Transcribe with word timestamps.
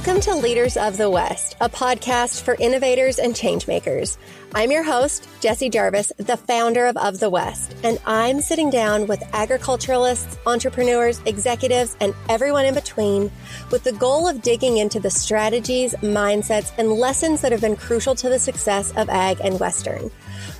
Welcome 0.00 0.22
to 0.22 0.34
Leaders 0.34 0.78
of 0.78 0.96
the 0.96 1.10
West, 1.10 1.58
a 1.60 1.68
podcast 1.68 2.40
for 2.40 2.56
innovators 2.58 3.18
and 3.18 3.34
changemakers. 3.34 4.16
I'm 4.54 4.70
your 4.70 4.82
host, 4.82 5.28
Jessie 5.40 5.68
Jarvis, 5.68 6.10
the 6.16 6.38
founder 6.38 6.86
of 6.86 6.96
Of 6.96 7.20
the 7.20 7.28
West, 7.28 7.76
and 7.84 8.00
I'm 8.06 8.40
sitting 8.40 8.70
down 8.70 9.06
with 9.08 9.22
agriculturalists, 9.34 10.38
entrepreneurs, 10.46 11.20
executives, 11.26 11.98
and 12.00 12.14
everyone 12.30 12.64
in 12.64 12.72
between 12.72 13.30
with 13.70 13.84
the 13.84 13.92
goal 13.92 14.26
of 14.26 14.40
digging 14.40 14.78
into 14.78 15.00
the 15.00 15.10
strategies, 15.10 15.92
mindsets, 15.96 16.72
and 16.78 16.94
lessons 16.94 17.42
that 17.42 17.52
have 17.52 17.60
been 17.60 17.76
crucial 17.76 18.14
to 18.14 18.30
the 18.30 18.38
success 18.38 18.94
of 18.96 19.10
ag 19.10 19.36
and 19.44 19.60
Western. 19.60 20.10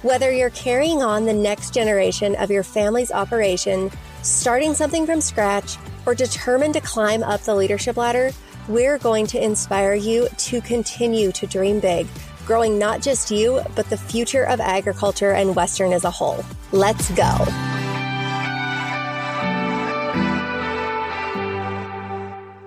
Whether 0.03 0.31
you're 0.31 0.51
carrying 0.51 1.03
on 1.03 1.25
the 1.25 1.33
next 1.33 1.73
generation 1.73 2.37
of 2.37 2.51
your 2.51 2.63
family's 2.63 3.11
operation, 3.11 3.91
starting 4.21 4.75
something 4.75 5.07
from 5.07 5.23
scratch, 5.23 5.79
or 6.05 6.15
determined 6.15 6.75
to 6.75 6.83
climb 6.83 7.23
up 7.23 7.41
the 7.41 7.55
leadership 7.55 7.97
ladder, 7.97 8.33
we're 8.69 8.99
going 8.99 9.27
to 9.29 9.43
inspire 9.43 9.95
you 9.95 10.29
to 10.37 10.61
continue 10.61 11.33
to 11.33 11.47
dream 11.47 11.81
big, 11.81 12.07
growing 12.47 12.79
not 12.79 13.03
just 13.03 13.31
you, 13.31 13.61
but 13.75 13.89
the 13.91 13.97
future 13.97 14.45
of 14.45 14.61
agriculture 14.61 15.33
and 15.33 15.57
Western 15.57 15.93
as 15.93 16.05
a 16.05 16.11
whole. 16.11 16.45
Let's 16.73 17.11
go. 17.13 17.31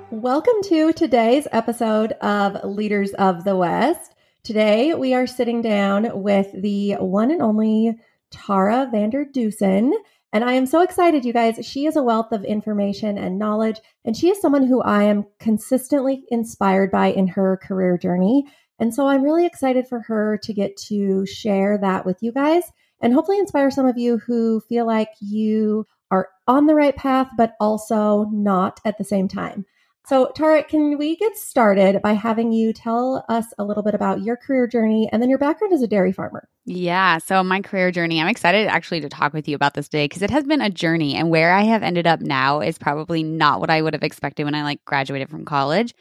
Welcome 0.10 0.62
to 0.64 0.94
today's 0.94 1.48
episode 1.52 2.14
of 2.22 2.64
Leaders 2.64 3.12
of 3.16 3.44
the 3.44 3.58
West. 3.58 4.14
Today 4.44 4.94
we 4.94 5.14
are 5.14 5.28
sitting 5.28 5.62
down 5.62 6.22
with 6.22 6.48
the 6.54 6.94
one 6.94 7.30
and 7.30 7.41
only 7.41 7.98
Tara 8.32 8.90
Vander 8.91 9.26
Dussen. 9.26 9.91
And 10.34 10.44
I 10.44 10.54
am 10.54 10.66
so 10.66 10.82
excited, 10.82 11.26
you 11.26 11.32
guys. 11.32 11.64
She 11.64 11.86
is 11.86 11.96
a 11.96 12.02
wealth 12.02 12.32
of 12.32 12.44
information 12.44 13.20
and 13.20 13.38
knowledge, 13.38 13.80
and 14.04 14.18
she 14.18 14.30
is 14.30 14.41
someone 14.41 14.66
who 14.66 14.82
I 14.82 15.04
am 15.04 15.27
consistently 15.40 16.26
inspired 16.30 16.90
by 16.90 17.12
in 17.12 17.27
her 17.27 17.57
career 17.57 17.99
journey. 17.99 18.48
And 18.80 18.96
so 18.96 19.07
I'm 19.07 19.22
really 19.22 19.46
excited 19.46 19.88
for 19.88 19.99
her 20.02 20.40
to 20.40 20.52
get 20.52 20.76
to 20.88 21.27
share 21.27 21.77
that 21.77 22.04
with 22.04 22.18
you 22.22 22.32
guys 22.32 22.63
and 22.99 23.13
hopefully 23.13 23.38
inspire 23.38 23.70
some 23.70 23.85
of 23.85 23.99
you 23.99 24.18
who 24.18 24.60
feel 24.62 24.88
like 24.88 25.10
you 25.20 25.85
are 26.10 26.30
on 26.48 26.66
the 26.66 26.74
right 26.74 26.96
path, 26.96 27.29
but 27.38 27.54
also 27.60 28.26
not 28.32 28.79
at 28.85 28.98
the 28.98 29.04
same 29.04 29.27
time. 29.27 29.66
So, 30.05 30.32
Tara, 30.35 30.63
can 30.63 30.98
we 30.98 31.15
get 31.15 31.37
started 31.37 32.01
by 32.01 32.12
having 32.12 32.51
you 32.51 32.73
tell 32.73 33.23
us 33.29 33.54
a 33.57 33.63
little 33.63 33.84
bit 33.84 33.96
about 33.96 34.21
your 34.21 34.35
career 34.35 34.68
journey 34.68 35.07
and 35.10 35.21
then 35.21 35.29
your 35.29 35.40
background 35.40 35.73
as 35.73 35.82
a 35.82 35.87
dairy 35.87 36.12
farmer? 36.12 36.49
Yeah. 36.65 37.20
So, 37.20 37.41
my 37.41 37.62
career 37.62 37.90
journey, 37.90 38.20
I'm 38.20 38.27
excited 38.27 38.68
actually 38.68 38.99
to 39.01 39.10
talk 39.10 39.32
with 39.32 39.48
you 39.48 39.55
about 39.55 39.76
this 39.76 39.87
today 39.87 40.05
because 40.05 40.21
it 40.21 40.29
has 40.29 40.43
been 40.43 40.60
a 40.60 40.70
journey. 40.70 41.15
And 41.15 41.29
where 41.29 41.54
I 41.54 41.62
have 41.62 41.84
ended 41.84 42.05
up 42.05 42.20
now 42.20 42.60
is 42.60 42.77
probably 42.77 43.23
not 43.23 43.62
what 43.62 43.70
I 43.70 43.82
would 43.82 43.93
have 43.93 44.04
expected 44.04 44.43
when 44.43 44.55
I 44.55 44.63
like 44.63 44.84
graduated 44.84 45.29
from 45.29 45.45
college. 45.45 45.95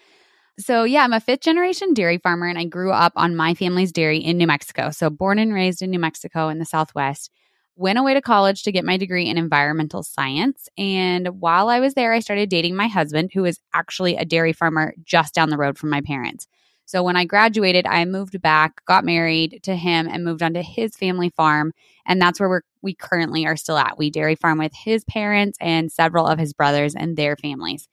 So, 0.58 0.82
yeah, 0.82 1.04
I'm 1.04 1.12
a 1.12 1.20
fifth 1.20 1.40
generation 1.40 1.94
dairy 1.94 2.18
farmer 2.18 2.48
and 2.48 2.58
I 2.58 2.64
grew 2.64 2.90
up 2.90 3.12
on 3.14 3.36
my 3.36 3.54
family's 3.54 3.92
dairy 3.92 4.18
in 4.18 4.36
New 4.36 4.48
Mexico. 4.48 4.90
So, 4.90 5.10
born 5.10 5.38
and 5.38 5.54
raised 5.54 5.80
in 5.80 5.90
New 5.90 6.00
Mexico 6.00 6.48
in 6.48 6.58
the 6.58 6.64
Southwest 6.64 7.30
went 7.76 7.98
away 7.98 8.14
to 8.14 8.20
college 8.20 8.62
to 8.62 8.72
get 8.72 8.84
my 8.84 8.96
degree 8.96 9.28
in 9.28 9.38
environmental 9.38 10.02
science. 10.02 10.68
And 10.76 11.40
while 11.40 11.68
I 11.68 11.80
was 11.80 11.94
there, 11.94 12.12
I 12.12 12.20
started 12.20 12.50
dating 12.50 12.76
my 12.76 12.86
husband, 12.86 13.30
who 13.32 13.44
is 13.44 13.58
actually 13.74 14.16
a 14.16 14.24
dairy 14.24 14.52
farmer 14.52 14.94
just 15.04 15.34
down 15.34 15.50
the 15.50 15.56
road 15.56 15.78
from 15.78 15.90
my 15.90 16.00
parents. 16.00 16.46
So 16.84 17.02
when 17.02 17.16
I 17.16 17.24
graduated, 17.24 17.86
I 17.86 18.04
moved 18.04 18.42
back, 18.42 18.84
got 18.84 19.04
married 19.04 19.60
to 19.62 19.74
him, 19.74 20.08
and 20.08 20.24
moved 20.24 20.42
on 20.42 20.52
to 20.54 20.62
his 20.62 20.94
family 20.96 21.30
farm. 21.30 21.72
And 22.04 22.20
that's 22.20 22.38
where 22.38 22.48
we're, 22.48 22.62
we 22.82 22.94
currently 22.94 23.46
are 23.46 23.56
still 23.56 23.78
at. 23.78 23.96
We 23.96 24.10
dairy 24.10 24.34
farm 24.34 24.58
with 24.58 24.72
his 24.74 25.04
parents 25.04 25.56
and 25.60 25.90
several 25.90 26.26
of 26.26 26.38
his 26.38 26.52
brothers 26.52 26.94
and 26.94 27.16
their 27.16 27.36
families. 27.36 27.88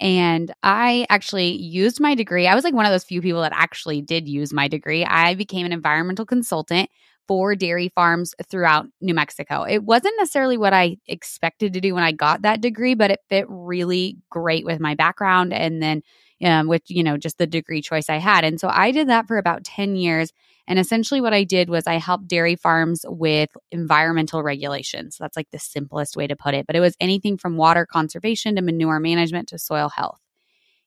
And 0.00 0.52
I 0.62 1.06
actually 1.10 1.52
used 1.52 2.00
my 2.00 2.14
degree. 2.14 2.46
I 2.46 2.54
was 2.54 2.64
like 2.64 2.74
one 2.74 2.86
of 2.86 2.90
those 2.90 3.04
few 3.04 3.20
people 3.20 3.42
that 3.42 3.52
actually 3.54 4.00
did 4.00 4.26
use 4.26 4.52
my 4.52 4.66
degree. 4.66 5.04
I 5.04 5.34
became 5.34 5.66
an 5.66 5.72
environmental 5.72 6.24
consultant 6.24 6.90
for 7.30 7.54
dairy 7.54 7.88
farms 7.94 8.34
throughout 8.48 8.86
New 9.00 9.14
Mexico. 9.14 9.62
It 9.62 9.84
wasn't 9.84 10.16
necessarily 10.18 10.56
what 10.56 10.72
I 10.72 10.96
expected 11.06 11.74
to 11.74 11.80
do 11.80 11.94
when 11.94 12.02
I 12.02 12.10
got 12.10 12.42
that 12.42 12.60
degree, 12.60 12.94
but 12.94 13.12
it 13.12 13.20
fit 13.28 13.44
really 13.48 14.16
great 14.30 14.64
with 14.64 14.80
my 14.80 14.96
background 14.96 15.52
and 15.52 15.80
then 15.80 16.02
um, 16.44 16.66
with, 16.66 16.82
you 16.88 17.04
know, 17.04 17.16
just 17.16 17.38
the 17.38 17.46
degree 17.46 17.82
choice 17.82 18.10
I 18.10 18.16
had. 18.16 18.42
And 18.42 18.58
so 18.58 18.68
I 18.68 18.90
did 18.90 19.08
that 19.10 19.28
for 19.28 19.38
about 19.38 19.62
10 19.62 19.94
years. 19.94 20.32
And 20.66 20.76
essentially, 20.76 21.20
what 21.20 21.32
I 21.32 21.44
did 21.44 21.70
was 21.70 21.86
I 21.86 21.98
helped 21.98 22.26
dairy 22.26 22.56
farms 22.56 23.04
with 23.06 23.50
environmental 23.70 24.42
regulations. 24.42 25.16
That's 25.16 25.36
like 25.36 25.52
the 25.52 25.58
simplest 25.60 26.16
way 26.16 26.26
to 26.26 26.34
put 26.34 26.54
it. 26.54 26.66
But 26.66 26.74
it 26.74 26.80
was 26.80 26.96
anything 26.98 27.38
from 27.38 27.56
water 27.56 27.86
conservation 27.86 28.56
to 28.56 28.62
manure 28.62 28.98
management 28.98 29.50
to 29.50 29.58
soil 29.60 29.88
health. 29.88 30.18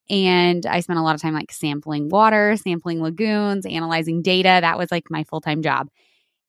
And 0.10 0.66
I 0.66 0.82
spent 0.82 1.00
a 1.00 1.04
lot 1.04 1.16
of 1.16 1.22
time 1.22 1.36
like 1.36 1.54
sampling 1.54 2.10
water, 2.10 2.58
sampling 2.58 3.02
lagoons, 3.02 3.66
analyzing 3.66 4.22
data. 4.22 4.58
That 4.60 4.78
was 4.78 4.92
like 4.92 5.10
my 5.10 5.24
full 5.24 5.40
time 5.40 5.62
job. 5.62 5.88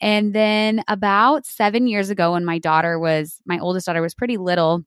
And 0.00 0.34
then 0.34 0.82
about 0.88 1.47
seven 1.47 1.87
years 1.87 2.10
ago, 2.10 2.32
when 2.32 2.44
my 2.44 2.59
daughter 2.59 2.99
was, 2.99 3.41
my 3.47 3.59
oldest 3.59 3.87
daughter 3.87 4.03
was 4.03 4.15
pretty 4.15 4.37
little, 4.37 4.82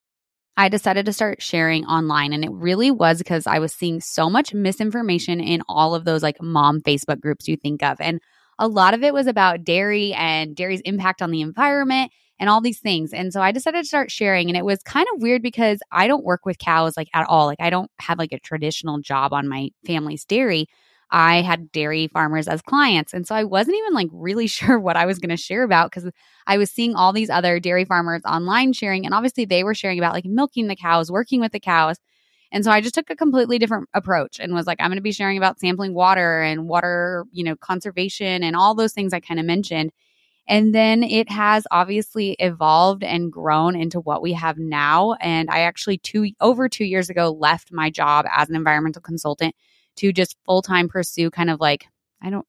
I 0.58 0.70
decided 0.70 1.06
to 1.06 1.14
start 1.14 1.42
sharing 1.42 1.86
online. 1.86 2.34
And 2.34 2.44
it 2.44 2.52
really 2.52 2.92
was 2.92 3.20
because 3.20 3.48
I 3.48 3.60
was 3.60 3.74
seeing 3.74 4.02
so 4.02 4.30
much 4.30 4.54
misinformation 4.54 5.40
in 5.40 5.62
all 5.70 5.96
of 5.96 6.04
those 6.04 6.24
like 6.24 6.42
mom 6.42 6.82
Facebook 6.82 7.20
groups 7.20 7.48
you 7.48 7.56
think 7.56 7.84
of. 7.84 7.98
And 8.02 8.20
a 8.60 8.68
lot 8.68 8.94
of 8.94 9.04
it 9.04 9.14
was 9.14 9.28
about 9.28 9.64
dairy 9.64 10.14
and 10.14 10.56
dairy's 10.56 10.82
impact 10.82 11.22
on 11.22 11.32
the 11.32 11.42
environment 11.42 12.12
and 12.40 12.50
all 12.50 12.62
these 12.62 12.80
things. 12.80 13.14
And 13.14 13.32
so 13.32 13.42
I 13.42 13.52
decided 13.52 13.84
to 13.84 13.88
start 13.88 14.12
sharing. 14.12 14.50
And 14.50 14.58
it 14.58 14.66
was 14.66 14.82
kind 14.84 15.08
of 15.14 15.22
weird 15.22 15.42
because 15.42 15.80
I 15.92 16.08
don't 16.08 16.26
work 16.26 16.46
with 16.46 16.58
cows 16.58 16.98
like 16.98 17.10
at 17.14 17.28
all. 17.28 17.46
Like 17.46 17.62
I 17.62 17.70
don't 17.70 17.92
have 18.00 18.18
like 18.18 18.32
a 18.32 18.40
traditional 18.40 19.00
job 19.00 19.34
on 19.34 19.48
my 19.48 19.70
family's 19.86 20.26
dairy. 20.26 20.68
I 21.10 21.42
had 21.42 21.72
dairy 21.72 22.08
farmers 22.08 22.48
as 22.48 22.62
clients. 22.62 23.14
And 23.14 23.26
so 23.26 23.34
I 23.36 23.44
wasn't 23.44 23.78
even 23.78 23.94
like 23.94 24.10
really 24.12 24.48
sure 24.48 24.80
what 24.80 24.98
I 24.98 25.06
was 25.06 25.20
going 25.20 25.30
to 25.30 25.38
share 25.38 25.64
about 25.64 25.92
because 25.92 26.10
I 26.46 26.58
was 26.58 26.72
seeing 26.72 26.96
all 26.96 27.14
these 27.14 27.30
other 27.30 27.60
dairy 27.60 27.86
farmers 27.86 28.22
online 28.26 28.74
sharing. 28.74 29.06
And 29.06 29.14
obviously 29.14 29.46
they 29.46 29.64
were 29.64 29.76
sharing 29.76 30.00
about 30.00 30.14
like 30.14 30.26
milking 30.26 30.68
the 30.68 30.76
cows, 30.76 31.12
working 31.12 31.40
with 31.42 31.52
the 31.52 31.60
cows. 31.60 31.98
And 32.52 32.64
so 32.64 32.72
I 32.72 32.80
just 32.80 32.96
took 32.96 33.10
a 33.10 33.16
completely 33.16 33.60
different 33.60 33.90
approach 33.94 34.40
and 34.40 34.54
was 34.54 34.68
like, 34.68 34.80
I'm 34.80 34.90
going 34.90 34.98
to 34.98 35.02
be 35.02 35.12
sharing 35.12 35.38
about 35.38 35.60
sampling 35.60 35.94
water 35.94 36.42
and 36.42 36.68
water, 36.68 37.26
you 37.32 37.44
know, 37.44 37.56
conservation 37.58 38.42
and 38.44 38.56
all 38.56 38.74
those 38.74 38.94
things 38.94 39.12
I 39.14 39.20
kind 39.20 39.40
of 39.40 39.46
mentioned. 39.46 39.92
And 40.48 40.74
then 40.74 41.04
it 41.04 41.30
has 41.30 41.68
obviously 41.72 42.38
evolved 42.40 43.04
and 43.04 43.30
grown 43.30 43.76
into 43.76 44.00
what 44.00 44.22
we 44.22 44.32
have 44.34 44.58
now. 44.58 45.16
And 45.20 45.50
I 45.50 45.62
actually 45.62 45.98
two 45.98 46.32
over 46.40 46.70
two 46.70 46.86
years 46.86 47.10
ago 47.10 47.32
left 47.32 47.74
my 47.74 47.90
job 47.90 48.26
as 48.34 48.50
an 48.50 48.56
environmental 48.56 49.02
consultant 49.02 49.56
to 49.98 50.14
just 50.14 50.36
full 50.46 50.62
time 50.62 50.88
pursue 50.90 51.30
kind 51.30 51.50
of 51.50 51.60
like, 51.60 51.88
I 52.22 52.30
don't, 52.30 52.46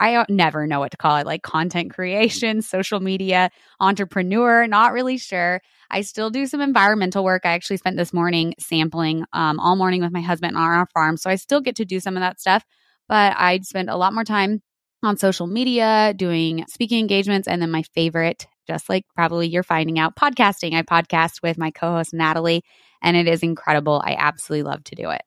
I 0.00 0.24
never 0.28 0.66
know 0.66 0.80
what 0.80 0.90
to 0.90 0.96
call 0.96 1.16
it, 1.16 1.26
like 1.26 1.42
content 1.42 1.94
creation, 1.94 2.62
social 2.62 3.00
media, 3.00 3.50
entrepreneur, 3.80 4.66
not 4.66 4.92
really 4.92 5.18
sure. 5.18 5.60
I 5.90 6.00
still 6.02 6.30
do 6.30 6.46
some 6.46 6.60
environmental 6.60 7.24
work. 7.24 7.42
I 7.44 7.50
actually 7.52 7.76
spent 7.76 7.96
this 7.96 8.12
morning 8.12 8.54
sampling 8.58 9.24
um, 9.32 9.60
all 9.60 9.76
morning 9.76 10.02
with 10.02 10.12
my 10.12 10.20
husband 10.20 10.56
on 10.56 10.62
our 10.62 10.86
farm. 10.92 11.16
So 11.16 11.30
I 11.30 11.36
still 11.36 11.60
get 11.60 11.76
to 11.76 11.84
do 11.84 12.00
some 12.00 12.16
of 12.16 12.20
that 12.20 12.40
stuff, 12.40 12.64
but 13.08 13.34
I'd 13.36 13.64
spend 13.64 13.88
a 13.90 13.96
lot 13.96 14.14
more 14.14 14.24
time 14.24 14.62
on 15.04 15.16
social 15.16 15.46
media, 15.46 16.14
doing 16.16 16.64
speaking 16.68 16.98
engagements, 16.98 17.46
and 17.46 17.60
then 17.60 17.70
my 17.70 17.82
favorite, 17.94 18.46
just 18.66 18.88
like 18.88 19.04
probably 19.14 19.46
you're 19.46 19.62
finding 19.62 19.98
out, 19.98 20.16
podcasting. 20.16 20.74
I 20.74 20.82
podcast 20.82 21.42
with 21.42 21.58
my 21.58 21.70
co 21.70 21.92
host, 21.92 22.14
Natalie, 22.14 22.62
and 23.02 23.16
it 23.16 23.28
is 23.28 23.42
incredible. 23.42 24.02
I 24.04 24.16
absolutely 24.18 24.62
love 24.64 24.82
to 24.84 24.94
do 24.94 25.10
it. 25.10 25.22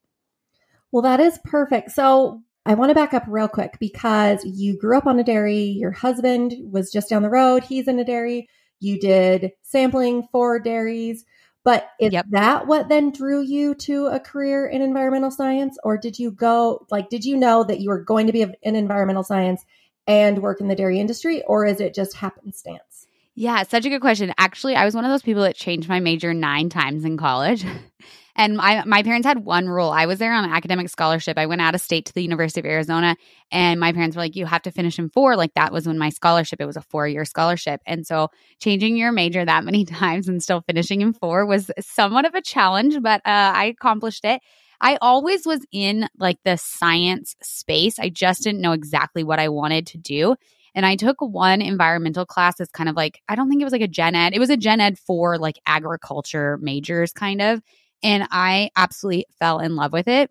Well, 0.91 1.03
that 1.03 1.19
is 1.19 1.39
perfect. 1.43 1.91
So 1.91 2.41
I 2.65 2.73
want 2.73 2.89
to 2.89 2.95
back 2.95 3.13
up 3.13 3.23
real 3.27 3.47
quick 3.47 3.77
because 3.79 4.43
you 4.45 4.77
grew 4.77 4.97
up 4.97 5.07
on 5.07 5.19
a 5.19 5.23
dairy. 5.23 5.63
Your 5.63 5.91
husband 5.91 6.53
was 6.71 6.91
just 6.91 7.09
down 7.09 7.23
the 7.23 7.29
road. 7.29 7.63
He's 7.63 7.87
in 7.87 7.99
a 7.99 8.05
dairy. 8.05 8.49
You 8.79 8.99
did 8.99 9.51
sampling 9.63 10.27
for 10.31 10.59
dairies. 10.59 11.25
But 11.63 11.89
is 11.99 12.13
yep. 12.13 12.25
that 12.29 12.67
what 12.67 12.87
then 12.87 13.11
drew 13.11 13.41
you 13.41 13.75
to 13.75 14.05
a 14.07 14.19
career 14.19 14.67
in 14.67 14.81
environmental 14.81 15.31
science? 15.31 15.77
Or 15.83 15.97
did 15.97 16.17
you 16.17 16.31
go, 16.31 16.85
like, 16.89 17.09
did 17.09 17.25
you 17.25 17.35
know 17.35 17.63
that 17.65 17.81
you 17.81 17.89
were 17.89 18.01
going 18.01 18.27
to 18.27 18.33
be 18.33 18.41
in 18.41 18.75
environmental 18.75 19.23
science 19.23 19.65
and 20.07 20.41
work 20.41 20.61
in 20.61 20.69
the 20.69 20.75
dairy 20.75 20.99
industry? 20.99 21.43
Or 21.43 21.65
is 21.65 21.81
it 21.81 21.93
just 21.93 22.15
happenstance? 22.15 23.07
Yeah, 23.35 23.63
such 23.63 23.85
a 23.85 23.89
good 23.89 24.01
question. 24.01 24.33
Actually, 24.37 24.75
I 24.75 24.85
was 24.85 24.95
one 24.95 25.05
of 25.05 25.11
those 25.11 25.21
people 25.21 25.43
that 25.43 25.55
changed 25.55 25.89
my 25.89 25.99
major 25.99 26.33
nine 26.33 26.69
times 26.69 27.05
in 27.05 27.17
college. 27.17 27.65
And 28.37 28.55
my, 28.55 28.83
my 28.85 29.01
parents 29.01 29.25
had 29.25 29.43
one 29.43 29.67
rule. 29.67 29.89
I 29.89 30.05
was 30.05 30.19
there 30.19 30.31
on 30.31 30.45
an 30.45 30.51
academic 30.51 30.89
scholarship. 30.89 31.39
I 31.39 31.47
went 31.47 31.59
out 31.59 31.73
of 31.73 31.81
state 31.81 32.05
to 32.05 32.13
the 32.13 32.21
University 32.21 32.59
of 32.59 32.67
Arizona, 32.67 33.17
and 33.51 33.79
my 33.79 33.91
parents 33.91 34.15
were 34.15 34.21
like, 34.21 34.35
You 34.35 34.45
have 34.45 34.61
to 34.61 34.71
finish 34.71 34.99
in 34.99 35.09
four. 35.09 35.35
Like, 35.35 35.55
that 35.55 35.73
was 35.73 35.87
when 35.87 35.97
my 35.97 36.09
scholarship, 36.09 36.61
it 36.61 36.65
was 36.65 36.77
a 36.77 36.81
four 36.81 37.07
year 37.07 37.25
scholarship. 37.25 37.81
And 37.87 38.05
so, 38.05 38.29
changing 38.59 38.95
your 38.95 39.11
major 39.11 39.43
that 39.43 39.65
many 39.65 39.85
times 39.85 40.27
and 40.27 40.41
still 40.41 40.61
finishing 40.61 41.01
in 41.01 41.13
four 41.13 41.45
was 41.47 41.71
somewhat 41.79 42.25
of 42.25 42.35
a 42.35 42.41
challenge, 42.41 43.01
but 43.01 43.21
uh, 43.25 43.51
I 43.55 43.65
accomplished 43.65 44.23
it. 44.23 44.41
I 44.79 44.99
always 45.01 45.45
was 45.47 45.65
in 45.71 46.07
like 46.19 46.37
the 46.43 46.57
science 46.57 47.35
space. 47.41 47.97
I 47.97 48.09
just 48.09 48.43
didn't 48.43 48.61
know 48.61 48.73
exactly 48.73 49.23
what 49.23 49.39
I 49.39 49.49
wanted 49.49 49.87
to 49.87 49.97
do. 49.97 50.35
And 50.75 50.85
I 50.85 50.95
took 50.95 51.19
one 51.19 51.61
environmental 51.61 52.27
class 52.27 52.57
that's 52.57 52.69
kind 52.69 52.87
of 52.87 52.95
like, 52.95 53.21
I 53.27 53.33
don't 53.33 53.49
think 53.49 53.61
it 53.61 53.65
was 53.65 53.73
like 53.73 53.81
a 53.81 53.87
gen 53.87 54.13
ed. 54.13 54.35
It 54.35 54.39
was 54.39 54.51
a 54.51 54.57
gen 54.57 54.79
ed 54.79 54.99
for 54.99 55.39
like 55.39 55.57
agriculture 55.65 56.59
majors, 56.61 57.11
kind 57.11 57.41
of. 57.41 57.63
And 58.03 58.27
I 58.31 58.69
absolutely 58.75 59.25
fell 59.39 59.59
in 59.59 59.75
love 59.75 59.93
with 59.93 60.07
it. 60.07 60.29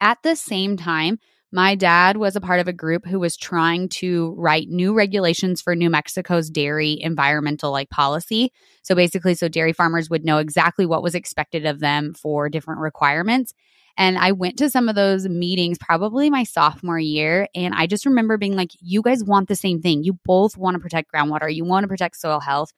At 0.00 0.18
the 0.22 0.36
same 0.36 0.76
time, 0.76 1.18
my 1.52 1.74
dad 1.74 2.16
was 2.16 2.34
a 2.34 2.40
part 2.40 2.60
of 2.60 2.68
a 2.68 2.72
group 2.72 3.06
who 3.06 3.20
was 3.20 3.36
trying 3.36 3.88
to 3.90 4.34
write 4.38 4.68
new 4.68 4.94
regulations 4.94 5.60
for 5.60 5.76
New 5.76 5.90
Mexico's 5.90 6.48
dairy 6.48 6.98
environmental 7.00 7.70
like 7.70 7.90
policy. 7.90 8.52
So 8.82 8.94
basically, 8.94 9.34
so 9.34 9.48
dairy 9.48 9.74
farmers 9.74 10.08
would 10.08 10.24
know 10.24 10.38
exactly 10.38 10.86
what 10.86 11.02
was 11.02 11.14
expected 11.14 11.66
of 11.66 11.80
them 11.80 12.14
for 12.14 12.48
different 12.48 12.80
requirements. 12.80 13.52
And 13.98 14.16
I 14.16 14.32
went 14.32 14.56
to 14.58 14.70
some 14.70 14.88
of 14.88 14.94
those 14.94 15.28
meetings 15.28 15.76
probably 15.78 16.30
my 16.30 16.44
sophomore 16.44 16.98
year. 16.98 17.46
And 17.54 17.74
I 17.74 17.86
just 17.86 18.06
remember 18.06 18.38
being 18.38 18.56
like, 18.56 18.70
you 18.80 19.02
guys 19.02 19.22
want 19.22 19.48
the 19.48 19.54
same 19.54 19.82
thing. 19.82 20.02
You 20.02 20.18
both 20.24 20.56
want 20.56 20.74
to 20.76 20.80
protect 20.80 21.12
groundwater, 21.12 21.54
you 21.54 21.66
want 21.66 21.84
to 21.84 21.88
protect 21.88 22.16
soil 22.16 22.40
health 22.40 22.72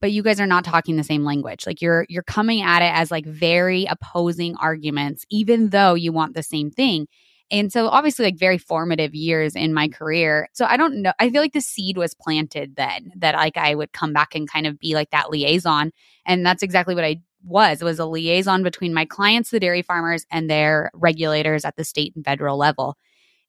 but 0.00 0.12
you 0.12 0.22
guys 0.22 0.40
are 0.40 0.46
not 0.46 0.64
talking 0.64 0.96
the 0.96 1.04
same 1.04 1.24
language. 1.24 1.66
Like 1.66 1.80
you're 1.80 2.06
you're 2.08 2.22
coming 2.22 2.62
at 2.62 2.82
it 2.82 2.92
as 2.94 3.10
like 3.10 3.26
very 3.26 3.86
opposing 3.86 4.56
arguments 4.56 5.24
even 5.30 5.70
though 5.70 5.94
you 5.94 6.12
want 6.12 6.34
the 6.34 6.42
same 6.42 6.70
thing. 6.70 7.06
And 7.50 7.72
so 7.72 7.88
obviously 7.88 8.24
like 8.24 8.38
very 8.38 8.58
formative 8.58 9.14
years 9.14 9.54
in 9.54 9.72
my 9.72 9.88
career. 9.88 10.48
So 10.52 10.64
I 10.64 10.76
don't 10.76 11.00
know. 11.02 11.12
I 11.20 11.30
feel 11.30 11.40
like 11.40 11.52
the 11.52 11.60
seed 11.60 11.96
was 11.96 12.12
planted 12.12 12.74
then 12.76 13.12
that 13.16 13.36
like 13.36 13.56
I 13.56 13.74
would 13.74 13.92
come 13.92 14.12
back 14.12 14.34
and 14.34 14.50
kind 14.50 14.66
of 14.66 14.78
be 14.80 14.94
like 14.94 15.10
that 15.10 15.30
liaison. 15.30 15.92
And 16.24 16.44
that's 16.44 16.64
exactly 16.64 16.94
what 16.94 17.04
I 17.04 17.20
was. 17.44 17.80
It 17.80 17.84
was 17.84 18.00
a 18.00 18.06
liaison 18.06 18.64
between 18.64 18.92
my 18.92 19.04
clients, 19.04 19.50
the 19.50 19.60
dairy 19.60 19.82
farmers, 19.82 20.26
and 20.30 20.50
their 20.50 20.90
regulators 20.92 21.64
at 21.64 21.76
the 21.76 21.84
state 21.84 22.14
and 22.16 22.24
federal 22.24 22.58
level. 22.58 22.96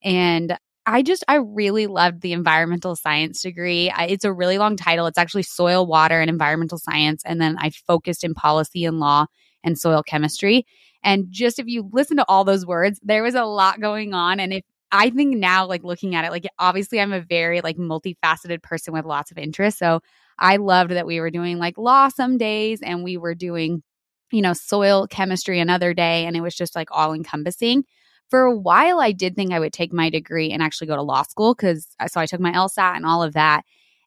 And 0.04 0.58
I 0.90 1.02
just, 1.02 1.26
I 1.28 1.36
really 1.36 1.86
loved 1.86 2.22
the 2.22 2.32
environmental 2.32 2.96
science 2.96 3.42
degree. 3.42 3.90
I, 3.90 4.06
it's 4.06 4.24
a 4.24 4.32
really 4.32 4.58
long 4.58 4.78
title. 4.78 5.06
It's 5.06 5.18
actually 5.18 5.44
soil, 5.44 5.86
water, 5.86 6.22
and 6.22 6.30
environmental 6.30 6.78
science. 6.78 7.24
And 7.26 7.42
then 7.42 7.58
I 7.60 7.72
focused 7.72 8.24
in 8.24 8.34
policy 8.34 8.86
and 8.86 8.98
law 8.98 9.26
and 9.66 9.78
soil 9.78 10.02
chemistry. 10.02 10.66
And 11.04 11.26
just 11.30 11.60
if 11.60 11.68
you 11.68 11.90
listen 11.92 12.16
to 12.18 12.26
all 12.30 12.46
those 12.46 12.66
words, 12.66 13.02
there 13.04 13.22
was 13.22 13.36
a 13.36 13.44
lot 13.44 13.82
going 13.82 14.14
on. 14.14 14.40
And 14.40 14.54
if 14.54 14.64
I 14.90 15.10
think 15.10 15.36
now, 15.36 15.68
like 15.68 15.84
looking 15.84 16.16
at 16.16 16.24
it, 16.24 16.32
like 16.32 16.48
obviously 16.58 17.02
I'm 17.02 17.12
a 17.12 17.20
very 17.20 17.60
like 17.60 17.76
multifaceted 17.76 18.64
person 18.64 18.94
with 18.94 19.04
lots 19.04 19.30
of 19.30 19.38
interests. 19.38 19.80
So 19.80 20.00
I 20.40 20.56
loved 20.56 20.92
that 20.92 21.06
we 21.06 21.20
were 21.20 21.32
doing 21.32 21.58
like 21.58 21.78
law 21.78 22.08
some 22.08 22.38
days 22.38 22.80
and 22.82 23.04
we 23.04 23.18
were 23.18 23.36
doing, 23.36 23.84
you 24.32 24.42
know, 24.42 24.54
soil 24.54 25.06
chemistry 25.06 25.60
another 25.60 25.94
day. 25.94 26.26
And 26.26 26.38
it 26.38 26.42
was 26.42 26.56
just 26.56 26.78
like 26.78 26.88
all 26.92 27.14
encompassing. 27.14 27.84
For 28.30 28.42
a 28.42 28.56
while, 28.56 29.00
I 29.00 29.14
did 29.14 29.36
think 29.36 29.54
I 29.54 29.60
would 29.60 29.74
take 29.74 29.94
my 29.94 30.10
degree 30.10 30.52
and 30.52 30.62
actually 30.62 30.88
go 30.88 30.96
to 30.96 31.02
law 31.02 31.24
school 31.24 31.54
because 31.54 31.88
so 32.08 32.20
I 32.20 32.26
took 32.26 32.42
my 32.42 32.52
LSAT 32.52 32.96
and 32.96 33.06
all 33.06 33.24
of 33.24 33.34
that. 33.34 33.64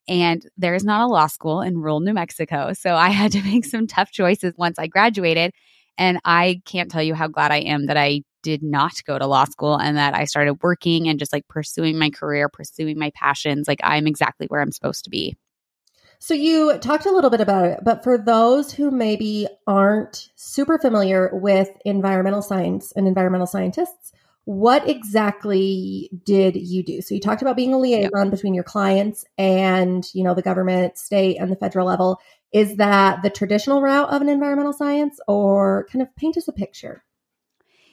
And 0.09 0.45
there 0.59 0.75
is 0.75 0.85
not 0.85 1.03
a 1.03 1.07
law 1.07 1.27
school 1.27 1.61
in 1.63 1.79
rural 1.79 2.01
New 2.01 2.13
Mexico. 2.13 2.73
So 2.73 2.95
I 2.95 3.09
had 3.21 3.33
to 3.33 3.43
make 3.43 3.65
some 3.65 3.87
tough 3.87 4.11
choices 4.11 4.55
once 4.57 4.79
I 4.79 4.87
graduated. 4.87 5.53
And 5.97 6.19
I 6.25 6.63
can't 6.65 6.91
tell 6.91 7.03
you 7.03 7.15
how 7.15 7.29
glad 7.29 7.51
I 7.51 7.59
am 7.59 7.87
that 7.87 7.97
I 7.97 8.23
did 8.43 8.63
not 8.63 8.93
go 9.07 9.19
to 9.19 9.27
law 9.27 9.45
school 9.45 9.77
and 9.77 9.97
that 9.97 10.15
I 10.15 10.25
started 10.25 10.63
working 10.63 11.09
and 11.09 11.19
just 11.19 11.33
like 11.33 11.47
pursuing 11.49 11.99
my 11.99 12.11
career, 12.11 12.49
pursuing 12.49 12.99
my 12.99 13.11
passions. 13.15 13.69
Like 13.69 13.81
I'm 13.83 14.07
exactly 14.07 14.47
where 14.47 14.61
I'm 14.61 14.73
supposed 14.73 15.05
to 15.05 15.11
be. 15.11 15.37
So 16.23 16.35
you 16.35 16.77
talked 16.79 17.07
a 17.07 17.11
little 17.11 17.31
bit 17.31 17.41
about 17.41 17.65
it, 17.65 17.81
but 17.83 18.05
for 18.05 18.19
those 18.19 18.71
who 18.71 18.91
maybe 18.91 19.49
aren't 19.67 20.29
super 20.37 20.79
familiar 20.79 21.31
with 21.33 21.71
environmental 21.87 22.43
science 22.43 22.93
and 22.93 23.09
environmental 23.09 23.47
scientists, 23.47 24.13
what 24.45 24.87
exactly 24.87 26.11
did 26.27 26.57
you 26.57 26.83
do? 26.83 27.01
So 27.01 27.15
you 27.15 27.23
talked 27.23 27.41
about 27.41 27.57
being 27.57 27.73
a 27.73 27.79
liaison 27.79 28.29
between 28.29 28.53
your 28.53 28.65
clients 28.65 29.25
and, 29.39 30.07
you 30.13 30.23
know, 30.23 30.35
the 30.35 30.43
government, 30.43 30.99
state 30.99 31.39
and 31.39 31.51
the 31.51 31.57
federal 31.57 31.87
level. 31.87 32.21
Is 32.53 32.77
that 32.77 33.23
the 33.23 33.31
traditional 33.31 33.81
route 33.81 34.11
of 34.11 34.21
an 34.21 34.29
environmental 34.29 34.75
science 34.75 35.21
or 35.27 35.87
kind 35.91 36.03
of 36.03 36.15
paint 36.17 36.37
us 36.37 36.49
a 36.49 36.53
picture? 36.53 37.03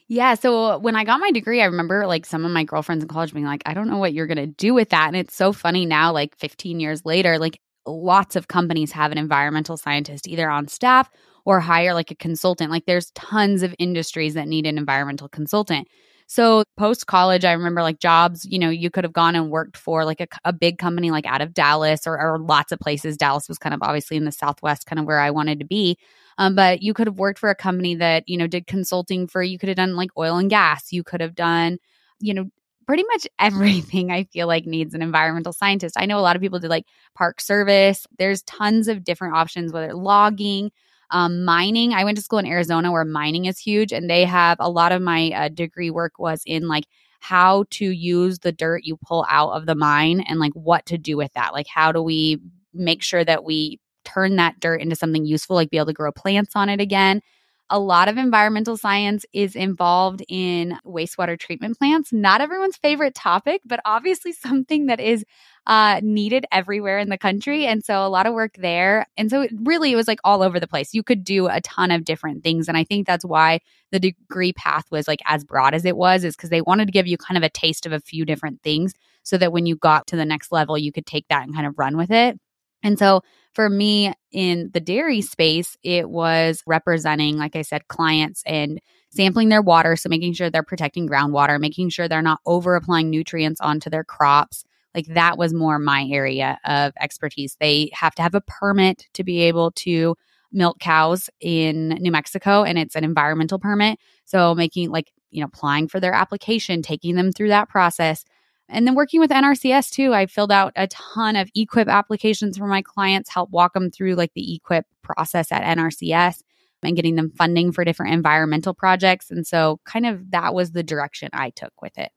Yeah. 0.10 0.36
So 0.36 0.80
when 0.80 0.98
I 0.98 1.06
got 1.06 1.22
my 1.22 1.32
degree, 1.32 1.62
I 1.62 1.66
remember 1.66 2.06
like 2.06 2.26
some 2.26 2.44
of 2.44 2.52
my 2.52 2.66
girlfriends 2.66 3.04
in 3.04 3.08
college 3.08 3.34
being 3.34 3.46
like, 3.46 3.64
I 3.66 3.74
don't 3.74 3.90
know 3.90 3.98
what 3.98 4.14
you're 4.14 4.28
going 4.28 4.38
to 4.38 4.48
do 4.48 4.74
with 4.74 4.90
that. 4.90 5.08
And 5.08 5.16
it's 5.16 5.36
so 5.36 5.54
funny 5.54 5.86
now, 5.86 6.12
like 6.12 6.36
15 6.36 6.82
years 6.82 7.06
later, 7.06 7.40
like 7.40 7.62
lots 7.88 8.36
of 8.36 8.48
companies 8.48 8.92
have 8.92 9.12
an 9.12 9.18
environmental 9.18 9.78
scientist 9.78 10.28
either 10.28 10.50
on 10.50 10.68
staff 10.68 11.10
or 11.46 11.60
hire 11.60 11.94
like 11.94 12.12
a 12.12 12.16
consultant. 12.16 12.70
Like 12.70 12.86
there's 12.86 13.12
tons 13.12 13.64
of 13.64 13.74
industries 13.80 14.34
that 14.34 14.48
need 14.48 14.66
an 14.66 14.78
environmental 14.78 15.30
consultant. 15.30 15.88
So 16.30 16.66
post 16.76 17.08
college, 17.08 17.46
I 17.46 17.54
remember 17.54 17.82
like 17.82 18.00
jobs, 18.00 18.46
you 18.46 18.60
know, 18.60 18.70
you 18.70 18.90
could 18.90 19.06
have 19.06 19.14
gone 19.14 19.34
and 19.34 19.50
worked 19.50 19.78
for 19.78 20.04
like 20.04 20.20
a, 20.20 20.28
a 20.44 20.52
big 20.52 20.78
company 20.78 21.10
like 21.10 21.26
out 21.26 21.42
of 21.42 21.54
Dallas 21.54 22.06
or, 22.06 22.20
or, 22.20 22.38
lots 22.38 22.74
of 22.74 22.80
places. 22.80 23.16
Dallas 23.16 23.48
was 23.48 23.58
kind 23.58 23.74
of 23.74 23.82
obviously 23.82 24.18
in 24.18 24.26
the 24.26 24.32
Southwest, 24.34 24.86
kind 24.86 25.00
of 25.00 25.06
where 25.06 25.20
I 25.20 25.32
wanted 25.32 25.60
to 25.60 25.66
be. 25.66 25.98
Um, 26.38 26.54
but 26.54 26.82
you 26.82 26.94
could 26.94 27.08
have 27.08 27.18
worked 27.18 27.40
for 27.40 27.50
a 27.50 27.56
company 27.56 27.96
that, 27.96 28.28
you 28.28 28.38
know, 28.38 28.46
did 28.46 28.68
consulting 28.68 29.26
for, 29.26 29.42
you 29.42 29.58
could 29.58 29.70
have 29.70 29.78
done 29.78 29.96
like 29.96 30.10
oil 30.18 30.36
and 30.36 30.50
gas. 30.50 30.92
You 30.92 31.02
could 31.02 31.22
have 31.22 31.34
done, 31.34 31.78
you 32.20 32.34
know, 32.34 32.50
pretty 32.88 33.04
much 33.12 33.28
everything 33.40 34.12
I 34.12 34.24
feel 34.26 34.48
like 34.48 34.66
needs 34.66 34.94
an 34.96 35.02
environmental 35.02 35.54
scientist. 35.54 35.96
I 36.00 36.06
know 36.06 36.18
a 36.18 36.22
lot 36.22 36.36
of 36.36 36.42
people 36.42 36.60
do 36.60 36.68
like 36.68 36.86
park 37.16 37.42
service. 37.42 38.08
There's 38.18 38.42
tons 38.44 38.88
of 38.88 39.04
different 39.04 39.36
options, 39.36 39.72
whether 39.72 39.94
logging, 39.94 40.72
um, 41.12 41.46
mining, 41.46 41.94
I 41.94 42.04
went 42.04 42.18
to 42.18 42.24
school 42.24 42.40
in 42.40 42.46
Arizona 42.46 42.92
where 42.92 43.06
mining 43.06 43.46
is 43.46 43.60
huge, 43.60 43.94
and 43.94 44.10
they 44.10 44.26
have 44.26 44.58
a 44.60 44.70
lot 44.70 44.92
of 44.92 45.02
my 45.02 45.32
uh, 45.32 45.48
degree 45.50 45.90
work 45.90 46.20
was 46.20 46.42
in 46.46 46.68
like 46.68 46.86
how 47.20 47.66
to 47.72 47.86
use 47.90 48.40
the 48.40 48.52
dirt 48.52 48.84
you 48.84 48.98
pull 48.98 49.26
out 49.30 49.52
of 49.52 49.66
the 49.66 49.76
mine 49.76 50.22
and 50.28 50.40
like 50.40 50.54
what 50.54 50.86
to 50.88 50.98
do 50.98 51.16
with 51.18 51.32
that. 51.34 51.54
Like, 51.54 51.68
how 51.68 51.92
do 51.92 52.02
we 52.02 52.40
make 52.74 53.02
sure 53.04 53.24
that 53.24 53.44
we 53.44 53.80
turn 54.04 54.36
that 54.36 54.60
dirt 54.60 54.82
into 54.82 54.96
something 54.96 55.26
useful, 55.26 55.56
like 55.56 55.70
be 55.70 55.78
able 55.78 55.88
to 55.88 55.94
grow 55.94 56.12
plants 56.12 56.56
on 56.56 56.70
it 56.70 56.82
again? 56.82 57.22
A 57.70 57.80
lot 57.80 58.08
of 58.08 58.18
environmental 58.18 58.78
science 58.78 59.26
is 59.34 59.56
involved 59.56 60.24
in 60.30 60.78
wastewater 60.86 61.38
treatment 61.38 61.78
plants. 61.78 62.14
Not 62.14 62.40
everyone's 62.40 62.78
favorite 62.78 63.14
topic, 63.14 63.62
but 63.66 63.80
obviously 63.84 64.32
something 64.34 64.86
that 64.88 65.00
is 65.00 65.26
uh, 65.66 66.00
needed 66.02 66.46
everywhere 66.52 66.98
in 66.98 67.10
the 67.10 67.18
country. 67.18 67.66
And 67.66 67.84
so 67.84 68.06
a 68.06 68.08
lot 68.08 68.26
of 68.26 68.34
work 68.34 68.56
there. 68.58 69.06
And 69.18 69.30
so 69.30 69.42
it 69.42 69.52
really, 69.64 69.92
it 69.92 69.98
was 69.98 70.08
like 70.08 70.20
all 70.24 70.42
over 70.42 70.60
the 70.60 70.68
place. 70.68 70.94
You 70.94 71.04
could 71.04 71.26
do 71.26 71.48
a 71.48 71.60
ton 71.60 71.92
of 71.92 72.06
different 72.06 72.42
things. 72.42 72.70
And 72.70 72.78
I 72.78 72.86
think 72.86 73.06
that's 73.06 73.26
why 73.26 73.60
the 73.92 74.00
degree 74.00 74.54
path 74.54 74.86
was 74.90 75.08
like 75.08 75.20
as 75.26 75.44
broad 75.44 75.74
as 75.74 75.84
it 75.84 75.98
was, 75.98 76.24
is 76.24 76.36
because 76.36 76.50
they 76.50 76.62
wanted 76.62 76.86
to 76.86 76.94
give 76.94 77.08
you 77.08 77.18
kind 77.18 77.38
of 77.38 77.44
a 77.44 77.50
taste 77.50 77.86
of 77.86 77.92
a 77.92 78.00
few 78.00 78.24
different 78.24 78.62
things 78.62 78.94
so 79.24 79.38
that 79.38 79.52
when 79.52 79.66
you 79.66 79.76
got 79.76 80.08
to 80.08 80.16
the 80.16 80.26
next 80.26 80.54
level, 80.54 80.78
you 80.78 80.94
could 80.94 81.06
take 81.06 81.28
that 81.28 81.44
and 81.44 81.54
kind 81.54 81.68
of 81.68 81.78
run 81.78 81.98
with 81.98 82.12
it. 82.12 82.40
And 82.84 82.98
so 83.00 83.22
for 83.54 83.70
me 83.70 84.14
in 84.32 84.70
the 84.74 84.80
dairy 84.80 85.22
space, 85.22 85.78
it 85.84 86.10
was 86.10 86.62
representing, 86.68 87.38
like 87.38 87.56
I 87.56 87.64
said, 87.64 87.88
clients 87.88 88.44
and 88.46 88.80
sampling 89.10 89.50
their 89.50 89.62
water. 89.62 89.96
So 89.96 90.10
making 90.10 90.34
sure 90.34 90.50
they're 90.50 90.64
protecting 90.64 91.08
groundwater, 91.08 91.60
making 91.60 91.90
sure 91.90 92.08
they're 92.08 92.22
not 92.22 92.40
over 92.46 92.76
applying 92.76 93.10
nutrients 93.10 93.60
onto 93.60 93.90
their 93.90 94.04
crops. 94.04 94.64
Like 94.94 95.08
that 95.08 95.38
was 95.38 95.54
more 95.54 95.80
my 95.80 96.08
area 96.10 96.60
of 96.66 96.94
expertise. 97.00 97.58
They 97.60 97.90
have 97.94 98.16
to 98.16 98.22
have 98.22 98.36
a 98.36 98.42
permit 98.42 99.08
to 99.14 99.24
be 99.24 99.42
able 99.42 99.72
to 99.72 100.16
milk 100.52 100.80
cows 100.80 101.30
in 101.40 101.90
New 101.90 102.12
Mexico, 102.12 102.64
and 102.64 102.78
it's 102.78 102.96
an 102.96 103.04
environmental 103.04 103.60
permit. 103.60 104.00
So 104.26 104.56
making 104.56 104.92
like, 104.92 105.12
you 105.30 105.42
know, 105.42 105.48
applying 105.48 105.88
for 105.88 106.00
their 106.00 106.14
application, 106.14 106.82
taking 106.82 107.16
them 107.16 107.32
through 107.32 107.50
that 107.50 107.70
process 107.70 108.24
and 108.70 108.86
then 108.86 108.96
working 108.96 109.20
with 109.20 109.32
NRCS 109.32 109.92
too, 109.92 110.14
I 110.14 110.26
filled 110.26 110.52
out 110.52 110.74
a 110.76 110.88
ton 110.88 111.36
of 111.36 111.50
EQIP 111.56 111.88
applications 111.88 112.58
for 112.58 112.68
my 112.68 112.82
clients, 112.82 113.30
help 113.30 113.50
walk 113.50 113.74
them 113.74 113.90
through 113.90 114.16
like 114.16 114.34
the 114.34 114.60
EQIP 114.60 114.84
process 115.02 115.52
at 115.52 115.78
NRCS 115.78 116.44
and 116.84 116.96
getting 116.96 117.16
them 117.16 117.32
funding 117.32 117.72
for 117.72 117.86
different 117.86 118.14
environmental 118.14 118.74
projects. 118.74 119.32
And 119.32 119.48
so, 119.48 119.80
kind 119.86 120.06
of 120.06 120.32
that 120.32 120.54
was 120.54 120.72
the 120.72 120.84
direction 120.84 121.30
I 121.34 121.52
took 121.52 121.82
with 121.82 121.98
it. 121.98 122.12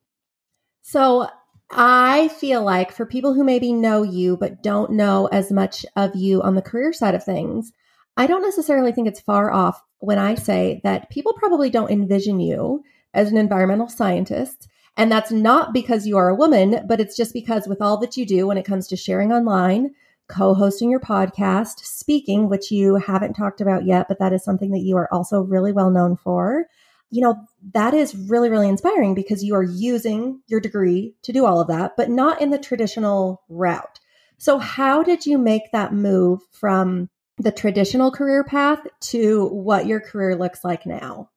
So, 0.83 1.29
I 1.71 2.29
feel 2.29 2.65
like 2.65 2.91
for 2.91 3.07
people 3.07 3.33
who 3.33 3.45
maybe 3.45 3.73
know 3.73 4.03
you 4.03 4.37
but 4.37 4.61
don't 4.61 4.91
know 4.93 5.27
as 5.27 5.53
much 5.53 5.87
of 5.95 6.17
you 6.17 6.43
on 6.43 6.57
the 6.57 6.63
career 6.63 6.93
side 6.93 7.15
of 7.15 7.23
things, 7.23 7.73
I 8.17 8.27
don't 8.27 8.43
necessarily 8.43 8.91
think 8.91 9.07
it's 9.07 9.21
far 9.21 9.53
off 9.53 9.81
when 10.01 10.19
I 10.19 10.35
say 10.35 10.81
that 10.83 11.11
people 11.11 11.33
probably 11.35 11.71
don't 11.71 11.91
envision 11.91 12.41
you 12.41 12.83
as 13.15 13.31
an 13.31 13.37
environmental 13.37 13.89
scientist 13.89 14.69
and 15.01 15.11
that's 15.11 15.33
not 15.33 15.73
because 15.73 16.07
you 16.07 16.19
are 16.19 16.29
a 16.29 16.35
woman, 16.35 16.85
but 16.87 17.01
it's 17.01 17.17
just 17.17 17.33
because 17.33 17.67
with 17.67 17.81
all 17.81 17.97
that 18.01 18.19
you 18.19 18.27
do 18.27 18.47
when 18.47 18.59
it 18.59 18.67
comes 18.67 18.87
to 18.89 18.97
sharing 18.97 19.33
online, 19.33 19.95
co 20.29 20.53
hosting 20.53 20.91
your 20.91 21.01
podcast, 21.01 21.79
speaking, 21.87 22.51
which 22.51 22.71
you 22.71 22.97
haven't 22.97 23.33
talked 23.33 23.63
about 23.63 23.87
yet, 23.87 24.09
but 24.09 24.19
that 24.19 24.35
is 24.35 24.45
something 24.45 24.73
that 24.73 24.83
you 24.83 24.99
are 24.99 25.09
also 25.11 25.41
really 25.41 25.73
well 25.73 25.89
known 25.89 26.17
for. 26.17 26.67
You 27.09 27.23
know, 27.23 27.47
that 27.73 27.95
is 27.95 28.15
really, 28.15 28.51
really 28.51 28.69
inspiring 28.69 29.15
because 29.15 29.43
you 29.43 29.55
are 29.55 29.63
using 29.63 30.43
your 30.49 30.61
degree 30.61 31.15
to 31.23 31.33
do 31.33 31.47
all 31.47 31.63
of 31.63 31.69
that, 31.69 31.97
but 31.97 32.11
not 32.11 32.43
in 32.43 32.51
the 32.51 32.59
traditional 32.59 33.43
route. 33.49 34.01
So, 34.37 34.59
how 34.59 35.03
did 35.03 35.25
you 35.25 35.39
make 35.39 35.73
that 35.73 35.95
move 35.95 36.43
from 36.53 37.09
the 37.39 37.53
traditional 37.53 38.11
career 38.11 38.45
path 38.45 38.87
to 39.13 39.49
what 39.49 39.87
your 39.87 40.01
career 40.01 40.37
looks 40.37 40.63
like 40.63 40.85
now? 40.85 41.31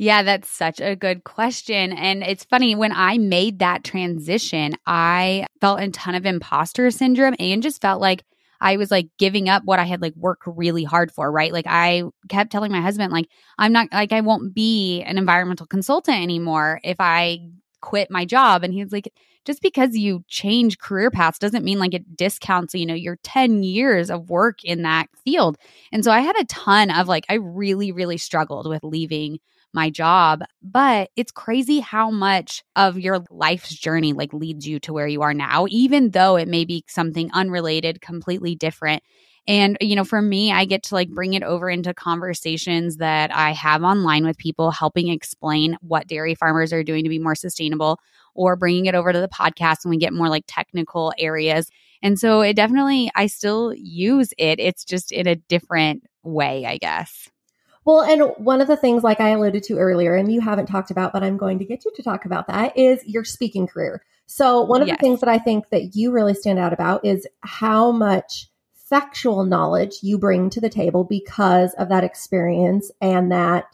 Yeah, 0.00 0.22
that's 0.22 0.48
such 0.48 0.80
a 0.80 0.94
good 0.94 1.24
question. 1.24 1.92
And 1.92 2.22
it's 2.22 2.44
funny, 2.44 2.76
when 2.76 2.92
I 2.92 3.18
made 3.18 3.58
that 3.58 3.82
transition, 3.82 4.74
I 4.86 5.46
felt 5.60 5.80
a 5.80 5.90
ton 5.90 6.14
of 6.14 6.24
imposter 6.24 6.88
syndrome 6.92 7.34
and 7.40 7.62
just 7.62 7.80
felt 7.82 8.00
like 8.00 8.24
I 8.60 8.76
was 8.76 8.92
like 8.92 9.08
giving 9.18 9.48
up 9.48 9.64
what 9.64 9.80
I 9.80 9.84
had 9.84 10.00
like 10.00 10.14
worked 10.16 10.44
really 10.46 10.84
hard 10.84 11.10
for, 11.10 11.30
right? 11.32 11.52
Like 11.52 11.66
I 11.68 12.04
kept 12.28 12.52
telling 12.52 12.70
my 12.70 12.80
husband, 12.80 13.12
like, 13.12 13.26
I'm 13.58 13.72
not 13.72 13.88
like 13.92 14.12
I 14.12 14.20
won't 14.20 14.54
be 14.54 15.02
an 15.02 15.18
environmental 15.18 15.66
consultant 15.66 16.22
anymore 16.22 16.80
if 16.84 16.96
I 17.00 17.40
quit 17.80 18.08
my 18.10 18.24
job. 18.24 18.62
And 18.62 18.72
he's 18.72 18.92
like, 18.92 19.12
just 19.44 19.62
because 19.62 19.96
you 19.96 20.24
change 20.28 20.78
career 20.78 21.10
paths 21.10 21.38
doesn't 21.38 21.64
mean 21.64 21.78
like 21.78 21.94
it 21.94 22.16
discounts, 22.16 22.74
you 22.74 22.86
know, 22.86 22.94
your 22.94 23.16
10 23.24 23.62
years 23.64 24.10
of 24.10 24.28
work 24.30 24.62
in 24.64 24.82
that 24.82 25.08
field. 25.24 25.56
And 25.92 26.04
so 26.04 26.10
I 26.12 26.20
had 26.20 26.36
a 26.38 26.44
ton 26.44 26.90
of 26.90 27.08
like, 27.08 27.24
I 27.28 27.34
really, 27.34 27.90
really 27.92 28.18
struggled 28.18 28.68
with 28.68 28.82
leaving 28.84 29.38
my 29.78 29.90
job. 29.90 30.42
But 30.60 31.10
it's 31.14 31.30
crazy 31.30 31.78
how 31.78 32.10
much 32.10 32.64
of 32.74 32.98
your 32.98 33.24
life's 33.30 33.72
journey 33.72 34.12
like 34.12 34.32
leads 34.32 34.66
you 34.66 34.80
to 34.80 34.92
where 34.92 35.06
you 35.06 35.22
are 35.22 35.34
now, 35.34 35.66
even 35.68 36.10
though 36.10 36.34
it 36.36 36.48
may 36.48 36.64
be 36.64 36.82
something 36.88 37.30
unrelated, 37.32 38.00
completely 38.00 38.56
different. 38.56 39.04
And, 39.46 39.78
you 39.80 39.94
know, 39.94 40.04
for 40.04 40.20
me, 40.20 40.52
I 40.52 40.64
get 40.64 40.82
to 40.84 40.94
like 40.94 41.08
bring 41.10 41.34
it 41.34 41.44
over 41.44 41.70
into 41.70 41.94
conversations 41.94 42.96
that 42.96 43.34
I 43.34 43.52
have 43.52 43.84
online 43.84 44.26
with 44.26 44.36
people, 44.36 44.72
helping 44.72 45.08
explain 45.08 45.78
what 45.80 46.08
dairy 46.08 46.34
farmers 46.34 46.72
are 46.72 46.82
doing 46.82 47.04
to 47.04 47.08
be 47.08 47.20
more 47.20 47.36
sustainable, 47.36 48.00
or 48.34 48.56
bringing 48.56 48.86
it 48.86 48.94
over 48.96 49.12
to 49.12 49.20
the 49.20 49.28
podcast 49.28 49.84
and 49.84 49.90
we 49.90 49.96
get 49.96 50.12
more 50.12 50.28
like 50.28 50.44
technical 50.48 51.12
areas. 51.18 51.70
And 52.02 52.18
so 52.18 52.40
it 52.40 52.56
definitely, 52.56 53.10
I 53.14 53.26
still 53.26 53.72
use 53.74 54.34
it. 54.38 54.60
It's 54.60 54.84
just 54.84 55.12
in 55.12 55.26
a 55.26 55.36
different 55.36 56.02
way, 56.22 56.66
I 56.66 56.76
guess. 56.76 57.30
Well, 57.88 58.02
and 58.02 58.34
one 58.36 58.60
of 58.60 58.68
the 58.68 58.76
things, 58.76 59.02
like 59.02 59.18
I 59.18 59.30
alluded 59.30 59.62
to 59.62 59.78
earlier, 59.78 60.14
and 60.14 60.30
you 60.30 60.42
haven't 60.42 60.66
talked 60.66 60.90
about, 60.90 61.10
but 61.10 61.22
I'm 61.22 61.38
going 61.38 61.58
to 61.58 61.64
get 61.64 61.86
you 61.86 61.92
to 61.96 62.02
talk 62.02 62.26
about 62.26 62.46
that, 62.48 62.76
is 62.76 63.02
your 63.06 63.24
speaking 63.24 63.66
career. 63.66 64.04
So, 64.26 64.60
one 64.60 64.82
of 64.82 64.88
yes. 64.88 64.98
the 64.98 65.00
things 65.00 65.20
that 65.20 65.30
I 65.30 65.38
think 65.38 65.70
that 65.70 65.96
you 65.96 66.12
really 66.12 66.34
stand 66.34 66.58
out 66.58 66.74
about 66.74 67.02
is 67.06 67.26
how 67.40 67.90
much 67.90 68.50
factual 68.74 69.46
knowledge 69.46 70.00
you 70.02 70.18
bring 70.18 70.50
to 70.50 70.60
the 70.60 70.68
table 70.68 71.02
because 71.02 71.72
of 71.78 71.88
that 71.88 72.04
experience 72.04 72.90
and 73.00 73.32
that 73.32 73.64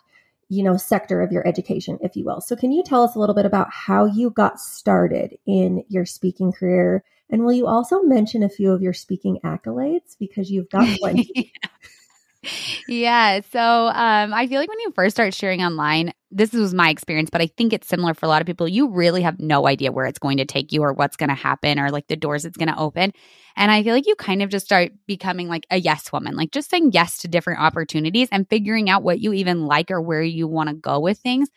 you 0.49 0.62
know 0.62 0.76
sector 0.76 1.21
of 1.21 1.33
your 1.33 1.44
education 1.44 1.99
if 2.00 2.14
you 2.14 2.25
will. 2.25 2.40
So 2.40 2.54
can 2.54 2.71
you 2.71 2.85
tell 2.85 3.02
us 3.02 3.16
a 3.16 3.18
little 3.18 3.35
bit 3.35 3.47
about 3.47 3.73
how 3.73 4.04
you 4.04 4.30
got 4.30 4.61
started 4.61 5.37
in 5.44 5.83
your 5.88 6.06
speaking 6.06 6.52
career? 6.52 7.02
And 7.30 7.44
will 7.44 7.52
you 7.52 7.66
also 7.66 8.00
mention 8.02 8.44
a 8.44 8.49
few 8.49 8.71
of 8.71 8.80
your 8.80 8.92
speaking 8.92 9.40
accolades? 9.42 10.16
Because 10.16 10.52
you've 10.52 10.71
got 10.71 10.87
plenty 11.00 11.52
yeah. 12.88 13.40
So 13.52 13.60
um, 13.60 14.34
I 14.34 14.46
feel 14.46 14.60
like 14.60 14.68
when 14.68 14.80
you 14.80 14.92
first 14.92 15.16
start 15.16 15.34
sharing 15.34 15.62
online, 15.62 16.12
this 16.30 16.52
was 16.52 16.74
my 16.74 16.88
experience, 16.90 17.30
but 17.30 17.40
I 17.40 17.46
think 17.46 17.72
it's 17.72 17.88
similar 17.88 18.14
for 18.14 18.26
a 18.26 18.28
lot 18.28 18.42
of 18.42 18.46
people. 18.46 18.66
You 18.66 18.88
really 18.88 19.22
have 19.22 19.38
no 19.40 19.66
idea 19.66 19.92
where 19.92 20.06
it's 20.06 20.18
going 20.18 20.38
to 20.38 20.44
take 20.44 20.72
you 20.72 20.82
or 20.82 20.92
what's 20.92 21.16
going 21.16 21.28
to 21.28 21.34
happen 21.34 21.78
or 21.78 21.90
like 21.90 22.08
the 22.08 22.16
doors 22.16 22.44
it's 22.44 22.56
going 22.56 22.68
to 22.68 22.78
open. 22.78 23.12
And 23.56 23.70
I 23.70 23.82
feel 23.82 23.94
like 23.94 24.06
you 24.06 24.16
kind 24.16 24.42
of 24.42 24.50
just 24.50 24.66
start 24.66 24.92
becoming 25.06 25.48
like 25.48 25.66
a 25.70 25.78
yes 25.78 26.12
woman, 26.12 26.36
like 26.36 26.50
just 26.50 26.70
saying 26.70 26.90
yes 26.92 27.18
to 27.18 27.28
different 27.28 27.60
opportunities 27.60 28.28
and 28.32 28.48
figuring 28.48 28.90
out 28.90 29.02
what 29.02 29.20
you 29.20 29.32
even 29.32 29.66
like 29.66 29.90
or 29.90 30.00
where 30.00 30.22
you 30.22 30.48
want 30.48 30.68
to 30.68 30.74
go 30.74 30.98
with 30.98 31.18
things. 31.18 31.48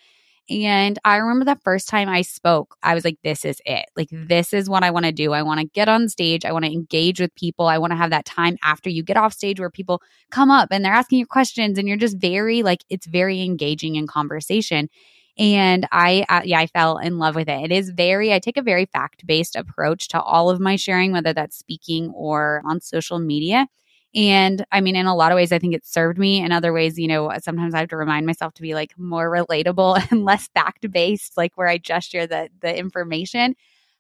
And 0.50 0.98
I 1.04 1.18
remember 1.18 1.44
the 1.44 1.60
first 1.62 1.90
time 1.90 2.08
I 2.08 2.22
spoke, 2.22 2.78
I 2.82 2.96
was 2.96 3.04
like, 3.04 3.18
this 3.22 3.44
is 3.44 3.62
it. 3.66 3.86
Like, 3.98 4.08
this 4.12 4.54
is 4.54 4.70
what 4.70 4.84
I 4.84 4.92
want 4.92 5.06
to 5.06 5.12
do. 5.12 5.34
I 5.34 5.42
want 5.42 5.60
to 5.60 5.68
get 5.68 5.90
on 5.90 6.08
stage. 6.08 6.46
I 6.46 6.54
want 6.54 6.64
to 6.64 6.72
engage 6.72 7.20
with 7.20 7.36
people. 7.36 7.68
I 7.68 7.78
want 7.78 7.92
to 7.92 7.98
have 7.98 8.12
that 8.12 8.24
time 8.26 8.58
after 8.64 8.90
you 8.90 9.04
get 9.04 9.18
off 9.18 9.34
stage 9.34 9.60
where 9.60 9.70
people 9.70 10.02
come 10.32 10.50
up 10.50 10.70
and 10.72 10.86
they're 10.86 10.94
asking 10.94 11.20
you 11.20 11.26
questions 11.26 11.78
and 11.78 11.88
you're 11.88 11.98
just 11.98 12.18
very, 12.18 12.64
like, 12.64 12.86
it's 12.90 13.08
very 13.08 13.42
engaging 13.42 13.96
in 13.96 14.08
conversation. 14.08 14.88
And 15.38 15.86
I, 15.92 16.26
uh, 16.30 16.42
yeah, 16.46 16.60
I 16.60 16.68
fell 16.68 16.98
in 16.98 17.20
love 17.20 17.36
with 17.36 17.50
it. 17.50 17.66
It 17.66 17.72
is 17.72 17.90
very, 17.90 18.34
I 18.34 18.40
take 18.40 18.58
a 18.58 18.62
very 18.62 18.86
fact 18.86 19.28
based 19.28 19.56
approach 19.56 20.08
to 20.10 20.22
all 20.22 20.50
of 20.50 20.60
my 20.62 20.78
sharing, 20.78 21.12
whether 21.12 21.34
that's 21.34 21.58
speaking 21.58 22.10
or 22.16 22.62
on 22.66 22.80
social 22.80 23.20
media. 23.20 23.68
And 24.18 24.66
I 24.72 24.82
mean, 24.82 24.96
in 24.96 25.06
a 25.06 25.16
lot 25.16 25.32
of 25.32 25.36
ways, 25.36 25.52
I 25.52 25.60
think 25.60 25.76
it 25.76 25.86
served 25.86 26.18
me. 26.18 26.42
In 26.42 26.52
other 26.52 26.74
ways, 26.74 26.98
you 26.98 27.08
know, 27.08 27.30
uh, 27.30 27.40
sometimes 27.40 27.76
I 27.76 27.80
have 27.80 27.90
to 27.90 27.98
remind 27.98 28.26
myself 28.26 28.56
to 28.56 28.64
be 28.64 28.74
like 28.74 28.98
more 28.98 29.30
relatable 29.30 30.04
and 30.12 30.26
less 30.26 30.48
fact 30.56 30.92
based, 30.92 31.38
like 31.38 31.56
where 31.56 31.68
I 31.68 31.80
share 32.00 32.26
the 32.26 32.50
the 32.62 32.76
information. 32.76 33.56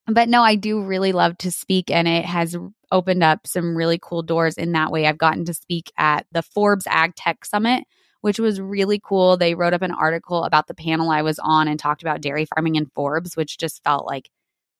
But 0.07 0.29
no, 0.29 0.41
I 0.41 0.55
do 0.55 0.81
really 0.81 1.11
love 1.11 1.37
to 1.39 1.51
speak, 1.51 1.91
and 1.91 2.07
it 2.07 2.25
has 2.25 2.57
opened 2.91 3.23
up 3.23 3.45
some 3.45 3.75
really 3.77 3.99
cool 4.01 4.23
doors 4.23 4.55
in 4.57 4.71
that 4.71 4.91
way. 4.91 5.05
I've 5.05 5.17
gotten 5.19 5.45
to 5.45 5.53
speak 5.53 5.91
at 5.97 6.25
the 6.31 6.41
Forbes 6.41 6.87
Ag 6.87 7.13
Tech 7.15 7.45
Summit, 7.45 7.83
which 8.21 8.39
was 8.39 8.59
really 8.61 8.99
cool. 9.03 9.37
They 9.37 9.53
wrote 9.53 9.73
up 9.73 9.81
an 9.83 9.91
article 9.91 10.45
about 10.45 10.67
the 10.67 10.73
panel 10.73 11.11
I 11.11 11.21
was 11.21 11.39
on 11.39 11.67
and 11.67 11.79
talked 11.79 12.01
about 12.01 12.21
dairy 12.21 12.45
farming 12.45 12.75
in 12.75 12.87
Forbes, 12.95 13.35
which 13.37 13.57
just 13.59 13.83
felt 13.83 14.07
like 14.07 14.29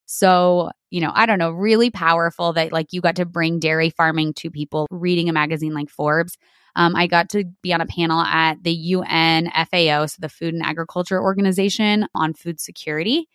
so, 0.08 0.72
you 0.90 1.02
know, 1.02 1.12
I 1.14 1.26
don't 1.26 1.38
know, 1.38 1.52
really 1.52 1.92
powerful 1.92 2.54
that 2.54 2.72
like 2.72 2.88
you 2.92 3.02
got 3.02 3.18
to 3.18 3.26
bring 3.26 3.60
dairy 3.60 3.90
farming 3.90 4.34
to 4.36 4.50
people 4.50 4.88
reading 4.90 5.28
a 5.28 5.34
magazine 5.34 5.74
like 5.74 5.90
Forbes. 5.90 6.38
Um, 6.78 6.96
I 6.96 7.08
got 7.08 7.30
to 7.30 7.44
be 7.62 7.74
on 7.74 7.82
a 7.82 7.86
panel 7.86 8.22
at 8.22 8.64
the 8.64 8.72
UN 8.72 9.52
FAO, 9.52 10.06
so 10.06 10.18
the 10.20 10.30
Food 10.30 10.54
and 10.54 10.64
Agriculture 10.64 11.22
Organization 11.22 12.08
on 12.16 12.34
food 12.34 12.62
security. 12.62 13.28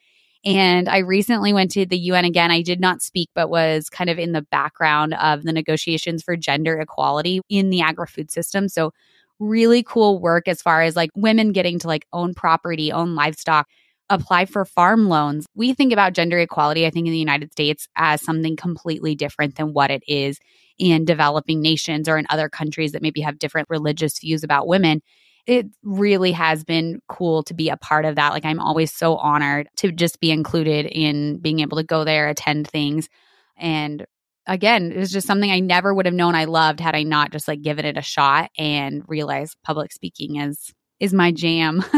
And 0.44 0.88
I 0.88 0.98
recently 0.98 1.52
went 1.52 1.70
to 1.72 1.84
the 1.84 1.98
UN 1.98 2.24
again. 2.24 2.50
I 2.50 2.62
did 2.62 2.80
not 2.80 3.02
speak, 3.02 3.28
but 3.34 3.50
was 3.50 3.90
kind 3.90 4.08
of 4.08 4.18
in 4.18 4.32
the 4.32 4.42
background 4.42 5.14
of 5.14 5.42
the 5.42 5.52
negotiations 5.52 6.22
for 6.22 6.36
gender 6.36 6.80
equality 6.80 7.42
in 7.50 7.68
the 7.68 7.82
agri 7.82 8.06
food 8.06 8.30
system. 8.30 8.68
So, 8.68 8.92
really 9.38 9.82
cool 9.82 10.20
work 10.20 10.46
as 10.46 10.62
far 10.62 10.82
as 10.82 10.94
like 10.94 11.10
women 11.16 11.52
getting 11.52 11.78
to 11.80 11.88
like 11.88 12.06
own 12.12 12.32
property, 12.32 12.92
own 12.92 13.14
livestock, 13.16 13.66
apply 14.12 14.44
for 14.44 14.64
farm 14.64 15.08
loans. 15.08 15.46
We 15.54 15.72
think 15.72 15.92
about 15.92 16.12
gender 16.12 16.38
equality, 16.38 16.86
I 16.86 16.90
think, 16.90 17.06
in 17.06 17.12
the 17.12 17.18
United 17.18 17.52
States 17.52 17.88
as 17.96 18.22
something 18.22 18.56
completely 18.56 19.14
different 19.14 19.56
than 19.56 19.72
what 19.72 19.90
it 19.90 20.02
is 20.06 20.38
in 20.78 21.04
developing 21.04 21.60
nations 21.60 22.08
or 22.08 22.18
in 22.18 22.26
other 22.28 22.48
countries 22.48 22.92
that 22.92 23.02
maybe 23.02 23.20
have 23.22 23.38
different 23.38 23.68
religious 23.70 24.18
views 24.18 24.44
about 24.44 24.66
women. 24.66 25.00
It 25.46 25.66
really 25.82 26.32
has 26.32 26.62
been 26.62 27.00
cool 27.08 27.42
to 27.44 27.54
be 27.54 27.68
a 27.68 27.76
part 27.76 28.04
of 28.04 28.16
that. 28.16 28.32
Like, 28.32 28.44
I'm 28.44 28.60
always 28.60 28.92
so 28.92 29.16
honored 29.16 29.68
to 29.76 29.90
just 29.90 30.20
be 30.20 30.30
included 30.30 30.86
in 30.86 31.38
being 31.38 31.60
able 31.60 31.78
to 31.78 31.84
go 31.84 32.04
there, 32.04 32.28
attend 32.28 32.68
things. 32.68 33.08
And 33.56 34.06
again, 34.46 34.92
it 34.92 34.98
was 34.98 35.10
just 35.10 35.26
something 35.26 35.50
I 35.50 35.60
never 35.60 35.92
would 35.92 36.06
have 36.06 36.14
known 36.14 36.34
I 36.34 36.44
loved 36.44 36.80
had 36.80 36.94
I 36.94 37.02
not 37.02 37.32
just 37.32 37.48
like 37.48 37.62
given 37.62 37.84
it 37.84 37.96
a 37.96 38.02
shot 38.02 38.50
and 38.56 39.02
realized 39.08 39.56
public 39.64 39.92
speaking 39.92 40.36
is 40.36 40.72
is 41.00 41.12
my 41.12 41.32
jam. 41.32 41.84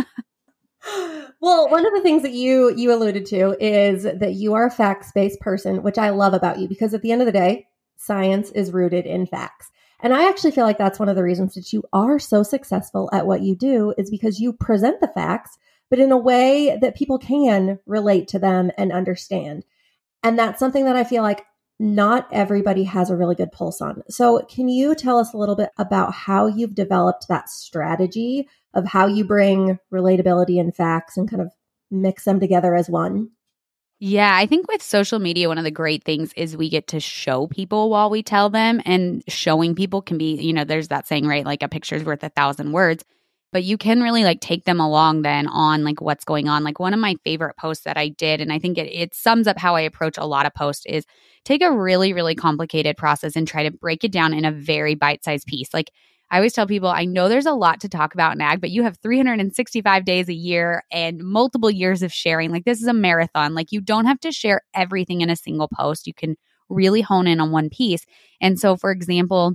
Well, 1.44 1.68
one 1.68 1.84
of 1.84 1.92
the 1.92 2.00
things 2.00 2.22
that 2.22 2.32
you 2.32 2.74
you 2.74 2.90
alluded 2.90 3.26
to 3.26 3.54
is 3.62 4.04
that 4.04 4.32
you 4.32 4.54
are 4.54 4.64
a 4.64 4.70
facts-based 4.70 5.40
person, 5.40 5.82
which 5.82 5.98
I 5.98 6.08
love 6.08 6.32
about 6.32 6.58
you 6.58 6.66
because 6.66 6.94
at 6.94 7.02
the 7.02 7.12
end 7.12 7.20
of 7.20 7.26
the 7.26 7.32
day, 7.32 7.66
science 7.98 8.50
is 8.52 8.72
rooted 8.72 9.04
in 9.04 9.26
facts. 9.26 9.70
And 10.00 10.14
I 10.14 10.26
actually 10.26 10.52
feel 10.52 10.64
like 10.64 10.78
that's 10.78 10.98
one 10.98 11.10
of 11.10 11.16
the 11.16 11.22
reasons 11.22 11.52
that 11.52 11.70
you 11.70 11.84
are 11.92 12.18
so 12.18 12.44
successful 12.44 13.10
at 13.12 13.26
what 13.26 13.42
you 13.42 13.54
do 13.54 13.92
is 13.98 14.10
because 14.10 14.40
you 14.40 14.54
present 14.54 15.02
the 15.02 15.08
facts, 15.08 15.58
but 15.90 15.98
in 15.98 16.12
a 16.12 16.16
way 16.16 16.78
that 16.80 16.96
people 16.96 17.18
can 17.18 17.78
relate 17.84 18.26
to 18.28 18.38
them 18.38 18.70
and 18.78 18.90
understand. 18.90 19.66
And 20.22 20.38
that's 20.38 20.58
something 20.58 20.86
that 20.86 20.96
I 20.96 21.04
feel 21.04 21.22
like 21.22 21.44
not 21.84 22.26
everybody 22.32 22.84
has 22.84 23.10
a 23.10 23.16
really 23.16 23.34
good 23.34 23.52
pulse 23.52 23.80
on. 23.80 24.02
So, 24.08 24.44
can 24.46 24.68
you 24.68 24.94
tell 24.94 25.18
us 25.18 25.34
a 25.34 25.36
little 25.36 25.54
bit 25.54 25.70
about 25.78 26.12
how 26.12 26.46
you've 26.46 26.74
developed 26.74 27.26
that 27.28 27.50
strategy 27.50 28.48
of 28.72 28.86
how 28.86 29.06
you 29.06 29.24
bring 29.24 29.78
relatability 29.92 30.58
and 30.58 30.74
facts 30.74 31.16
and 31.16 31.28
kind 31.28 31.42
of 31.42 31.52
mix 31.90 32.24
them 32.24 32.40
together 32.40 32.74
as 32.74 32.88
one? 32.88 33.30
Yeah, 34.00 34.34
I 34.34 34.46
think 34.46 34.66
with 34.66 34.82
social 34.82 35.18
media, 35.18 35.48
one 35.48 35.58
of 35.58 35.64
the 35.64 35.70
great 35.70 36.04
things 36.04 36.32
is 36.36 36.56
we 36.56 36.68
get 36.68 36.88
to 36.88 37.00
show 37.00 37.46
people 37.46 37.90
while 37.90 38.10
we 38.10 38.22
tell 38.22 38.50
them, 38.50 38.80
and 38.84 39.22
showing 39.28 39.74
people 39.74 40.02
can 40.02 40.18
be, 40.18 40.34
you 40.34 40.52
know, 40.52 40.64
there's 40.64 40.88
that 40.88 41.06
saying, 41.06 41.26
right? 41.26 41.44
Like 41.44 41.62
a 41.62 41.68
picture's 41.68 42.02
worth 42.02 42.24
a 42.24 42.30
thousand 42.30 42.72
words 42.72 43.04
but 43.54 43.62
you 43.62 43.78
can 43.78 44.02
really 44.02 44.24
like 44.24 44.40
take 44.40 44.64
them 44.64 44.80
along 44.80 45.22
then 45.22 45.46
on 45.46 45.84
like 45.84 46.00
what's 46.00 46.24
going 46.24 46.48
on. 46.48 46.64
Like 46.64 46.80
one 46.80 46.92
of 46.92 46.98
my 46.98 47.14
favorite 47.22 47.56
posts 47.56 47.84
that 47.84 47.96
I 47.96 48.08
did, 48.08 48.40
and 48.40 48.52
I 48.52 48.58
think 48.58 48.78
it, 48.78 48.92
it 48.92 49.14
sums 49.14 49.46
up 49.46 49.58
how 49.58 49.76
I 49.76 49.82
approach 49.82 50.18
a 50.18 50.26
lot 50.26 50.44
of 50.44 50.52
posts 50.54 50.84
is 50.86 51.06
take 51.44 51.62
a 51.62 51.70
really, 51.70 52.12
really 52.12 52.34
complicated 52.34 52.96
process 52.96 53.36
and 53.36 53.46
try 53.46 53.62
to 53.62 53.70
break 53.70 54.02
it 54.02 54.10
down 54.10 54.34
in 54.34 54.44
a 54.44 54.50
very 54.50 54.96
bite 54.96 55.22
sized 55.22 55.46
piece. 55.46 55.72
Like 55.72 55.92
I 56.32 56.38
always 56.38 56.52
tell 56.52 56.66
people, 56.66 56.88
I 56.88 57.04
know 57.04 57.28
there's 57.28 57.46
a 57.46 57.52
lot 57.52 57.80
to 57.82 57.88
talk 57.88 58.12
about 58.12 58.34
in 58.34 58.40
ag, 58.40 58.60
but 58.60 58.70
you 58.70 58.82
have 58.82 58.98
365 58.98 60.04
days 60.04 60.28
a 60.28 60.34
year 60.34 60.82
and 60.90 61.22
multiple 61.22 61.70
years 61.70 62.02
of 62.02 62.12
sharing. 62.12 62.50
Like 62.50 62.64
this 62.64 62.82
is 62.82 62.88
a 62.88 62.92
marathon. 62.92 63.54
Like 63.54 63.70
you 63.70 63.80
don't 63.80 64.06
have 64.06 64.18
to 64.20 64.32
share 64.32 64.62
everything 64.74 65.20
in 65.20 65.30
a 65.30 65.36
single 65.36 65.68
post. 65.72 66.08
You 66.08 66.14
can 66.14 66.34
really 66.68 67.02
hone 67.02 67.28
in 67.28 67.38
on 67.38 67.52
one 67.52 67.70
piece. 67.70 68.04
And 68.40 68.58
so, 68.58 68.74
for 68.74 68.90
example, 68.90 69.54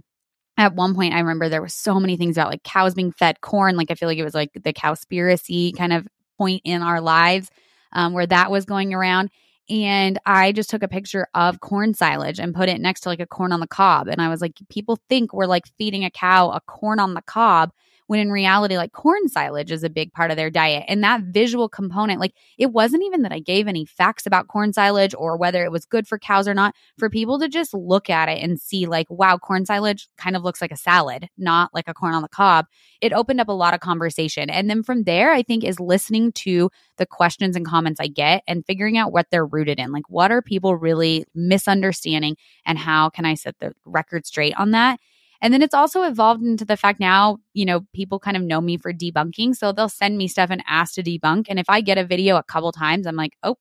at 0.59 0.75
one 0.75 0.93
point 0.93 1.13
I 1.13 1.19
remember 1.19 1.47
there 1.47 1.61
was 1.61 1.73
so 1.73 1.99
many 1.99 2.17
things 2.17 2.37
about 2.37 2.49
like 2.49 2.63
cows 2.63 2.93
being 2.93 3.13
fed 3.13 3.39
corn. 3.39 3.77
Like 3.77 3.91
I 3.91 3.95
feel 3.95 4.09
like 4.09 4.17
it 4.17 4.25
was 4.25 4.35
like 4.35 4.51
the 4.53 4.73
cowspiracy 4.73 5.75
kind 5.75 5.93
of 5.93 6.07
point 6.37 6.61
in 6.65 6.81
our 6.81 6.99
lives 6.99 7.49
um, 7.93 8.13
where 8.13 8.27
that 8.27 8.51
was 8.51 8.65
going 8.65 8.93
around. 8.93 9.29
And 9.69 10.19
I 10.25 10.51
just 10.51 10.69
took 10.69 10.83
a 10.83 10.87
picture 10.87 11.27
of 11.33 11.61
corn 11.61 11.93
silage 11.93 12.39
and 12.39 12.53
put 12.53 12.69
it 12.69 12.81
next 12.81 13.01
to 13.01 13.09
like 13.09 13.21
a 13.21 13.25
corn 13.25 13.53
on 13.53 13.61
the 13.61 13.67
cob. 13.67 14.07
And 14.07 14.21
I 14.21 14.27
was 14.27 14.41
like, 14.41 14.55
people 14.67 14.99
think 15.07 15.31
we're 15.31 15.45
like 15.45 15.67
feeding 15.77 16.03
a 16.03 16.11
cow 16.11 16.49
a 16.49 16.59
corn 16.59 16.99
on 16.99 17.13
the 17.13 17.21
cob 17.21 17.71
when 18.09 18.19
in 18.19 18.31
reality, 18.31 18.75
like 18.75 18.91
corn 18.91 19.27
silage 19.29 19.71
is 19.71 19.83
a 19.83 19.89
big 19.89 20.11
part 20.13 20.31
of 20.31 20.35
their 20.35 20.49
diet. 20.49 20.83
And 20.87 21.03
that 21.03 21.21
visual 21.25 21.69
component, 21.69 22.19
like 22.19 22.33
it 22.57 22.71
wasn't 22.71 23.03
even 23.03 23.21
that 23.21 23.31
I 23.31 23.37
gave 23.37 23.67
any 23.67 23.85
facts 23.85 24.25
about 24.25 24.47
corn 24.47 24.73
silage 24.73 25.13
or 25.15 25.37
whether 25.37 25.63
it 25.63 25.71
was 25.71 25.85
good 25.85 26.07
for 26.07 26.17
cows 26.17 26.47
or 26.47 26.55
not, 26.55 26.73
for 26.97 27.07
people 27.07 27.37
to 27.37 27.47
just 27.47 27.71
look 27.71 28.09
at 28.09 28.27
it 28.27 28.41
and 28.41 28.59
see, 28.59 28.87
like, 28.87 29.05
wow, 29.11 29.37
corn 29.37 29.63
silage 29.63 30.09
kind 30.17 30.35
of 30.35 30.41
looks 30.41 30.59
like 30.59 30.71
a 30.71 30.75
salad, 30.75 31.29
not 31.37 31.69
like 31.71 31.87
a 31.87 31.93
corn 31.93 32.15
on 32.15 32.23
the 32.23 32.29
cob. 32.29 32.65
It 32.99 33.13
opened 33.13 33.41
up 33.41 33.47
a 33.47 33.51
lot 33.51 33.75
of 33.75 33.79
conversation. 33.79 34.49
And 34.49 34.71
then 34.71 34.81
from 34.81 35.03
there, 35.03 35.31
I 35.31 35.43
think 35.43 35.63
is 35.63 35.79
listening 35.79 36.31
to 36.31 36.71
the 36.97 37.05
questions 37.05 37.55
and 37.55 37.63
comments 37.63 37.99
I 37.99 38.07
get 38.07 38.41
and 38.47 38.65
figuring 38.65 38.97
out 38.97 39.11
what 39.11 39.27
they're 39.29 39.45
rooted 39.45 39.77
in. 39.79 39.91
Like, 39.91 40.09
what 40.09 40.31
are 40.31 40.41
people 40.41 40.75
really 40.75 41.25
misunderstanding 41.35 42.37
and 42.65 42.79
how 42.79 43.11
can 43.11 43.25
I 43.25 43.35
set 43.35 43.55
the 43.59 43.73
record 43.85 44.25
straight 44.25 44.55
on 44.57 44.71
that? 44.71 44.99
And 45.41 45.53
then 45.53 45.61
it's 45.61 45.73
also 45.73 46.03
evolved 46.03 46.43
into 46.43 46.65
the 46.65 46.77
fact 46.77 46.99
now, 46.99 47.37
you 47.53 47.65
know, 47.65 47.81
people 47.93 48.19
kind 48.19 48.35
of 48.35 48.43
know 48.43 48.59
me 48.59 48.77
for 48.77 48.91
debunking. 48.91 49.55
So 49.55 49.71
they'll 49.71 49.89
send 49.89 50.17
me 50.17 50.27
stuff 50.27 50.49
and 50.49 50.63
ask 50.67 50.95
to 50.95 51.03
debunk. 51.03 51.45
And 51.49 51.59
if 51.59 51.69
I 51.69 51.81
get 51.81 51.97
a 51.97 52.05
video 52.05 52.35
a 52.35 52.43
couple 52.43 52.71
times, 52.71 53.07
I'm 53.07 53.15
like, 53.15 53.37
oh, 53.43 53.55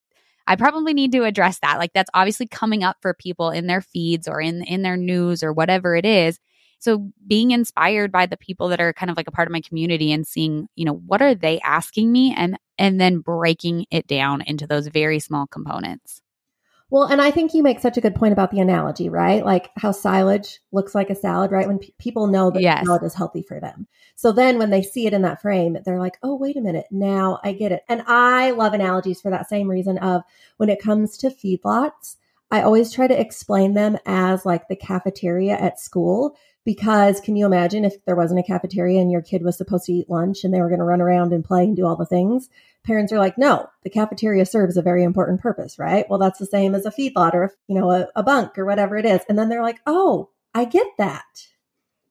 I 0.48 0.56
probably 0.56 0.94
need 0.94 1.12
to 1.12 1.24
address 1.24 1.58
that. 1.60 1.78
Like 1.78 1.92
that's 1.92 2.10
obviously 2.14 2.46
coming 2.48 2.82
up 2.82 2.96
for 3.00 3.14
people 3.14 3.50
in 3.50 3.66
their 3.66 3.82
feeds 3.82 4.26
or 4.26 4.40
in 4.40 4.64
in 4.64 4.82
their 4.82 4.96
news 4.96 5.42
or 5.42 5.52
whatever 5.52 5.94
it 5.94 6.06
is. 6.06 6.38
So 6.80 7.10
being 7.26 7.50
inspired 7.50 8.12
by 8.12 8.26
the 8.26 8.36
people 8.36 8.68
that 8.68 8.80
are 8.80 8.92
kind 8.92 9.10
of 9.10 9.16
like 9.16 9.28
a 9.28 9.32
part 9.32 9.48
of 9.48 9.52
my 9.52 9.60
community 9.60 10.12
and 10.12 10.26
seeing, 10.26 10.68
you 10.74 10.84
know, 10.84 10.94
what 10.94 11.20
are 11.22 11.34
they 11.34 11.60
asking 11.60 12.10
me 12.10 12.34
and 12.36 12.56
and 12.78 13.00
then 13.00 13.18
breaking 13.18 13.86
it 13.90 14.06
down 14.06 14.40
into 14.42 14.66
those 14.66 14.86
very 14.88 15.18
small 15.20 15.46
components. 15.46 16.22
Well, 16.90 17.04
and 17.04 17.20
I 17.20 17.30
think 17.30 17.52
you 17.52 17.62
make 17.62 17.80
such 17.80 17.98
a 17.98 18.00
good 18.00 18.14
point 18.14 18.32
about 18.32 18.50
the 18.50 18.60
analogy, 18.60 19.10
right? 19.10 19.44
Like 19.44 19.70
how 19.76 19.92
silage 19.92 20.60
looks 20.72 20.94
like 20.94 21.10
a 21.10 21.14
salad, 21.14 21.50
right? 21.50 21.66
When 21.66 21.78
people 21.98 22.28
know 22.28 22.50
that 22.50 22.62
yes. 22.62 22.86
salad 22.86 23.02
is 23.02 23.12
healthy 23.12 23.42
for 23.42 23.60
them. 23.60 23.86
So 24.14 24.32
then 24.32 24.58
when 24.58 24.70
they 24.70 24.82
see 24.82 25.06
it 25.06 25.12
in 25.12 25.22
that 25.22 25.42
frame, 25.42 25.76
they're 25.84 25.98
like, 25.98 26.18
oh, 26.22 26.34
wait 26.34 26.56
a 26.56 26.62
minute. 26.62 26.86
Now 26.90 27.40
I 27.44 27.52
get 27.52 27.72
it. 27.72 27.82
And 27.88 28.02
I 28.06 28.52
love 28.52 28.72
analogies 28.72 29.20
for 29.20 29.30
that 29.30 29.50
same 29.50 29.68
reason 29.68 29.98
of 29.98 30.22
when 30.56 30.70
it 30.70 30.82
comes 30.82 31.18
to 31.18 31.28
feedlots, 31.28 32.16
I 32.50 32.62
always 32.62 32.90
try 32.90 33.06
to 33.06 33.20
explain 33.20 33.74
them 33.74 33.98
as 34.06 34.46
like 34.46 34.68
the 34.68 34.76
cafeteria 34.76 35.58
at 35.58 35.78
school 35.78 36.36
because 36.64 37.20
can 37.20 37.36
you 37.36 37.46
imagine 37.46 37.84
if 37.84 38.02
there 38.04 38.16
wasn't 38.16 38.40
a 38.40 38.42
cafeteria 38.42 39.00
and 39.00 39.10
your 39.10 39.22
kid 39.22 39.42
was 39.42 39.56
supposed 39.56 39.86
to 39.86 39.92
eat 39.92 40.10
lunch 40.10 40.44
and 40.44 40.52
they 40.52 40.60
were 40.60 40.68
going 40.68 40.80
to 40.80 40.84
run 40.84 41.00
around 41.00 41.32
and 41.32 41.44
play 41.44 41.64
and 41.64 41.76
do 41.76 41.86
all 41.86 41.96
the 41.96 42.06
things? 42.06 42.48
Parents 42.84 43.12
are 43.12 43.18
like, 43.18 43.36
no, 43.36 43.66
the 43.82 43.90
cafeteria 43.90 44.46
serves 44.46 44.76
a 44.76 44.82
very 44.82 45.04
important 45.04 45.40
purpose, 45.40 45.78
right? 45.78 46.06
Well, 46.08 46.18
that's 46.18 46.38
the 46.38 46.46
same 46.46 46.74
as 46.74 46.86
a 46.86 46.90
feedlot 46.90 47.34
or, 47.34 47.52
you 47.66 47.78
know, 47.78 47.90
a, 47.90 48.08
a 48.16 48.22
bunk 48.22 48.58
or 48.58 48.64
whatever 48.64 48.96
it 48.96 49.04
is. 49.04 49.20
And 49.28 49.38
then 49.38 49.48
they're 49.48 49.62
like, 49.62 49.80
oh, 49.86 50.30
I 50.54 50.64
get 50.64 50.86
that. 50.96 51.24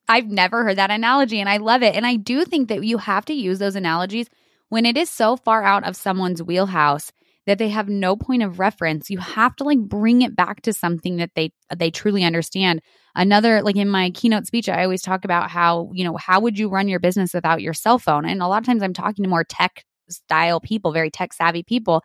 I've 0.07 0.27
never 0.27 0.63
heard 0.63 0.77
that 0.77 0.91
analogy 0.91 1.39
and 1.39 1.49
I 1.49 1.57
love 1.57 1.83
it. 1.83 1.95
And 1.95 2.05
I 2.05 2.15
do 2.15 2.45
think 2.45 2.69
that 2.69 2.83
you 2.83 2.97
have 2.97 3.25
to 3.25 3.33
use 3.33 3.59
those 3.59 3.75
analogies 3.75 4.29
when 4.69 4.85
it 4.85 4.97
is 4.97 5.09
so 5.09 5.35
far 5.35 5.63
out 5.63 5.83
of 5.83 5.95
someone's 5.95 6.43
wheelhouse 6.43 7.11
that 7.47 7.57
they 7.57 7.69
have 7.69 7.87
no 7.87 8.15
point 8.15 8.43
of 8.43 8.59
reference 8.59 9.09
you 9.09 9.17
have 9.17 9.55
to 9.55 9.63
like 9.63 9.79
bring 9.79 10.21
it 10.21 10.35
back 10.35 10.61
to 10.61 10.73
something 10.73 11.17
that 11.17 11.31
they 11.33 11.51
they 11.75 11.89
truly 11.89 12.23
understand 12.23 12.81
another 13.15 13.61
like 13.63 13.77
in 13.77 13.87
my 13.87 14.11
keynote 14.11 14.45
speech 14.45 14.69
i 14.69 14.83
always 14.83 15.01
talk 15.01 15.25
about 15.25 15.49
how 15.49 15.89
you 15.93 16.03
know 16.03 16.17
how 16.17 16.39
would 16.39 16.59
you 16.59 16.69
run 16.69 16.87
your 16.87 16.99
business 16.99 17.33
without 17.33 17.61
your 17.61 17.73
cell 17.73 17.97
phone 17.97 18.25
and 18.25 18.41
a 18.41 18.47
lot 18.47 18.59
of 18.59 18.65
times 18.65 18.83
i'm 18.83 18.93
talking 18.93 19.23
to 19.23 19.29
more 19.29 19.45
tech 19.45 19.85
style 20.09 20.59
people 20.59 20.91
very 20.91 21.09
tech 21.11 21.33
savvy 21.33 21.63
people 21.63 22.03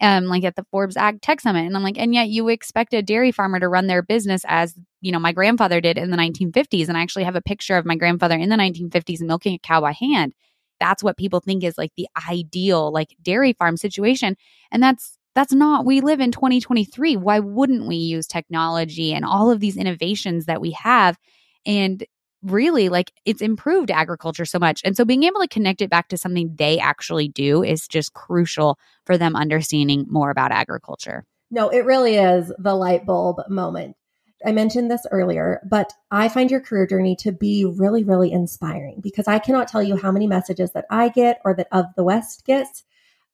um 0.00 0.24
like 0.26 0.44
at 0.44 0.56
the 0.56 0.64
forbes 0.70 0.96
ag 0.96 1.20
tech 1.20 1.40
summit. 1.40 1.66
And 1.66 1.76
i'm 1.76 1.82
like 1.82 1.98
and 1.98 2.14
yet 2.14 2.28
you 2.28 2.48
expect 2.48 2.94
a 2.94 3.02
dairy 3.02 3.32
farmer 3.32 3.60
to 3.60 3.68
run 3.68 3.86
their 3.86 4.02
business 4.02 4.42
as 4.48 4.74
you 5.00 5.12
know 5.12 5.18
my 5.18 5.32
grandfather 5.32 5.80
did 5.80 5.98
in 5.98 6.10
the 6.10 6.16
1950s 6.16 6.88
and 6.88 6.96
i 6.96 7.02
actually 7.02 7.24
have 7.24 7.36
a 7.36 7.42
picture 7.42 7.76
of 7.76 7.86
my 7.86 7.96
grandfather 7.96 8.36
in 8.36 8.48
the 8.48 8.56
1950s 8.56 9.20
milking 9.20 9.54
a 9.54 9.58
cow 9.58 9.80
by 9.80 9.92
hand. 9.92 10.32
That's 10.80 11.02
what 11.02 11.18
people 11.18 11.40
think 11.40 11.62
is 11.62 11.76
like 11.76 11.92
the 11.96 12.08
ideal 12.30 12.90
like 12.92 13.14
dairy 13.22 13.52
farm 13.52 13.76
situation. 13.76 14.36
And 14.72 14.82
that's 14.82 15.18
that's 15.34 15.52
not 15.52 15.84
we 15.86 16.00
live 16.00 16.20
in 16.20 16.32
2023 16.32 17.16
why 17.16 17.38
wouldn't 17.38 17.86
we 17.86 17.96
use 17.96 18.26
technology 18.26 19.12
and 19.12 19.24
all 19.24 19.50
of 19.50 19.60
these 19.60 19.76
innovations 19.76 20.46
that 20.46 20.60
we 20.60 20.72
have? 20.72 21.18
And 21.66 22.04
really 22.42 22.88
like 22.88 23.12
it's 23.24 23.42
improved 23.42 23.90
agriculture 23.90 24.44
so 24.44 24.58
much. 24.58 24.80
And 24.84 24.96
so 24.96 25.04
being 25.04 25.24
able 25.24 25.40
to 25.40 25.48
connect 25.48 25.82
it 25.82 25.90
back 25.90 26.08
to 26.08 26.16
something 26.16 26.54
they 26.56 26.78
actually 26.78 27.28
do 27.28 27.62
is 27.62 27.86
just 27.86 28.14
crucial 28.14 28.78
for 29.04 29.18
them 29.18 29.36
understanding 29.36 30.06
more 30.08 30.30
about 30.30 30.52
agriculture. 30.52 31.24
No 31.50 31.68
it 31.68 31.84
really 31.84 32.16
is 32.16 32.52
the 32.58 32.74
light 32.74 33.04
bulb 33.04 33.40
moment. 33.48 33.96
I 34.44 34.52
mentioned 34.52 34.90
this 34.90 35.06
earlier, 35.10 35.60
but 35.68 35.92
I 36.10 36.28
find 36.28 36.50
your 36.50 36.60
career 36.60 36.86
journey 36.86 37.14
to 37.16 37.32
be 37.32 37.66
really, 37.66 38.04
really 38.04 38.32
inspiring 38.32 39.00
because 39.02 39.28
I 39.28 39.38
cannot 39.38 39.68
tell 39.68 39.82
you 39.82 39.96
how 39.96 40.10
many 40.10 40.26
messages 40.26 40.72
that 40.72 40.86
I 40.90 41.10
get 41.10 41.40
or 41.44 41.54
that 41.54 41.68
Of 41.70 41.86
the 41.94 42.04
West 42.04 42.46
gets 42.46 42.84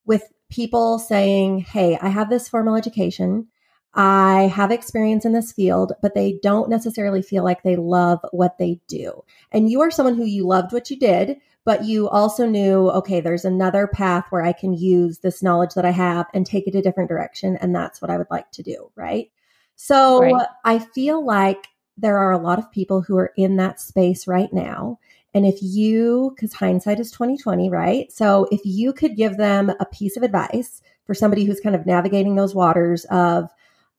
with 0.04 0.24
people 0.50 0.98
saying, 0.98 1.60
Hey, 1.60 1.96
I 2.00 2.08
have 2.08 2.28
this 2.28 2.48
formal 2.48 2.74
education. 2.74 3.48
I 3.96 4.52
have 4.54 4.70
experience 4.70 5.24
in 5.24 5.32
this 5.32 5.52
field, 5.52 5.94
but 6.02 6.14
they 6.14 6.38
don't 6.42 6.68
necessarily 6.68 7.22
feel 7.22 7.42
like 7.42 7.62
they 7.62 7.76
love 7.76 8.20
what 8.30 8.58
they 8.58 8.78
do. 8.88 9.24
And 9.50 9.70
you 9.70 9.80
are 9.80 9.90
someone 9.90 10.16
who 10.16 10.24
you 10.24 10.46
loved 10.46 10.72
what 10.72 10.90
you 10.90 10.98
did, 10.98 11.38
but 11.64 11.84
you 11.84 12.06
also 12.06 12.46
knew, 12.46 12.90
okay, 12.90 13.20
there's 13.20 13.46
another 13.46 13.86
path 13.86 14.26
where 14.28 14.42
I 14.42 14.52
can 14.52 14.74
use 14.74 15.20
this 15.20 15.42
knowledge 15.42 15.74
that 15.74 15.86
I 15.86 15.92
have 15.92 16.26
and 16.34 16.44
take 16.44 16.68
it 16.68 16.74
a 16.74 16.82
different 16.82 17.08
direction. 17.08 17.56
And 17.56 17.74
that's 17.74 18.02
what 18.02 18.10
I 18.10 18.18
would 18.18 18.30
like 18.30 18.50
to 18.52 18.62
do. 18.62 18.90
Right. 18.96 19.30
So 19.76 20.20
right. 20.20 20.46
I 20.64 20.78
feel 20.78 21.24
like 21.24 21.68
there 21.96 22.18
are 22.18 22.32
a 22.32 22.38
lot 22.38 22.58
of 22.58 22.70
people 22.70 23.00
who 23.00 23.16
are 23.16 23.32
in 23.36 23.56
that 23.56 23.80
space 23.80 24.26
right 24.26 24.52
now. 24.52 24.98
And 25.32 25.46
if 25.46 25.58
you, 25.62 26.34
because 26.36 26.52
hindsight 26.52 27.00
is 27.00 27.10
2020, 27.10 27.70
right? 27.70 28.12
So 28.12 28.46
if 28.52 28.60
you 28.64 28.92
could 28.92 29.16
give 29.16 29.38
them 29.38 29.70
a 29.80 29.86
piece 29.86 30.18
of 30.18 30.22
advice 30.22 30.82
for 31.06 31.14
somebody 31.14 31.46
who's 31.46 31.60
kind 31.60 31.74
of 31.74 31.86
navigating 31.86 32.36
those 32.36 32.54
waters 32.54 33.06
of, 33.06 33.50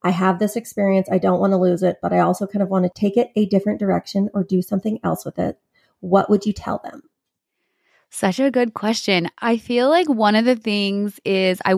I 0.02 0.10
have 0.10 0.38
this 0.38 0.56
experience, 0.56 1.08
I 1.10 1.18
don't 1.18 1.40
want 1.40 1.52
to 1.52 1.56
lose 1.56 1.82
it, 1.82 1.98
but 2.00 2.12
I 2.12 2.20
also 2.20 2.46
kind 2.46 2.62
of 2.62 2.68
want 2.68 2.84
to 2.84 3.00
take 3.00 3.16
it 3.16 3.30
a 3.34 3.46
different 3.46 3.80
direction 3.80 4.30
or 4.32 4.44
do 4.44 4.62
something 4.62 5.00
else 5.02 5.24
with 5.24 5.38
it, 5.38 5.58
what 6.00 6.30
would 6.30 6.46
you 6.46 6.52
tell 6.52 6.80
them? 6.84 7.02
Such 8.10 8.38
a 8.38 8.50
good 8.50 8.74
question. 8.74 9.28
I 9.38 9.58
feel 9.58 9.88
like 9.88 10.08
one 10.08 10.34
of 10.34 10.44
the 10.44 10.56
things 10.56 11.20
is 11.24 11.60
I 11.64 11.74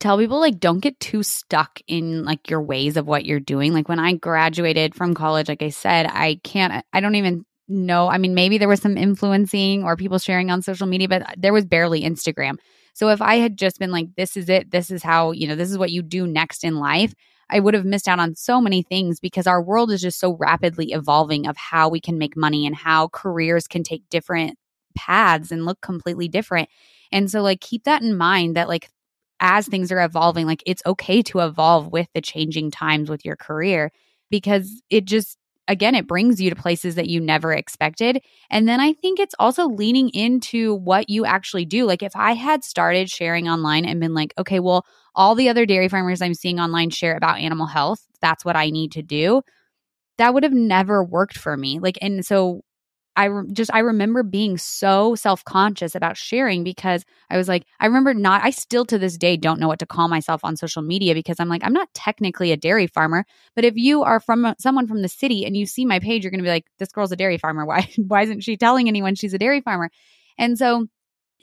tell 0.00 0.18
people 0.18 0.40
like 0.40 0.60
don't 0.60 0.80
get 0.80 0.98
too 1.00 1.22
stuck 1.22 1.80
in 1.86 2.24
like 2.24 2.48
your 2.48 2.62
ways 2.62 2.96
of 2.96 3.06
what 3.06 3.24
you're 3.24 3.40
doing. 3.40 3.72
Like 3.72 3.88
when 3.88 3.98
I 3.98 4.14
graduated 4.14 4.94
from 4.94 5.14
college, 5.14 5.48
like 5.48 5.62
I 5.62 5.70
said, 5.70 6.06
I 6.06 6.40
can't 6.42 6.84
I 6.92 7.00
don't 7.00 7.16
even 7.16 7.44
know. 7.68 8.08
I 8.08 8.18
mean, 8.18 8.34
maybe 8.34 8.58
there 8.58 8.68
was 8.68 8.80
some 8.80 8.96
influencing 8.96 9.84
or 9.84 9.96
people 9.96 10.18
sharing 10.18 10.50
on 10.50 10.62
social 10.62 10.86
media, 10.86 11.08
but 11.08 11.34
there 11.36 11.52
was 11.52 11.64
barely 11.64 12.02
Instagram. 12.02 12.56
So 12.94 13.08
if 13.10 13.20
I 13.20 13.36
had 13.36 13.58
just 13.58 13.78
been 13.78 13.90
like 13.90 14.14
this 14.16 14.36
is 14.36 14.48
it, 14.48 14.70
this 14.70 14.90
is 14.90 15.02
how, 15.02 15.32
you 15.32 15.46
know, 15.46 15.56
this 15.56 15.70
is 15.70 15.78
what 15.78 15.90
you 15.92 16.02
do 16.02 16.26
next 16.26 16.64
in 16.64 16.76
life, 16.78 17.12
I 17.50 17.60
would 17.60 17.74
have 17.74 17.84
missed 17.84 18.08
out 18.08 18.20
on 18.20 18.34
so 18.34 18.60
many 18.60 18.82
things 18.82 19.20
because 19.20 19.46
our 19.46 19.62
world 19.62 19.90
is 19.90 20.00
just 20.00 20.18
so 20.18 20.36
rapidly 20.36 20.92
evolving 20.92 21.46
of 21.46 21.56
how 21.56 21.88
we 21.88 22.00
can 22.00 22.18
make 22.18 22.36
money 22.36 22.66
and 22.66 22.74
how 22.74 23.08
careers 23.08 23.66
can 23.68 23.82
take 23.82 24.08
different 24.10 24.56
paths 24.96 25.50
and 25.52 25.66
look 25.66 25.80
completely 25.80 26.28
different. 26.28 26.68
And 27.12 27.30
so 27.30 27.42
like 27.42 27.60
keep 27.60 27.84
that 27.84 28.02
in 28.02 28.16
mind 28.16 28.56
that 28.56 28.68
like 28.68 28.88
as 29.40 29.66
things 29.66 29.92
are 29.92 30.02
evolving, 30.02 30.46
like 30.46 30.62
it's 30.66 30.82
okay 30.86 31.20
to 31.22 31.40
evolve 31.40 31.92
with 31.92 32.08
the 32.14 32.20
changing 32.20 32.70
times 32.70 33.10
with 33.10 33.24
your 33.24 33.36
career 33.36 33.90
because 34.30 34.82
it 34.90 35.04
just, 35.04 35.36
again, 35.68 35.94
it 35.94 36.06
brings 36.06 36.40
you 36.40 36.50
to 36.50 36.56
places 36.56 36.94
that 36.94 37.08
you 37.08 37.20
never 37.20 37.52
expected. 37.52 38.22
And 38.50 38.68
then 38.68 38.80
I 38.80 38.92
think 38.92 39.18
it's 39.18 39.34
also 39.38 39.68
leaning 39.68 40.10
into 40.10 40.74
what 40.74 41.08
you 41.08 41.24
actually 41.24 41.64
do. 41.64 41.86
Like 41.86 42.02
if 42.02 42.14
I 42.14 42.32
had 42.32 42.64
started 42.64 43.10
sharing 43.10 43.48
online 43.48 43.84
and 43.84 44.00
been 44.00 44.14
like, 44.14 44.34
okay, 44.38 44.60
well, 44.60 44.84
all 45.14 45.34
the 45.34 45.48
other 45.48 45.66
dairy 45.66 45.88
farmers 45.88 46.20
I'm 46.20 46.34
seeing 46.34 46.60
online 46.60 46.90
share 46.90 47.16
about 47.16 47.38
animal 47.38 47.66
health, 47.66 48.00
that's 48.20 48.44
what 48.44 48.56
I 48.56 48.70
need 48.70 48.92
to 48.92 49.02
do. 49.02 49.42
That 50.18 50.34
would 50.34 50.42
have 50.42 50.52
never 50.52 51.02
worked 51.02 51.38
for 51.38 51.56
me. 51.56 51.78
Like, 51.80 51.98
and 52.00 52.24
so 52.24 52.62
I 53.16 53.26
re- 53.26 53.46
just 53.52 53.70
I 53.72 53.80
remember 53.80 54.22
being 54.22 54.58
so 54.58 55.14
self-conscious 55.14 55.94
about 55.94 56.16
sharing 56.16 56.64
because 56.64 57.04
I 57.30 57.36
was 57.36 57.48
like 57.48 57.64
I 57.80 57.86
remember 57.86 58.14
not 58.14 58.42
I 58.44 58.50
still 58.50 58.84
to 58.86 58.98
this 58.98 59.16
day 59.16 59.36
don't 59.36 59.60
know 59.60 59.68
what 59.68 59.78
to 59.80 59.86
call 59.86 60.08
myself 60.08 60.40
on 60.44 60.56
social 60.56 60.82
media 60.82 61.14
because 61.14 61.38
I'm 61.38 61.48
like 61.48 61.62
I'm 61.64 61.72
not 61.72 61.88
technically 61.94 62.50
a 62.52 62.56
dairy 62.56 62.86
farmer 62.86 63.24
but 63.54 63.64
if 63.64 63.76
you 63.76 64.02
are 64.02 64.20
from 64.20 64.44
a, 64.44 64.56
someone 64.58 64.86
from 64.86 65.02
the 65.02 65.08
city 65.08 65.44
and 65.44 65.56
you 65.56 65.66
see 65.66 65.84
my 65.84 65.98
page 66.00 66.24
you're 66.24 66.30
going 66.30 66.40
to 66.40 66.44
be 66.44 66.50
like 66.50 66.66
this 66.78 66.92
girl's 66.92 67.12
a 67.12 67.16
dairy 67.16 67.38
farmer. 67.38 67.64
Why 67.66 67.88
why 67.96 68.22
isn't 68.22 68.42
she 68.42 68.56
telling 68.56 68.88
anyone 68.88 69.14
she's 69.14 69.34
a 69.34 69.38
dairy 69.38 69.60
farmer? 69.60 69.90
And 70.38 70.58
so 70.58 70.86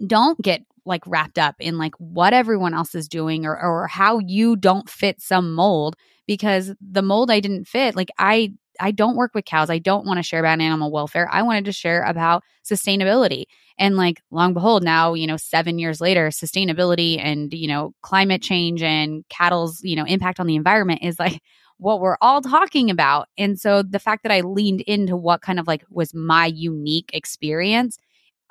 don't 0.08 0.42
get 0.42 0.62
like 0.86 1.04
wrapped 1.06 1.38
up 1.38 1.56
in 1.60 1.78
like 1.78 1.94
what 1.98 2.34
everyone 2.34 2.74
else 2.74 2.96
is 2.96 3.08
doing 3.08 3.46
or 3.46 3.60
or 3.62 3.88
how 3.88 4.20
you 4.20 4.56
don't 4.56 4.90
fit 4.90 5.22
some 5.22 5.54
mold 5.54 5.96
because 6.28 6.74
the 6.82 7.02
mold 7.04 7.30
I 7.30 7.40
didn't 7.40 7.66
fit 7.66 7.96
like 7.96 8.10
I 8.18 8.54
I 8.80 8.92
don't 8.92 9.16
work 9.16 9.34
with 9.34 9.46
cows. 9.46 9.70
I 9.70 9.80
don't 9.80 10.06
want 10.06 10.18
to 10.18 10.24
share 10.24 10.40
about 10.40 10.60
animal 10.60 10.92
welfare. 10.92 11.28
I 11.32 11.42
wanted 11.42 11.66
to 11.66 11.72
share 11.72 12.04
about 12.04 12.44
sustainability. 12.64 13.46
And 13.78 13.98
like 13.98 14.22
long 14.32 14.54
behold, 14.54 14.84
now, 14.84 15.14
you 15.14 15.28
know, 15.28 15.38
seven 15.38 15.80
years 15.80 16.02
later, 16.02 16.28
sustainability 16.30 17.20
and, 17.20 17.54
you 17.54 17.68
know, 17.68 17.94
climate 18.02 18.42
change 18.42 18.82
and 18.84 19.24
cattle's, 19.30 19.82
you 19.84 19.96
know, 19.96 20.06
impact 20.06 20.40
on 20.40 20.48
the 20.48 20.56
environment 20.56 21.00
is 21.04 21.20
like 21.20 21.42
what 21.78 22.00
we're 22.00 22.18
all 22.22 22.42
talking 22.42 22.92
about. 22.92 23.28
And 23.38 23.60
so 23.60 23.82
the 23.82 24.00
fact 24.00 24.24
that 24.24 24.32
I 24.32 24.42
leaned 24.42 24.82
into 24.82 25.16
what 25.16 25.42
kind 25.42 25.60
of 25.60 25.68
like 25.68 25.84
was 25.90 26.14
my 26.14 26.46
unique 26.46 27.10
experience, 27.12 27.98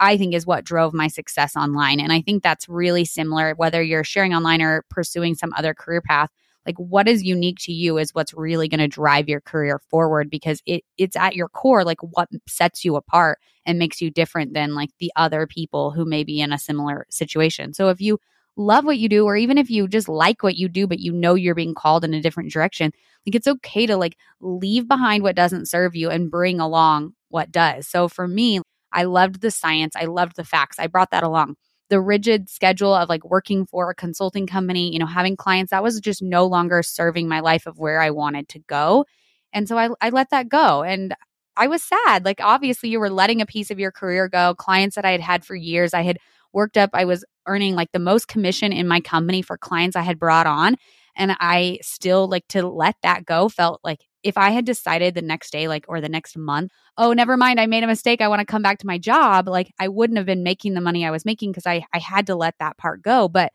I 0.00 0.16
think 0.16 0.34
is 0.34 0.46
what 0.46 0.64
drove 0.64 0.92
my 0.92 1.06
success 1.06 1.54
online. 1.54 2.00
And 2.00 2.12
I 2.12 2.22
think 2.22 2.42
that's 2.42 2.68
really 2.68 3.04
similar, 3.04 3.54
whether 3.54 3.82
you're 3.82 4.02
sharing 4.02 4.34
online 4.34 4.62
or 4.62 4.84
pursuing 4.90 5.34
some 5.36 5.52
other 5.56 5.74
career 5.74 6.00
path. 6.00 6.30
Like 6.66 6.76
what 6.76 7.08
is 7.08 7.22
unique 7.22 7.58
to 7.60 7.72
you 7.72 7.98
is 7.98 8.14
what's 8.14 8.34
really 8.34 8.68
going 8.68 8.80
to 8.80 8.88
drive 8.88 9.28
your 9.28 9.40
career 9.40 9.80
forward 9.90 10.30
because 10.30 10.62
it 10.66 10.84
it's 10.98 11.16
at 11.16 11.34
your 11.34 11.48
core 11.48 11.84
like 11.84 12.00
what 12.02 12.28
sets 12.48 12.84
you 12.84 12.96
apart 12.96 13.38
and 13.66 13.78
makes 13.78 14.00
you 14.00 14.10
different 14.10 14.52
than 14.54 14.74
like 14.74 14.90
the 15.00 15.12
other 15.16 15.46
people 15.46 15.90
who 15.90 16.04
may 16.04 16.24
be 16.24 16.40
in 16.40 16.52
a 16.52 16.58
similar 16.58 17.06
situation. 17.10 17.72
So 17.74 17.88
if 17.88 18.00
you 18.00 18.18
love 18.56 18.84
what 18.84 18.98
you 18.98 19.08
do 19.08 19.24
or 19.24 19.36
even 19.36 19.58
if 19.58 19.70
you 19.70 19.88
just 19.88 20.08
like 20.08 20.42
what 20.42 20.56
you 20.56 20.68
do 20.68 20.86
but 20.86 20.98
you 20.98 21.12
know 21.12 21.34
you're 21.34 21.54
being 21.54 21.74
called 21.74 22.04
in 22.04 22.12
a 22.12 22.20
different 22.20 22.50
direction 22.52 22.92
like 23.26 23.34
it's 23.34 23.46
okay 23.46 23.86
to 23.86 23.96
like 23.96 24.16
leave 24.40 24.88
behind 24.88 25.22
what 25.22 25.36
doesn't 25.36 25.68
serve 25.68 25.94
you 25.94 26.10
and 26.10 26.30
bring 26.30 26.60
along 26.60 27.12
what 27.28 27.50
does. 27.52 27.86
So 27.86 28.08
for 28.08 28.26
me 28.28 28.60
i 28.92 29.04
loved 29.04 29.40
the 29.40 29.50
science. 29.52 29.94
I 29.96 30.06
loved 30.06 30.36
the 30.36 30.44
facts. 30.44 30.78
I 30.78 30.88
brought 30.88 31.10
that 31.12 31.22
along 31.22 31.56
the 31.90 32.00
rigid 32.00 32.48
schedule 32.48 32.94
of 32.94 33.08
like 33.08 33.24
working 33.24 33.66
for 33.66 33.90
a 33.90 33.94
consulting 33.94 34.46
company 34.46 34.92
you 34.92 34.98
know 34.98 35.06
having 35.06 35.36
clients 35.36 35.70
that 35.70 35.82
was 35.82 36.00
just 36.00 36.22
no 36.22 36.46
longer 36.46 36.82
serving 36.82 37.28
my 37.28 37.40
life 37.40 37.66
of 37.66 37.78
where 37.78 38.00
i 38.00 38.10
wanted 38.10 38.48
to 38.48 38.58
go 38.60 39.04
and 39.52 39.68
so 39.68 39.76
i, 39.76 39.90
I 40.00 40.08
let 40.08 40.30
that 40.30 40.48
go 40.48 40.82
and 40.82 41.14
I 41.56 41.66
was 41.66 41.82
sad. 41.82 42.24
Like, 42.24 42.40
obviously, 42.40 42.88
you 42.88 43.00
were 43.00 43.10
letting 43.10 43.42
a 43.42 43.46
piece 43.46 43.70
of 43.70 43.78
your 43.78 43.92
career 43.92 44.28
go. 44.28 44.54
Clients 44.54 44.96
that 44.96 45.04
I 45.04 45.10
had 45.10 45.20
had 45.20 45.44
for 45.44 45.54
years, 45.54 45.92
I 45.92 46.02
had 46.02 46.18
worked 46.54 46.78
up. 46.78 46.90
I 46.94 47.04
was 47.04 47.24
earning 47.46 47.74
like 47.74 47.92
the 47.92 47.98
most 47.98 48.28
commission 48.28 48.72
in 48.72 48.88
my 48.88 49.00
company 49.00 49.42
for 49.42 49.58
clients 49.58 49.94
I 49.94 50.02
had 50.02 50.18
brought 50.18 50.46
on. 50.46 50.76
And 51.16 51.36
I 51.38 51.78
still 51.82 52.28
like 52.28 52.46
to 52.48 52.66
let 52.66 52.96
that 53.02 53.26
go 53.26 53.48
felt 53.48 53.80
like 53.84 54.00
if 54.22 54.36
I 54.36 54.50
had 54.50 54.64
decided 54.64 55.14
the 55.14 55.22
next 55.22 55.50
day, 55.50 55.68
like, 55.68 55.84
or 55.88 56.00
the 56.00 56.08
next 56.08 56.36
month, 56.36 56.72
oh, 56.96 57.12
never 57.12 57.36
mind, 57.36 57.60
I 57.60 57.66
made 57.66 57.84
a 57.84 57.88
mistake. 57.88 58.20
I 58.20 58.28
want 58.28 58.40
to 58.40 58.46
come 58.46 58.62
back 58.62 58.78
to 58.78 58.86
my 58.86 58.98
job. 58.98 59.48
Like, 59.48 59.72
I 59.78 59.88
wouldn't 59.88 60.18
have 60.18 60.26
been 60.26 60.42
making 60.42 60.74
the 60.74 60.80
money 60.80 61.04
I 61.04 61.10
was 61.10 61.24
making 61.24 61.52
because 61.52 61.66
I, 61.66 61.84
I 61.92 61.98
had 61.98 62.26
to 62.26 62.34
let 62.34 62.54
that 62.58 62.76
part 62.76 63.02
go. 63.02 63.28
But 63.28 63.52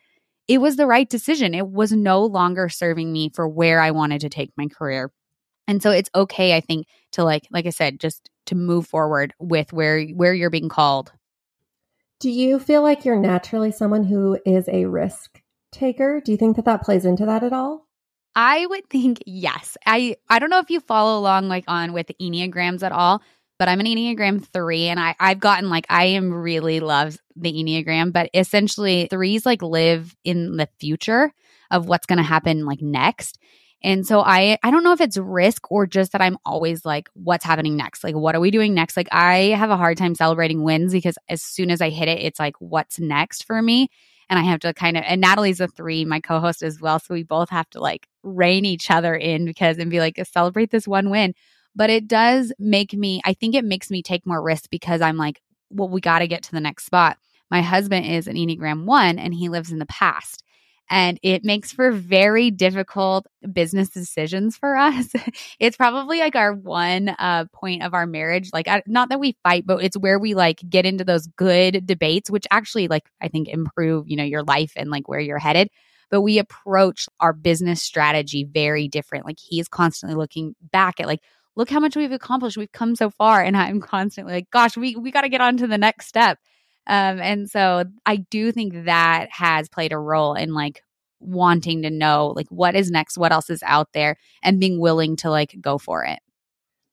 it 0.47 0.59
was 0.59 0.75
the 0.75 0.87
right 0.87 1.09
decision. 1.09 1.53
It 1.53 1.67
was 1.67 1.91
no 1.91 2.23
longer 2.25 2.69
serving 2.69 3.11
me 3.11 3.31
for 3.33 3.47
where 3.47 3.79
I 3.79 3.91
wanted 3.91 4.21
to 4.21 4.29
take 4.29 4.51
my 4.57 4.67
career. 4.67 5.11
And 5.67 5.81
so 5.81 5.91
it's 5.91 6.09
okay, 6.13 6.55
I 6.55 6.61
think, 6.61 6.87
to 7.13 7.23
like, 7.23 7.47
like 7.51 7.65
I 7.65 7.71
said, 7.71 7.99
just 7.99 8.29
to 8.47 8.55
move 8.55 8.85
forward 8.87 9.33
with 9.39 9.73
where 9.73 10.05
where 10.07 10.33
you're 10.33 10.51
being 10.51 10.69
called. 10.69 11.11
Do 12.19 12.29
you 12.29 12.59
feel 12.59 12.81
like 12.81 13.05
you're 13.05 13.19
naturally 13.19 13.71
someone 13.71 14.03
who 14.03 14.39
is 14.45 14.69
a 14.69 14.85
risk 14.85 15.41
taker? 15.71 16.21
Do 16.23 16.31
you 16.31 16.37
think 16.37 16.55
that 16.55 16.65
that 16.65 16.83
plays 16.83 17.05
into 17.05 17.25
that 17.25 17.43
at 17.43 17.53
all? 17.53 17.84
I 18.35 18.65
would 18.65 18.89
think 18.89 19.23
yes. 19.25 19.77
I 19.85 20.17
I 20.29 20.39
don't 20.39 20.49
know 20.49 20.59
if 20.59 20.69
you 20.69 20.79
follow 20.81 21.19
along 21.19 21.47
like 21.47 21.63
on 21.67 21.93
with 21.93 22.11
enneagrams 22.21 22.83
at 22.83 22.91
all, 22.91 23.21
but 23.57 23.69
I'm 23.69 23.79
an 23.79 23.85
enneagram 23.85 24.45
3 24.45 24.87
and 24.89 24.99
I 24.99 25.15
I've 25.19 25.39
gotten 25.39 25.69
like 25.69 25.85
I 25.89 26.05
am 26.05 26.33
really 26.33 26.79
loves 26.81 27.19
the 27.35 27.53
enneagram, 27.53 28.11
but 28.11 28.29
essentially 28.33 29.07
threes 29.09 29.45
like 29.45 29.61
live 29.61 30.15
in 30.23 30.57
the 30.57 30.67
future 30.79 31.31
of 31.71 31.87
what's 31.87 32.05
going 32.05 32.17
to 32.17 32.23
happen 32.23 32.65
like 32.65 32.81
next. 32.81 33.39
And 33.81 34.05
so 34.05 34.21
I 34.21 34.57
I 34.63 34.71
don't 34.71 34.83
know 34.83 34.93
if 34.93 35.01
it's 35.01 35.17
risk 35.17 35.71
or 35.71 35.85
just 35.85 36.11
that 36.11 36.21
I'm 36.21 36.37
always 36.45 36.83
like 36.83 37.09
what's 37.13 37.45
happening 37.45 37.77
next? 37.77 38.03
Like 38.03 38.15
what 38.15 38.35
are 38.35 38.41
we 38.41 38.51
doing 38.51 38.73
next? 38.73 38.97
Like 38.97 39.09
I 39.11 39.53
have 39.57 39.69
a 39.69 39.77
hard 39.77 39.97
time 39.97 40.15
celebrating 40.15 40.63
wins 40.63 40.91
because 40.91 41.17
as 41.29 41.41
soon 41.41 41.71
as 41.71 41.81
I 41.81 41.89
hit 41.89 42.09
it 42.09 42.19
it's 42.19 42.39
like 42.39 42.55
what's 42.59 42.99
next 42.99 43.45
for 43.45 43.61
me? 43.61 43.89
And 44.29 44.39
I 44.39 44.43
have 44.43 44.59
to 44.61 44.73
kind 44.73 44.97
of 44.97 45.03
and 45.05 45.21
Natalie's 45.21 45.59
a 45.59 45.67
3, 45.67 46.05
my 46.05 46.19
co-host 46.19 46.63
as 46.63 46.81
well, 46.81 46.99
so 46.99 47.13
we 47.13 47.23
both 47.23 47.49
have 47.49 47.69
to 47.71 47.79
like 47.79 48.07
rein 48.23 48.65
each 48.65 48.89
other 48.89 49.15
in 49.15 49.45
because 49.45 49.77
and 49.77 49.91
be 49.91 49.99
like 49.99 50.19
celebrate 50.25 50.71
this 50.71 50.87
one 50.87 51.09
win. 51.09 51.33
But 51.75 51.89
it 51.89 52.07
does 52.07 52.53
make 52.59 52.93
me 52.93 53.21
I 53.25 53.33
think 53.33 53.55
it 53.55 53.65
makes 53.65 53.91
me 53.91 54.01
take 54.01 54.25
more 54.25 54.41
risks 54.41 54.67
because 54.67 55.01
I'm 55.01 55.17
like 55.17 55.41
well 55.69 55.89
we 55.89 56.01
got 56.01 56.19
to 56.19 56.27
get 56.27 56.43
to 56.43 56.51
the 56.51 56.59
next 56.61 56.85
spot. 56.85 57.17
My 57.51 57.61
husband 57.61 58.05
is 58.05 58.27
an 58.27 58.35
Enneagram 58.35 58.85
1 58.85 59.19
and 59.19 59.33
he 59.33 59.49
lives 59.49 59.71
in 59.71 59.79
the 59.79 59.85
past 59.85 60.43
and 60.89 61.19
it 61.23 61.43
makes 61.43 61.71
for 61.71 61.91
very 61.91 62.51
difficult 62.51 63.25
business 63.51 63.89
decisions 63.89 64.55
for 64.55 64.75
us. 64.75 65.11
it's 65.59 65.77
probably 65.77 66.19
like 66.19 66.35
our 66.35 66.53
one 66.53 67.09
uh, 67.09 67.45
point 67.53 67.83
of 67.83 67.93
our 67.93 68.05
marriage. 68.05 68.49
Like, 68.53 68.67
not 68.85 69.09
that 69.09 69.19
we 69.19 69.37
fight, 69.43 69.65
but 69.65 69.83
it's 69.83 69.97
where 69.97 70.19
we 70.19 70.35
like 70.35 70.61
get 70.69 70.85
into 70.85 71.03
those 71.03 71.27
good 71.27 71.85
debates, 71.85 72.29
which 72.29 72.45
actually, 72.51 72.87
like, 72.87 73.09
I 73.21 73.27
think 73.27 73.47
improve, 73.47 74.07
you 74.07 74.15
know, 74.15 74.23
your 74.23 74.43
life 74.43 74.73
and 74.75 74.89
like 74.91 75.07
where 75.07 75.19
you're 75.19 75.39
headed. 75.39 75.69
But 76.11 76.21
we 76.21 76.37
approach 76.37 77.07
our 77.19 77.33
business 77.33 77.81
strategy 77.81 78.43
very 78.43 78.87
different. 78.87 79.25
Like, 79.25 79.39
he's 79.39 79.67
constantly 79.67 80.15
looking 80.15 80.55
back 80.71 80.99
at, 80.99 81.07
like, 81.07 81.21
look 81.55 81.69
how 81.69 81.79
much 81.79 81.95
we've 81.95 82.11
accomplished. 82.11 82.57
We've 82.57 82.71
come 82.71 82.95
so 82.95 83.09
far. 83.09 83.41
And 83.41 83.57
I'm 83.57 83.81
constantly 83.81 84.33
like, 84.33 84.51
gosh, 84.51 84.77
we, 84.77 84.95
we 84.95 85.09
got 85.09 85.21
to 85.21 85.29
get 85.29 85.41
on 85.41 85.57
to 85.57 85.67
the 85.67 85.77
next 85.77 86.07
step. 86.07 86.37
Um, 86.87 87.19
and 87.19 87.49
so 87.49 87.85
I 88.05 88.17
do 88.17 88.51
think 88.51 88.85
that 88.85 89.29
has 89.31 89.69
played 89.69 89.91
a 89.91 89.97
role 89.97 90.33
in 90.33 90.53
like 90.53 90.81
wanting 91.19 91.81
to 91.83 91.89
know 91.89 92.33
like 92.35 92.47
what 92.49 92.75
is 92.75 92.91
next, 92.91 93.17
what 93.17 93.31
else 93.31 93.49
is 93.49 93.63
out 93.63 93.89
there, 93.93 94.17
and 94.43 94.59
being 94.59 94.79
willing 94.79 95.15
to 95.17 95.29
like 95.29 95.55
go 95.59 95.77
for 95.77 96.03
it. 96.03 96.19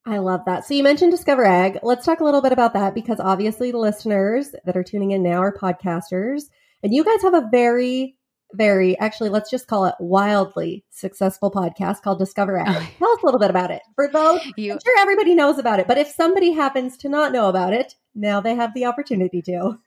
I 0.05 0.19
love 0.19 0.41
that. 0.47 0.67
So 0.67 0.75
you 0.75 0.83
mentioned 0.83 1.13
Discover 1.13 1.45
Ag. 1.45 1.79
Let's 1.83 2.05
talk 2.05 2.21
a 2.21 2.25
little 2.25 2.43
bit 2.43 2.53
about 2.53 2.73
that 2.75 2.95
because 2.95 3.21
obviously 3.21 3.71
the 3.71 3.79
listeners 3.79 4.53
that 4.65 4.77
are 4.77 4.83
tuning 4.83 5.13
in 5.13 5.23
now 5.23 5.39
are 5.39 5.55
podcasters, 5.55 6.45
and 6.83 6.93
you 6.93 7.05
guys 7.05 7.23
have 7.23 7.35
a 7.35 7.49
very 7.51 8.17
very 8.55 8.99
actually 8.99 9.29
let's 9.29 9.51
just 9.51 9.67
call 9.67 9.87
it 9.87 9.95
wildly 9.99 10.85
successful 10.91 11.51
podcast 11.51 12.03
called 12.03 12.19
discover 12.19 12.59
ag 12.59 12.89
tell 12.99 13.11
us 13.11 13.23
a 13.23 13.25
little 13.25 13.41
bit 13.41 13.51
about 13.51 13.71
it 13.71 13.83
for 13.95 14.09
those 14.09 14.41
you, 14.57 14.73
i'm 14.73 14.79
sure 14.85 14.99
everybody 15.01 15.35
knows 15.35 15.59
about 15.59 15.81
it 15.81 15.87
but 15.89 15.99
if 15.99 16.09
somebody 16.09 16.53
happens 16.53 16.97
to 16.97 17.09
not 17.09 17.33
know 17.33 17.49
about 17.49 17.73
it 17.73 17.95
now 18.15 18.41
they 18.41 18.55
have 18.55 18.75
the 18.75 18.85
opportunity 18.85 19.41
to 19.43 19.79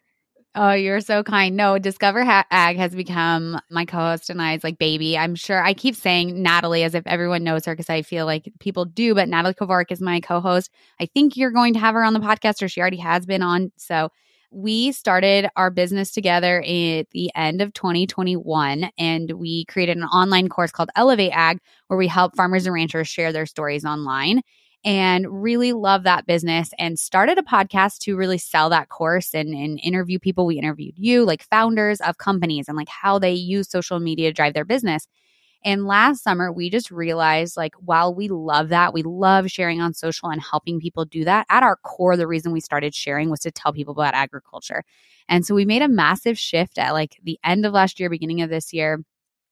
Oh, 0.58 0.72
you're 0.72 1.02
so 1.02 1.22
kind. 1.22 1.58
No, 1.58 1.78
Discover 1.78 2.24
ha- 2.24 2.46
Ag 2.50 2.78
has 2.78 2.96
become 2.96 3.60
my 3.70 3.84
co-host 3.84 4.30
and 4.30 4.42
I's 4.42 4.64
like 4.64 4.78
baby. 4.78 5.18
I'm 5.18 5.36
sure 5.36 5.62
I 5.62 5.74
keep 5.74 5.96
saying 5.96 6.42
Natalie 6.42 6.84
as 6.84 6.96
if 6.96 7.06
everyone 7.06 7.44
knows 7.44 7.66
her 7.66 7.74
because 7.74 7.90
I 7.90 8.04
feel 8.04 8.26
like 8.26 8.50
people 8.62 8.86
do, 8.86 9.14
but 9.14 9.28
Natalie 9.28 9.54
Kovarik 9.54 9.92
is 9.92 10.00
my 10.00 10.22
co-host. 10.22 10.72
I 10.98 11.08
think 11.08 11.36
you're 11.36 11.52
going 11.52 11.74
to 11.74 11.80
have 11.82 11.94
her 11.94 12.06
on 12.06 12.14
the 12.14 12.22
podcast 12.22 12.62
or 12.62 12.70
she 12.70 12.80
already 12.80 12.98
has 12.98 13.26
been 13.26 13.42
on. 13.42 13.74
So 13.76 14.12
we 14.56 14.94
started 14.94 15.50
our 15.58 15.70
business 15.70 16.12
together 16.12 16.62
at 16.62 17.10
the 17.12 17.30
end 17.36 17.62
of 17.62 17.74
2021 17.74 18.90
and 18.98 19.32
we 19.32 19.66
created 19.66 19.98
an 19.98 20.06
online 20.06 20.48
course 20.48 20.72
called 20.72 20.90
Elevate 20.96 21.34
Ag 21.34 21.60
where 21.88 21.98
we 21.98 22.08
help 22.08 22.38
farmers 22.38 22.66
and 22.66 22.74
ranchers 22.74 23.10
share 23.10 23.34
their 23.34 23.46
stories 23.46 23.84
online 23.84 24.42
and 24.86 25.26
really 25.30 25.74
love 25.74 26.04
that 26.04 26.26
business 26.26 26.70
and 26.80 26.98
started 26.98 27.38
a 27.38 27.42
podcast 27.42 27.98
to 27.98 28.16
really 28.16 28.38
sell 28.38 28.70
that 28.70 28.88
course 28.88 29.34
and, 29.34 29.50
and 29.50 29.78
interview 29.84 30.20
people. 30.20 30.46
We 30.46 30.58
interviewed 30.58 30.94
you, 30.96 31.26
like 31.26 31.44
founders 31.44 32.00
of 32.02 32.20
companies, 32.20 32.68
and 32.70 32.78
like 32.78 32.88
how 32.88 33.20
they 33.20 33.34
use 33.34 33.70
social 33.70 34.00
media 34.00 34.30
to 34.30 34.34
drive 34.34 34.54
their 34.54 34.64
business. 34.64 35.08
And 35.66 35.88
last 35.88 36.24
summer, 36.24 36.52
we 36.52 36.70
just 36.70 36.92
realized 36.92 37.58
like, 37.58 37.74
while 37.80 38.14
we 38.14 38.28
love 38.28 38.70
that, 38.70 38.94
we 38.94 39.02
love 39.02 39.50
sharing 39.50 39.82
on 39.82 39.96
social 39.96 40.30
and 40.30 40.40
helping 40.40 40.80
people 40.80 41.06
do 41.06 41.26
that. 41.26 41.48
At 41.50 41.64
our 41.64 41.78
core, 41.78 42.16
the 42.16 42.28
reason 42.28 42.52
we 42.52 42.62
started 42.62 42.94
sharing 42.94 43.32
was 43.32 43.40
to 43.42 43.52
tell 43.52 43.74
people 43.74 43.94
about 43.94 44.14
agriculture. 44.14 44.84
And 45.28 45.44
so 45.44 45.56
we 45.56 45.66
made 45.66 45.82
a 45.82 45.88
massive 45.88 46.38
shift 46.38 46.78
at 46.78 46.94
like 46.94 47.18
the 47.24 47.40
end 47.44 47.66
of 47.66 47.74
last 47.74 48.00
year, 48.00 48.12
beginning 48.12 48.44
of 48.44 48.50
this 48.52 48.74
year 48.74 49.00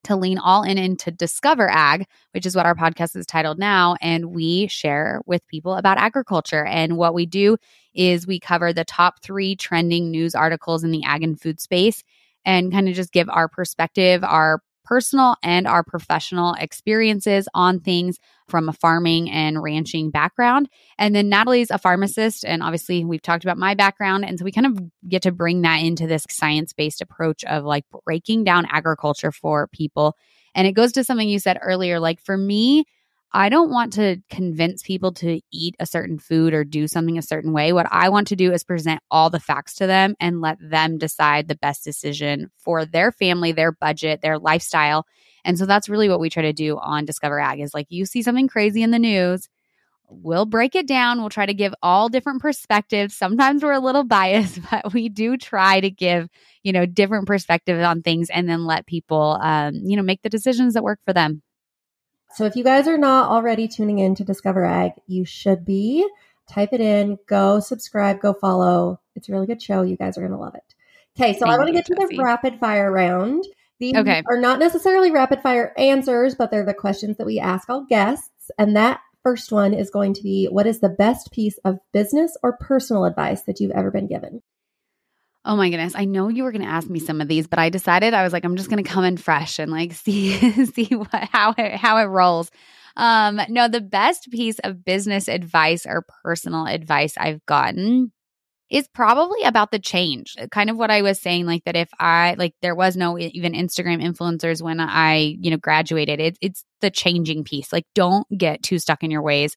to 0.04 0.16
lean 0.16 0.38
all 0.38 0.64
in 0.64 0.78
into 0.78 1.10
Discover 1.10 1.70
Ag, 1.72 2.06
which 2.32 2.46
is 2.46 2.56
what 2.56 2.66
our 2.68 2.76
podcast 2.76 3.16
is 3.16 3.26
titled 3.26 3.58
now. 3.58 3.96
And 4.00 4.28
we 4.28 4.68
share 4.68 5.22
with 5.26 5.48
people 5.48 5.74
about 5.74 5.98
agriculture. 5.98 6.66
And 6.66 6.98
what 6.98 7.16
we 7.16 7.26
do 7.26 7.58
is 7.96 8.28
we 8.28 8.40
cover 8.40 8.72
the 8.72 8.86
top 8.86 9.24
three 9.24 9.56
trending 9.56 10.12
news 10.12 10.36
articles 10.36 10.84
in 10.84 10.92
the 10.92 11.04
ag 11.06 11.24
and 11.24 11.40
food 11.42 11.60
space 11.60 12.04
and 12.46 12.72
kind 12.72 12.88
of 12.88 12.94
just 12.94 13.14
give 13.14 13.30
our 13.30 13.48
perspective, 13.48 14.24
our 14.24 14.62
personal 14.84 15.36
and 15.44 15.68
our 15.68 15.84
professional 15.84 16.54
experiences 16.54 17.48
on 17.54 17.80
things 17.80 18.20
from 18.48 18.70
a 18.70 18.74
farming 18.74 19.30
and 19.30 19.62
ranching 19.62 20.12
background. 20.12 20.70
And 20.98 21.16
then 21.16 21.30
Natalie's 21.30 21.72
a 21.72 21.78
pharmacist. 21.78 22.46
And 22.46 22.62
obviously, 22.62 23.06
we've 23.06 23.22
talked 23.22 23.44
about 23.44 23.58
my 23.58 23.74
background. 23.74 24.26
And 24.26 24.38
so 24.38 24.46
we 24.46 24.52
kind 24.52 24.68
of 24.68 24.80
get 25.08 25.22
to 25.24 25.32
bring 25.32 25.62
that 25.62 25.78
into 25.78 26.08
this 26.08 26.26
science 26.30 26.74
based 26.74 27.02
approach 27.02 27.44
of 27.46 27.64
like 27.64 27.86
breaking 28.06 28.44
down 28.44 28.66
agriculture 28.70 29.32
for 29.32 29.68
people. 29.68 30.18
And 30.56 30.68
it 30.68 30.74
goes 30.74 30.92
to 30.94 31.04
something 31.04 31.28
you 31.28 31.40
said 31.40 31.58
earlier. 31.62 32.00
Like 32.00 32.20
for 32.22 32.38
me, 32.38 32.86
I 33.36 33.50
don't 33.50 33.72
want 33.72 33.94
to 33.94 34.18
convince 34.30 34.84
people 34.84 35.12
to 35.14 35.42
eat 35.52 35.76
a 35.80 35.88
certain 35.88 36.20
food 36.20 36.54
or 36.54 36.64
do 36.64 36.88
something 36.88 37.18
a 37.18 37.24
certain 37.24 37.52
way. 37.52 37.74
What 37.74 37.88
I 37.90 38.10
want 38.10 38.28
to 38.28 38.36
do 38.36 38.54
is 38.54 38.64
present 38.64 39.02
all 39.10 39.32
the 39.32 39.40
facts 39.40 39.74
to 39.76 39.88
them 39.88 40.16
and 40.20 40.40
let 40.40 40.58
them 40.62 41.00
decide 41.00 41.48
the 41.48 41.56
best 41.56 41.84
decision 41.84 42.52
for 42.58 42.86
their 42.86 43.12
family, 43.12 43.52
their 43.52 43.72
budget, 43.72 44.22
their 44.22 44.38
lifestyle. 44.38 45.06
And 45.44 45.58
so 45.58 45.66
that's 45.66 45.90
really 45.90 46.10
what 46.10 46.20
we 46.20 46.30
try 46.30 46.44
to 46.44 46.54
do 46.54 46.78
on 46.78 47.06
Discover 47.06 47.40
Ag 47.40 47.60
is 47.60 47.74
like 47.74 47.88
you 47.90 48.06
see 48.06 48.22
something 48.22 48.48
crazy 48.48 48.84
in 48.84 48.92
the 48.92 49.00
news, 49.00 49.50
we'll 50.08 50.46
break 50.46 50.76
it 50.76 50.88
down. 50.88 51.20
We'll 51.20 51.30
try 51.30 51.48
to 51.48 51.54
give 51.54 51.74
all 51.82 52.10
different 52.10 52.42
perspectives. 52.42 53.16
Sometimes 53.16 53.64
we're 53.64 53.74
a 53.74 53.80
little 53.80 54.04
biased, 54.04 54.60
but 54.72 54.94
we 54.94 55.10
do 55.10 55.38
try 55.38 55.80
to 55.80 55.90
give, 55.90 56.30
you 56.62 56.72
know, 56.72 56.86
different 56.86 57.28
perspectives 57.28 57.84
on 57.84 58.04
things 58.04 58.30
and 58.30 58.48
then 58.48 58.66
let 58.66 58.86
people, 58.86 59.40
um, 59.42 59.74
you 59.74 59.98
know, 59.98 60.04
make 60.04 60.22
the 60.22 60.30
decisions 60.30 60.76
that 60.76 60.84
work 60.84 61.00
for 61.06 61.14
them. 61.14 61.42
So 62.36 62.46
if 62.46 62.56
you 62.56 62.64
guys 62.64 62.88
are 62.88 62.98
not 62.98 63.30
already 63.30 63.68
tuning 63.68 64.00
in 64.00 64.16
to 64.16 64.24
Discover 64.24 64.66
Ag, 64.66 64.94
you 65.08 65.26
should 65.26 65.66
be. 65.66 66.08
Type 66.50 66.74
it 66.74 66.82
in, 66.82 67.18
go 67.28 67.60
subscribe, 67.60 68.20
go 68.20 68.34
follow. 68.34 69.00
It's 69.16 69.30
a 69.30 69.32
really 69.32 69.48
good 69.48 69.62
show. 69.62 69.82
You 69.84 69.96
guys 69.96 70.18
are 70.18 70.22
going 70.22 70.34
to 70.34 70.38
love 70.38 70.56
it. 70.56 70.76
Okay, 71.18 71.34
so 71.34 71.46
Thank 71.46 71.54
I 71.54 71.58
want 71.58 71.68
to 71.68 71.74
get 71.74 71.86
to 71.86 71.96
the 71.96 72.18
rapid 72.18 72.60
fire 72.60 72.92
round. 72.92 73.44
These 73.80 73.96
Okay. 73.96 74.24
are 74.28 74.40
not 74.40 74.60
necessarily 74.60 75.12
rapid 75.12 75.42
fire 75.42 75.74
answers, 75.78 76.36
but 76.36 76.52
they're 76.52 76.66
the 76.66 76.74
questions 76.74 77.18
that 77.18 77.26
we 77.26 77.40
ask 77.40 77.70
all 77.70 77.86
guests. 77.86 78.50
And 78.58 78.76
that 78.76 79.00
first 79.24 79.52
one 79.52 79.74
is 79.74 79.90
going 79.90 80.14
to 80.16 80.24
be 80.24 80.48
what 80.48 80.68
is 80.68 80.80
the 80.80 80.90
best 80.90 81.32
piece 81.32 81.58
of 81.60 81.80
business 81.92 82.36
or 82.44 82.58
personal 82.58 83.06
advice 83.06 83.44
that 83.44 83.60
you've 83.60 83.72
ever 83.72 83.92
been 83.92 84.08
given? 84.08 84.42
Oh 85.46 85.56
my 85.56 85.70
goodness. 85.70 85.94
I 85.96 86.06
know 86.06 86.30
you 86.30 86.44
were 86.44 86.52
going 86.52 86.62
to 86.64 86.68
ask 86.68 86.90
me 86.90 87.00
some 87.00 87.20
of 87.20 87.28
these, 87.28 87.48
but 87.48 87.60
I 87.60 87.70
decided 87.70 88.14
I 88.14 88.24
was 88.24 88.32
like 88.32 88.46
I'm 88.46 88.56
just 88.56 88.70
going 88.70 88.84
to 88.84 88.90
come 88.90 89.04
in 89.04 89.18
fresh 89.18 89.60
and 89.60 89.72
like 89.72 89.94
see 89.94 90.38
see 90.66 90.96
what 90.96 91.30
how 91.32 91.54
it, 91.58 91.76
how 91.76 91.98
it 91.98 92.06
rolls. 92.06 92.50
Um 92.96 93.42
no, 93.50 93.68
the 93.68 93.82
best 93.82 94.30
piece 94.32 94.60
of 94.60 94.86
business 94.86 95.28
advice 95.28 95.86
or 95.86 96.06
personal 96.24 96.66
advice 96.66 97.16
I've 97.18 97.46
gotten 97.46 98.12
is 98.70 98.88
probably 98.88 99.44
about 99.44 99.72
the 99.72 99.80
change. 99.80 100.36
Kind 100.52 100.70
of 100.70 100.78
what 100.78 100.90
I 100.92 101.02
was 101.02 101.22
saying 101.22 101.46
like 101.46 101.64
that 101.66 101.76
if 101.76 101.90
I 102.00 102.36
like 102.38 102.56
there 102.62 102.76
was 102.76 102.96
no 102.96 103.20
even 103.20 103.54
Instagram 103.54 104.02
influencers 104.04 104.62
when 104.62 104.80
I, 104.80 105.38
you 105.40 105.52
know, 105.52 105.58
graduated. 105.58 106.20
It, 106.20 106.38
it's 106.42 106.66
the 106.82 106.90
changing 106.90 107.44
piece. 107.44 107.74
Like 107.74 107.86
don't 107.94 108.26
get 108.36 108.64
too 108.64 108.80
stuck 108.80 109.04
in 109.04 109.12
your 109.12 109.22
ways. 109.22 109.56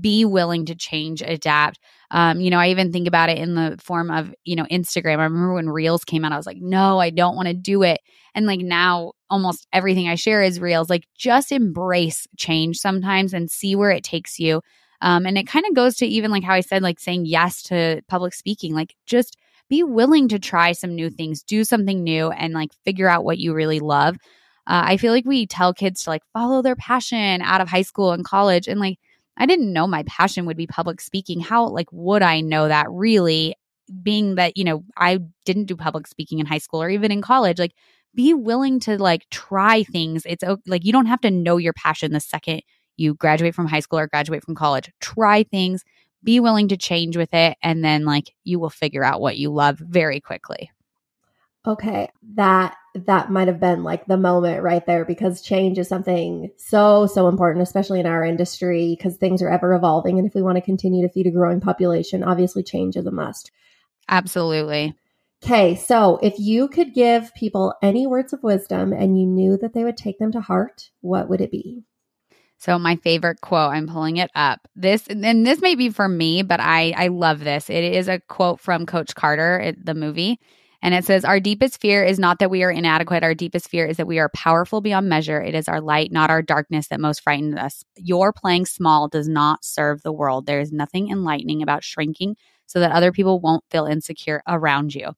Be 0.00 0.24
willing 0.24 0.66
to 0.66 0.74
change, 0.74 1.22
adapt. 1.22 1.78
Um, 2.10 2.40
you 2.40 2.50
know, 2.50 2.58
I 2.58 2.68
even 2.68 2.92
think 2.92 3.08
about 3.08 3.30
it 3.30 3.38
in 3.38 3.54
the 3.54 3.78
form 3.82 4.10
of, 4.10 4.34
you 4.44 4.56
know, 4.56 4.64
Instagram. 4.64 5.18
I 5.18 5.24
remember 5.24 5.54
when 5.54 5.68
Reels 5.68 6.04
came 6.04 6.24
out, 6.24 6.32
I 6.32 6.36
was 6.36 6.46
like, 6.46 6.58
no, 6.60 6.98
I 6.98 7.10
don't 7.10 7.36
want 7.36 7.48
to 7.48 7.54
do 7.54 7.82
it. 7.82 8.00
And 8.34 8.46
like 8.46 8.60
now, 8.60 9.12
almost 9.30 9.66
everything 9.72 10.08
I 10.08 10.14
share 10.14 10.42
is 10.42 10.60
Reels. 10.60 10.90
Like, 10.90 11.04
just 11.16 11.52
embrace 11.52 12.26
change 12.36 12.78
sometimes 12.78 13.34
and 13.34 13.50
see 13.50 13.76
where 13.76 13.90
it 13.90 14.04
takes 14.04 14.38
you. 14.38 14.62
Um, 15.00 15.26
and 15.26 15.38
it 15.38 15.46
kind 15.46 15.64
of 15.68 15.74
goes 15.74 15.96
to 15.96 16.06
even 16.06 16.30
like 16.30 16.44
how 16.44 16.54
I 16.54 16.60
said, 16.60 16.82
like 16.82 16.98
saying 16.98 17.26
yes 17.26 17.62
to 17.64 18.02
public 18.08 18.34
speaking. 18.34 18.74
Like, 18.74 18.94
just 19.06 19.36
be 19.68 19.82
willing 19.82 20.28
to 20.28 20.38
try 20.38 20.72
some 20.72 20.94
new 20.94 21.10
things, 21.10 21.42
do 21.42 21.62
something 21.64 22.02
new, 22.02 22.30
and 22.30 22.54
like 22.54 22.70
figure 22.84 23.08
out 23.08 23.24
what 23.24 23.38
you 23.38 23.54
really 23.54 23.80
love. 23.80 24.16
Uh, 24.66 24.82
I 24.84 24.96
feel 24.98 25.12
like 25.12 25.24
we 25.24 25.46
tell 25.46 25.72
kids 25.72 26.04
to 26.04 26.10
like 26.10 26.22
follow 26.32 26.62
their 26.62 26.76
passion 26.76 27.40
out 27.42 27.60
of 27.60 27.68
high 27.68 27.82
school 27.82 28.12
and 28.12 28.24
college, 28.24 28.68
and 28.68 28.80
like 28.80 28.98
I 29.38 29.46
didn't 29.46 29.72
know 29.72 29.86
my 29.86 30.02
passion 30.02 30.46
would 30.46 30.56
be 30.56 30.66
public 30.66 31.00
speaking. 31.00 31.40
How 31.40 31.66
like 31.68 31.86
would 31.92 32.22
I 32.22 32.40
know 32.40 32.68
that 32.68 32.86
really 32.90 33.54
being 34.02 34.34
that, 34.34 34.56
you 34.56 34.64
know, 34.64 34.84
I 34.96 35.20
didn't 35.46 35.64
do 35.66 35.76
public 35.76 36.06
speaking 36.06 36.40
in 36.40 36.46
high 36.46 36.58
school 36.58 36.82
or 36.82 36.90
even 36.90 37.10
in 37.10 37.22
college. 37.22 37.58
Like 37.58 37.72
be 38.14 38.34
willing 38.34 38.80
to 38.80 38.98
like 38.98 39.28
try 39.30 39.84
things. 39.84 40.24
It's 40.26 40.44
like 40.66 40.84
you 40.84 40.92
don't 40.92 41.06
have 41.06 41.20
to 41.22 41.30
know 41.30 41.56
your 41.56 41.72
passion 41.72 42.12
the 42.12 42.20
second 42.20 42.62
you 42.96 43.14
graduate 43.14 43.54
from 43.54 43.66
high 43.66 43.80
school 43.80 44.00
or 44.00 44.08
graduate 44.08 44.44
from 44.44 44.56
college. 44.56 44.90
Try 45.00 45.44
things, 45.44 45.84
be 46.24 46.40
willing 46.40 46.68
to 46.68 46.76
change 46.76 47.16
with 47.16 47.32
it 47.32 47.56
and 47.62 47.84
then 47.84 48.04
like 48.04 48.34
you 48.44 48.58
will 48.58 48.70
figure 48.70 49.04
out 49.04 49.20
what 49.20 49.38
you 49.38 49.50
love 49.50 49.78
very 49.78 50.20
quickly. 50.20 50.70
Okay, 51.66 52.08
that 52.34 52.76
that 52.94 53.30
might 53.30 53.48
have 53.48 53.60
been 53.60 53.84
like 53.84 54.06
the 54.06 54.16
moment 54.16 54.62
right 54.62 54.84
there 54.86 55.04
because 55.04 55.42
change 55.42 55.78
is 55.78 55.88
something 55.88 56.50
so 56.56 57.06
so 57.06 57.28
important 57.28 57.62
especially 57.62 58.00
in 58.00 58.06
our 58.06 58.24
industry 58.24 58.96
because 58.96 59.16
things 59.16 59.40
are 59.40 59.48
ever 59.48 59.72
evolving 59.74 60.18
and 60.18 60.26
if 60.26 60.34
we 60.34 60.42
want 60.42 60.56
to 60.56 60.62
continue 60.62 61.06
to 61.06 61.12
feed 61.12 61.26
a 61.26 61.30
growing 61.30 61.60
population, 61.60 62.24
obviously 62.24 62.62
change 62.62 62.96
is 62.96 63.06
a 63.06 63.10
must. 63.10 63.50
Absolutely. 64.08 64.94
Okay, 65.44 65.76
so 65.76 66.18
if 66.22 66.34
you 66.38 66.68
could 66.68 66.94
give 66.94 67.34
people 67.34 67.74
any 67.82 68.06
words 68.06 68.32
of 68.32 68.42
wisdom 68.42 68.92
and 68.92 69.20
you 69.20 69.26
knew 69.26 69.56
that 69.58 69.72
they 69.72 69.84
would 69.84 69.96
take 69.96 70.18
them 70.18 70.32
to 70.32 70.40
heart, 70.40 70.90
what 71.00 71.28
would 71.28 71.40
it 71.40 71.52
be? 71.52 71.84
So 72.58 72.76
my 72.76 72.96
favorite 72.96 73.40
quote, 73.40 73.72
I'm 73.72 73.86
pulling 73.86 74.16
it 74.16 74.30
up. 74.34 74.66
This 74.74 75.06
and 75.06 75.46
this 75.46 75.60
may 75.60 75.76
be 75.76 75.90
for 75.90 76.08
me, 76.08 76.42
but 76.42 76.58
I 76.58 76.92
I 76.96 77.08
love 77.08 77.40
this. 77.40 77.70
It 77.70 77.84
is 77.84 78.08
a 78.08 78.18
quote 78.18 78.58
from 78.58 78.84
Coach 78.84 79.14
Carter, 79.14 79.72
the 79.80 79.94
movie, 79.94 80.40
and 80.82 80.94
it 80.94 81.04
says, 81.04 81.24
"Our 81.24 81.40
deepest 81.40 81.80
fear 81.80 82.04
is 82.04 82.18
not 82.18 82.38
that 82.38 82.50
we 82.50 82.62
are 82.62 82.70
inadequate. 82.70 83.22
Our 83.22 83.34
deepest 83.34 83.68
fear 83.68 83.86
is 83.86 83.96
that 83.96 84.06
we 84.06 84.18
are 84.18 84.30
powerful 84.34 84.80
beyond 84.80 85.08
measure. 85.08 85.42
It 85.42 85.54
is 85.54 85.68
our 85.68 85.80
light, 85.80 86.12
not 86.12 86.30
our 86.30 86.42
darkness, 86.42 86.88
that 86.88 87.00
most 87.00 87.22
frightens 87.22 87.56
us. 87.56 87.84
Your 87.96 88.32
playing 88.32 88.66
small 88.66 89.08
does 89.08 89.28
not 89.28 89.64
serve 89.64 90.02
the 90.02 90.12
world. 90.12 90.46
There 90.46 90.60
is 90.60 90.72
nothing 90.72 91.10
enlightening 91.10 91.62
about 91.62 91.84
shrinking, 91.84 92.36
so 92.66 92.80
that 92.80 92.92
other 92.92 93.12
people 93.12 93.40
won't 93.40 93.64
feel 93.70 93.86
insecure 93.86 94.42
around 94.46 94.94
you." 94.94 95.12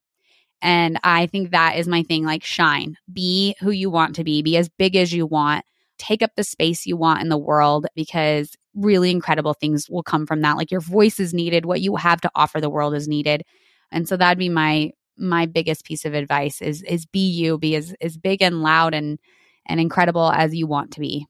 And 0.61 0.99
I 1.03 1.27
think 1.27 1.51
that 1.51 1.77
is 1.77 1.87
my 1.87 2.03
thing. 2.03 2.25
Like 2.25 2.43
shine, 2.43 2.97
be 3.11 3.55
who 3.61 3.71
you 3.71 3.89
want 3.89 4.15
to 4.17 4.23
be, 4.23 4.41
be 4.41 4.57
as 4.57 4.69
big 4.69 4.95
as 4.95 5.13
you 5.13 5.25
want 5.25 5.65
take 6.01 6.23
up 6.23 6.31
the 6.35 6.43
space 6.43 6.87
you 6.87 6.97
want 6.97 7.21
in 7.21 7.29
the 7.29 7.37
world 7.37 7.85
because 7.95 8.55
really 8.73 9.11
incredible 9.11 9.53
things 9.53 9.87
will 9.87 10.01
come 10.01 10.25
from 10.25 10.41
that 10.41 10.57
like 10.57 10.71
your 10.71 10.81
voice 10.81 11.19
is 11.19 11.31
needed 11.31 11.63
what 11.63 11.79
you 11.79 11.95
have 11.95 12.19
to 12.19 12.31
offer 12.33 12.59
the 12.59 12.71
world 12.71 12.95
is 12.95 13.07
needed 13.07 13.43
and 13.91 14.07
so 14.07 14.17
that'd 14.17 14.39
be 14.39 14.49
my 14.49 14.89
my 15.21 15.45
biggest 15.45 15.85
piece 15.85 16.05
of 16.05 16.13
advice 16.13 16.61
is 16.61 16.81
is 16.83 17.05
be 17.05 17.29
you 17.29 17.57
be 17.57 17.75
as 17.75 17.93
as 18.01 18.17
big 18.17 18.41
and 18.41 18.61
loud 18.61 18.93
and 18.93 19.19
and 19.67 19.79
incredible 19.79 20.31
as 20.31 20.55
you 20.55 20.67
want 20.67 20.91
to 20.91 20.99
be 20.99 21.27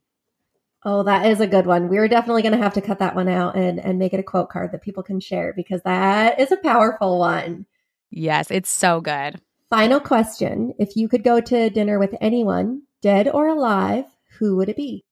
Oh, 0.84 1.04
that 1.04 1.28
is 1.28 1.40
a 1.40 1.46
good 1.48 1.68
one. 1.68 1.90
We're 1.90 2.08
definitely 2.08 2.42
going 2.42 2.54
to 2.58 2.58
have 2.64 2.74
to 2.74 2.82
cut 2.82 2.98
that 3.00 3.16
one 3.16 3.28
out 3.28 3.56
and 3.56 3.80
and 3.80 4.00
make 4.00 4.14
it 4.14 4.20
a 4.20 4.24
quote 4.24 4.50
card 4.50 4.72
that 4.72 4.82
people 4.82 5.04
can 5.04 5.20
share 5.20 5.54
because 5.56 5.82
that 5.84 6.40
is 6.40 6.52
a 6.52 6.58
powerful 6.58 7.20
one. 7.20 7.66
yes 8.10 8.50
it's 8.52 8.70
so 8.70 9.02
good 9.02 9.40
Final 9.70 10.00
question, 10.02 10.74
if 10.80 10.96
you 10.98 11.08
could 11.08 11.24
go 11.24 11.40
to 11.42 11.70
dinner 11.70 11.98
with 11.98 12.14
anyone, 12.22 12.84
dead 13.02 13.28
or 13.30 13.48
alive, 13.48 14.06
who 14.38 14.58
would 14.58 14.68
it 14.70 14.76
be? 14.76 15.06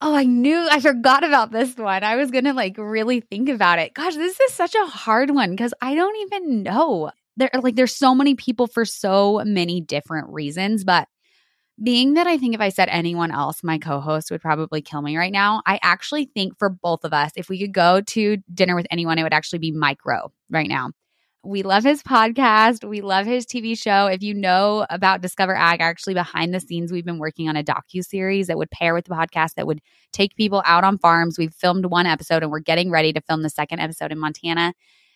Oh, 0.00 0.14
I 0.14 0.24
knew 0.24 0.68
I 0.70 0.80
forgot 0.80 1.24
about 1.24 1.50
this 1.50 1.76
one. 1.76 2.04
I 2.04 2.16
was 2.16 2.30
going 2.30 2.44
to 2.44 2.52
like 2.52 2.76
really 2.78 3.20
think 3.20 3.48
about 3.48 3.78
it. 3.78 3.94
Gosh, 3.94 4.14
this 4.16 4.38
is 4.40 4.52
such 4.52 4.74
a 4.74 4.86
hard 4.86 5.30
one 5.30 5.56
cuz 5.56 5.72
I 5.80 5.94
don't 5.94 6.16
even 6.16 6.62
know. 6.62 7.10
There 7.36 7.50
like 7.60 7.76
there's 7.76 7.96
so 7.96 8.14
many 8.14 8.34
people 8.34 8.66
for 8.66 8.84
so 8.84 9.42
many 9.44 9.80
different 9.80 10.28
reasons, 10.28 10.84
but 10.84 11.08
being 11.82 12.14
that 12.14 12.26
I 12.26 12.38
think 12.38 12.54
if 12.54 12.60
I 12.60 12.68
said 12.68 12.88
anyone 12.88 13.32
else, 13.32 13.64
my 13.64 13.78
co-host 13.78 14.30
would 14.30 14.40
probably 14.40 14.80
kill 14.80 15.02
me 15.02 15.16
right 15.16 15.32
now. 15.32 15.60
I 15.66 15.80
actually 15.82 16.26
think 16.26 16.56
for 16.58 16.68
both 16.68 17.04
of 17.04 17.12
us, 17.12 17.32
if 17.36 17.48
we 17.48 17.58
could 17.58 17.72
go 17.72 18.00
to 18.00 18.36
dinner 18.52 18.76
with 18.76 18.86
anyone, 18.90 19.18
it 19.18 19.24
would 19.24 19.34
actually 19.34 19.58
be 19.58 19.72
Mike 19.72 20.04
Rowe 20.04 20.32
right 20.50 20.68
now. 20.68 20.90
We 21.42 21.62
love 21.62 21.84
his 21.84 22.02
podcast. 22.02 22.88
We 22.88 23.02
love 23.02 23.26
his 23.26 23.44
TV 23.44 23.76
show. 23.76 24.06
If 24.06 24.22
you 24.22 24.32
know 24.32 24.86
about 24.88 25.20
Discover 25.20 25.54
Ag, 25.54 25.80
actually 25.80 26.14
behind 26.14 26.54
the 26.54 26.60
scenes, 26.60 26.90
we've 26.90 27.04
been 27.04 27.18
working 27.18 27.48
on 27.48 27.56
a 27.56 27.62
docu 27.62 28.02
series 28.02 28.46
that 28.46 28.56
would 28.56 28.70
pair 28.70 28.94
with 28.94 29.04
the 29.04 29.14
podcast 29.14 29.54
that 29.56 29.66
would 29.66 29.80
take 30.12 30.36
people 30.36 30.62
out 30.64 30.84
on 30.84 30.96
farms. 30.96 31.38
We've 31.38 31.52
filmed 31.52 31.86
one 31.86 32.06
episode 32.06 32.42
and 32.42 32.50
we're 32.50 32.60
getting 32.60 32.90
ready 32.90 33.12
to 33.12 33.20
film 33.20 33.42
the 33.42 33.50
second 33.50 33.80
episode 33.80 34.10
in 34.10 34.18
Montana. 34.18 34.72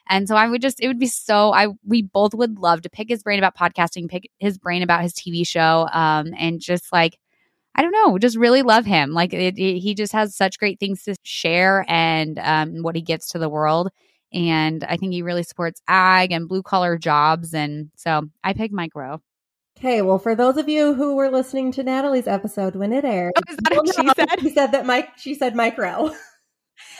And 0.08 0.28
so 0.28 0.36
I 0.36 0.48
would 0.48 0.62
just, 0.62 0.80
it 0.80 0.88
would 0.88 0.98
be 0.98 1.06
so, 1.06 1.52
I, 1.52 1.68
we 1.84 2.02
both 2.02 2.34
would 2.34 2.58
love 2.58 2.82
to 2.82 2.90
pick 2.90 3.08
his 3.08 3.22
brain 3.22 3.38
about 3.38 3.56
podcasting, 3.56 4.08
pick 4.08 4.30
his 4.38 4.58
brain 4.58 4.82
about 4.82 5.02
his 5.02 5.12
TV 5.12 5.46
show, 5.46 5.88
um, 5.92 6.32
and 6.38 6.60
just 6.60 6.92
like, 6.92 7.18
I 7.74 7.82
don't 7.82 7.92
know, 7.92 8.18
just 8.18 8.36
really 8.36 8.62
love 8.62 8.84
him. 8.84 9.12
Like 9.12 9.32
it, 9.32 9.58
it, 9.58 9.78
he 9.78 9.94
just 9.94 10.12
has 10.12 10.34
such 10.34 10.58
great 10.58 10.80
things 10.80 11.04
to 11.04 11.14
share 11.22 11.84
and 11.88 12.38
um, 12.40 12.82
what 12.82 12.96
he 12.96 13.02
gives 13.02 13.28
to 13.28 13.38
the 13.38 13.48
world. 13.48 13.90
And 14.32 14.82
I 14.84 14.96
think 14.96 15.12
he 15.12 15.22
really 15.22 15.42
supports 15.42 15.80
ag 15.86 16.32
and 16.32 16.48
blue 16.48 16.62
collar 16.62 16.98
jobs. 16.98 17.54
And 17.54 17.90
so 17.94 18.22
I 18.42 18.52
picked 18.52 18.74
Mike 18.74 18.94
Rowe. 18.94 19.20
Okay, 19.78 20.02
well, 20.02 20.18
for 20.18 20.34
those 20.34 20.56
of 20.56 20.68
you 20.68 20.92
who 20.94 21.14
were 21.14 21.30
listening 21.30 21.70
to 21.72 21.84
Natalie's 21.84 22.26
episode 22.26 22.74
when 22.74 22.92
it 22.92 23.04
aired, 23.04 23.32
Oh, 23.36 23.42
is 23.48 23.56
that 23.58 23.76
what 23.76 23.94
she 23.94 24.10
said? 24.16 24.40
She 24.40 24.50
said 24.50 24.72
that 24.72 24.84
Mike. 24.84 25.10
She 25.16 25.34
said 25.34 25.54
micro. 25.54 26.10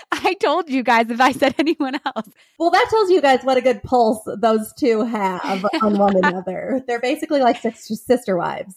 I 0.13 0.35
told 0.35 0.71
you 0.71 0.83
guys 0.83 1.11
if 1.11 1.21
I 1.21 1.33
said 1.33 1.55
anyone 1.59 1.95
else. 1.95 2.29
Well, 2.59 2.71
that 2.71 2.87
tells 2.91 3.11
you 3.11 3.21
guys 3.21 3.41
what 3.43 3.57
a 3.57 3.61
good 3.61 3.83
pulse 3.83 4.27
those 4.41 4.73
two 4.79 5.05
have 5.05 5.65
on 5.83 5.99
one 5.99 6.17
another. 6.17 6.83
They're 6.87 7.01
basically 7.01 7.41
like 7.41 7.61
sister 7.61 8.37
wives. 8.37 8.75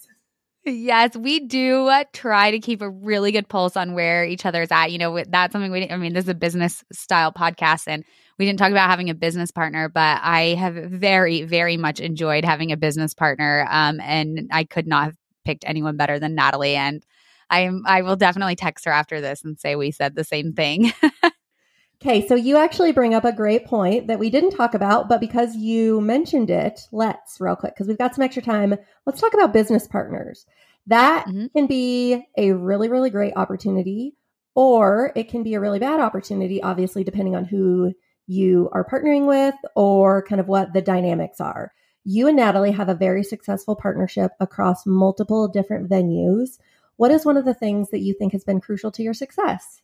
Yes, 0.63 1.15
we 1.15 1.39
do 1.39 1.87
uh, 1.87 2.03
try 2.13 2.51
to 2.51 2.59
keep 2.59 2.83
a 2.83 2.89
really 2.89 3.31
good 3.31 3.49
pulse 3.49 3.75
on 3.75 3.93
where 3.93 4.23
each 4.25 4.45
other 4.45 4.61
is 4.61 4.71
at. 4.71 4.91
You 4.91 4.99
know, 4.99 5.23
that's 5.27 5.53
something 5.53 5.71
we, 5.71 5.89
I 5.89 5.97
mean, 5.97 6.13
this 6.13 6.25
is 6.25 6.29
a 6.29 6.35
business 6.35 6.83
style 6.91 7.31
podcast 7.31 7.85
and 7.87 8.03
we 8.37 8.45
didn't 8.45 8.59
talk 8.59 8.69
about 8.69 8.89
having 8.89 9.09
a 9.09 9.15
business 9.15 9.51
partner, 9.51 9.89
but 9.89 10.19
I 10.21 10.55
have 10.59 10.75
very, 10.75 11.43
very 11.43 11.77
much 11.77 11.99
enjoyed 11.99 12.45
having 12.45 12.71
a 12.71 12.77
business 12.77 13.15
partner. 13.15 13.65
Um, 13.69 13.99
and 13.99 14.49
I 14.51 14.63
could 14.65 14.85
not 14.85 15.05
have 15.05 15.15
picked 15.45 15.63
anyone 15.65 15.97
better 15.97 16.19
than 16.19 16.35
Natalie. 16.35 16.75
And 16.75 17.03
I 17.51 17.61
am, 17.61 17.83
I 17.85 18.01
will 18.01 18.15
definitely 18.15 18.55
text 18.55 18.85
her 18.85 18.91
after 18.91 19.21
this 19.21 19.43
and 19.43 19.59
say 19.59 19.75
we 19.75 19.91
said 19.91 20.15
the 20.15 20.23
same 20.23 20.53
thing. 20.53 20.91
Okay, 22.01 22.27
so 22.27 22.33
you 22.33 22.57
actually 22.57 22.93
bring 22.93 23.13
up 23.13 23.25
a 23.25 23.31
great 23.31 23.65
point 23.65 24.07
that 24.07 24.17
we 24.17 24.31
didn't 24.31 24.57
talk 24.57 24.73
about, 24.73 25.07
but 25.07 25.19
because 25.19 25.55
you 25.55 26.01
mentioned 26.01 26.49
it, 26.49 26.81
let's 26.91 27.39
real 27.39 27.55
quick 27.55 27.75
because 27.75 27.87
we've 27.87 27.97
got 27.99 28.15
some 28.15 28.23
extra 28.23 28.41
time. 28.41 28.75
Let's 29.05 29.21
talk 29.21 29.35
about 29.35 29.53
business 29.53 29.87
partners. 29.87 30.47
That 30.87 31.27
Mhm. 31.27 31.53
can 31.53 31.67
be 31.67 32.25
a 32.35 32.53
really, 32.53 32.89
really 32.89 33.11
great 33.11 33.33
opportunity, 33.35 34.15
or 34.55 35.11
it 35.15 35.29
can 35.29 35.43
be 35.43 35.53
a 35.53 35.59
really 35.59 35.77
bad 35.77 35.99
opportunity, 35.99 36.59
obviously, 36.63 37.03
depending 37.03 37.35
on 37.35 37.45
who 37.45 37.93
you 38.25 38.69
are 38.73 38.83
partnering 38.83 39.27
with 39.27 39.55
or 39.75 40.23
kind 40.23 40.41
of 40.41 40.47
what 40.47 40.73
the 40.73 40.81
dynamics 40.81 41.39
are. 41.39 41.71
You 42.03 42.27
and 42.27 42.37
Natalie 42.37 42.71
have 42.71 42.89
a 42.89 42.95
very 42.95 43.23
successful 43.23 43.75
partnership 43.75 44.31
across 44.39 44.87
multiple 44.87 45.47
different 45.47 45.87
venues. 45.87 46.57
What 47.01 47.09
is 47.09 47.25
one 47.25 47.35
of 47.35 47.45
the 47.45 47.55
things 47.55 47.89
that 47.89 48.01
you 48.01 48.13
think 48.13 48.31
has 48.33 48.43
been 48.43 48.61
crucial 48.61 48.91
to 48.91 49.01
your 49.01 49.15
success? 49.15 49.81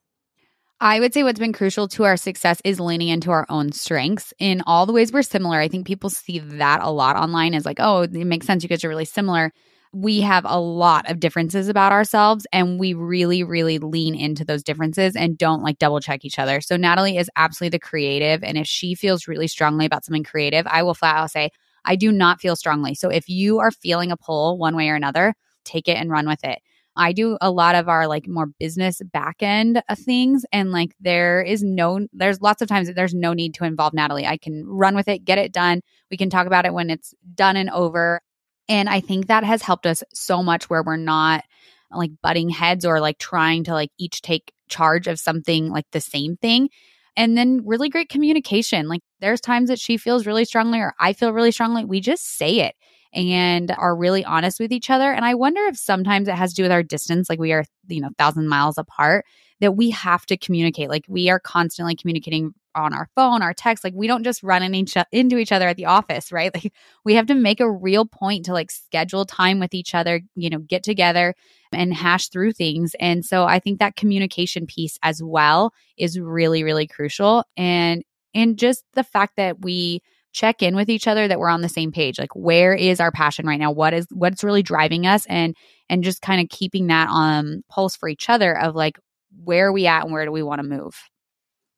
I 0.79 0.99
would 0.99 1.15
say 1.15 1.23
what's 1.23 1.39
been 1.39 1.51
crucial 1.51 1.87
to 1.87 2.03
our 2.03 2.15
success 2.15 2.61
is 2.63 2.79
leaning 2.79 3.07
into 3.07 3.31
our 3.31 3.47
own 3.49 3.71
strengths 3.71 4.35
in 4.37 4.61
all 4.67 4.85
the 4.85 4.93
ways 4.93 5.11
we're 5.11 5.23
similar. 5.23 5.57
I 5.59 5.67
think 5.67 5.87
people 5.87 6.11
see 6.11 6.37
that 6.37 6.83
a 6.83 6.91
lot 6.91 7.15
online 7.15 7.55
as 7.55 7.65
like, 7.65 7.79
oh, 7.79 8.03
it 8.03 8.13
makes 8.13 8.45
sense. 8.45 8.61
You 8.61 8.69
guys 8.69 8.83
are 8.83 8.89
really 8.89 9.03
similar. 9.03 9.51
We 9.91 10.21
have 10.21 10.45
a 10.47 10.59
lot 10.59 11.09
of 11.09 11.19
differences 11.19 11.69
about 11.69 11.91
ourselves, 11.91 12.45
and 12.53 12.79
we 12.79 12.93
really, 12.93 13.41
really 13.43 13.79
lean 13.79 14.13
into 14.13 14.45
those 14.45 14.61
differences 14.61 15.15
and 15.15 15.39
don't 15.39 15.63
like 15.63 15.79
double 15.79 15.99
check 15.99 16.23
each 16.23 16.37
other. 16.37 16.61
So, 16.61 16.77
Natalie 16.77 17.17
is 17.17 17.31
absolutely 17.35 17.77
the 17.77 17.79
creative. 17.79 18.43
And 18.43 18.59
if 18.59 18.67
she 18.67 18.93
feels 18.93 19.27
really 19.27 19.47
strongly 19.47 19.87
about 19.87 20.05
something 20.05 20.23
creative, 20.23 20.67
I 20.67 20.83
will 20.83 20.93
flat 20.93 21.15
out 21.15 21.31
say, 21.31 21.49
I 21.83 21.95
do 21.95 22.11
not 22.11 22.39
feel 22.39 22.55
strongly. 22.55 22.93
So, 22.93 23.09
if 23.09 23.27
you 23.27 23.57
are 23.57 23.71
feeling 23.71 24.11
a 24.11 24.17
pull 24.17 24.59
one 24.59 24.75
way 24.75 24.89
or 24.89 24.93
another, 24.95 25.33
take 25.65 25.87
it 25.87 25.97
and 25.97 26.11
run 26.11 26.27
with 26.27 26.43
it. 26.43 26.59
I 26.97 27.13
do 27.13 27.37
a 27.39 27.51
lot 27.51 27.75
of 27.75 27.87
our 27.87 28.07
like 28.07 28.27
more 28.27 28.47
business 28.59 29.01
back 29.13 29.37
end 29.41 29.81
things. 29.95 30.45
And 30.51 30.71
like 30.71 30.95
there 30.99 31.41
is 31.41 31.63
no, 31.63 32.07
there's 32.11 32.41
lots 32.41 32.61
of 32.61 32.67
times 32.67 32.87
that 32.87 32.95
there's 32.95 33.13
no 33.13 33.33
need 33.33 33.53
to 33.55 33.65
involve 33.65 33.93
Natalie. 33.93 34.25
I 34.25 34.37
can 34.37 34.65
run 34.67 34.95
with 34.95 35.07
it, 35.07 35.23
get 35.23 35.37
it 35.37 35.53
done. 35.53 35.81
We 36.09 36.17
can 36.17 36.29
talk 36.29 36.47
about 36.47 36.65
it 36.65 36.73
when 36.73 36.89
it's 36.89 37.13
done 37.35 37.55
and 37.55 37.69
over. 37.69 38.21
And 38.67 38.89
I 38.89 38.99
think 38.99 39.27
that 39.27 39.43
has 39.43 39.61
helped 39.61 39.85
us 39.85 40.03
so 40.13 40.43
much 40.43 40.69
where 40.69 40.83
we're 40.83 40.97
not 40.97 41.43
like 41.91 42.11
butting 42.21 42.49
heads 42.49 42.85
or 42.85 42.99
like 42.99 43.17
trying 43.17 43.63
to 43.65 43.73
like 43.73 43.91
each 43.97 44.21
take 44.21 44.51
charge 44.67 45.07
of 45.07 45.19
something 45.19 45.69
like 45.69 45.85
the 45.91 46.01
same 46.01 46.35
thing. 46.35 46.69
And 47.15 47.37
then 47.37 47.61
really 47.65 47.89
great 47.89 48.09
communication. 48.09 48.87
Like 48.87 49.01
there's 49.21 49.41
times 49.41 49.69
that 49.69 49.79
she 49.79 49.97
feels 49.97 50.27
really 50.27 50.45
strongly 50.45 50.79
or 50.79 50.93
I 50.99 51.13
feel 51.13 51.31
really 51.31 51.51
strongly. 51.51 51.85
We 51.85 52.01
just 52.01 52.37
say 52.37 52.59
it 52.59 52.75
and 53.17 53.71
are 53.71 53.95
really 53.95 54.23
honest 54.23 54.59
with 54.59 54.71
each 54.71 54.91
other. 54.91 55.11
And 55.11 55.25
I 55.25 55.33
wonder 55.33 55.61
if 55.65 55.75
sometimes 55.75 56.27
it 56.27 56.35
has 56.35 56.51
to 56.51 56.55
do 56.57 56.61
with 56.61 56.71
our 56.71 56.83
distance, 56.83 57.29
like 57.29 57.39
we 57.39 57.51
are, 57.51 57.65
you 57.87 57.99
know, 57.99 58.11
thousand 58.19 58.47
miles 58.47 58.77
apart, 58.77 59.25
that 59.59 59.71
we 59.71 59.89
have 59.89 60.27
to 60.27 60.37
communicate. 60.37 60.87
Like 60.87 61.05
we 61.07 61.27
are 61.31 61.39
constantly 61.39 61.95
communicating 61.95 62.53
on 62.75 62.93
our 62.93 63.09
phone, 63.15 63.41
our 63.41 63.55
text. 63.55 63.83
Like 63.83 63.95
we 63.95 64.05
don't 64.05 64.23
just 64.23 64.43
run 64.43 64.61
in 64.61 64.75
each, 64.75 64.95
into 65.11 65.39
each 65.39 65.51
other 65.51 65.67
at 65.67 65.77
the 65.77 65.87
office, 65.87 66.31
right? 66.31 66.51
Like 66.57 66.71
we 67.03 67.15
have 67.15 67.25
to 67.27 67.33
make 67.33 67.59
a 67.59 67.71
real 67.71 68.05
point 68.05 68.45
to 68.45 68.53
like 68.53 68.69
schedule 68.69 69.25
time 69.25 69.59
with 69.59 69.73
each 69.73 69.95
other, 69.95 70.21
you 70.35 70.51
know, 70.51 70.59
get 70.59 70.83
together 70.83 71.33
and 71.73 71.95
hash 71.95 72.29
through 72.29 72.53
things. 72.53 72.95
And 72.99 73.25
so 73.25 73.45
I 73.45 73.57
think 73.57 73.79
that 73.79 73.95
communication 73.95 74.67
piece 74.67 74.99
as 75.01 75.23
well 75.23 75.73
is 75.97 76.19
really, 76.19 76.63
really 76.63 76.85
crucial. 76.85 77.43
And 77.57 78.03
and 78.35 78.59
just 78.59 78.83
the 78.93 79.03
fact 79.03 79.37
that 79.37 79.61
we 79.61 80.03
check 80.37 80.61
in 80.61 80.75
with 80.75 80.89
each 80.89 81.07
other 81.07 81.27
that 81.27 81.39
we're 81.39 81.49
on 81.49 81.61
the 81.61 81.69
same 81.69 81.91
page. 81.91 82.19
Like 82.19 82.35
where 82.35 82.73
is 82.73 82.99
our 82.99 83.11
passion 83.11 83.47
right 83.47 83.59
now? 83.59 83.71
What 83.71 83.93
is 83.93 84.05
what's 84.11 84.43
really 84.43 84.63
driving 84.63 85.07
us? 85.07 85.25
And 85.27 85.55
and 85.89 86.03
just 86.03 86.21
kind 86.21 86.41
of 86.41 86.49
keeping 86.49 86.87
that 86.87 87.09
on 87.09 87.63
pulse 87.69 87.95
for 87.95 88.07
each 88.07 88.29
other 88.29 88.57
of 88.57 88.75
like 88.75 88.97
where 89.43 89.67
are 89.67 89.73
we 89.73 89.87
at 89.87 90.03
and 90.03 90.11
where 90.11 90.25
do 90.25 90.31
we 90.31 90.43
want 90.43 90.61
to 90.61 90.67
move? 90.67 90.95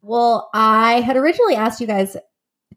Well 0.02 0.50
i 0.54 1.02
had 1.02 1.18
originally 1.18 1.56
asked 1.56 1.82
you 1.82 1.88
guys 1.88 2.18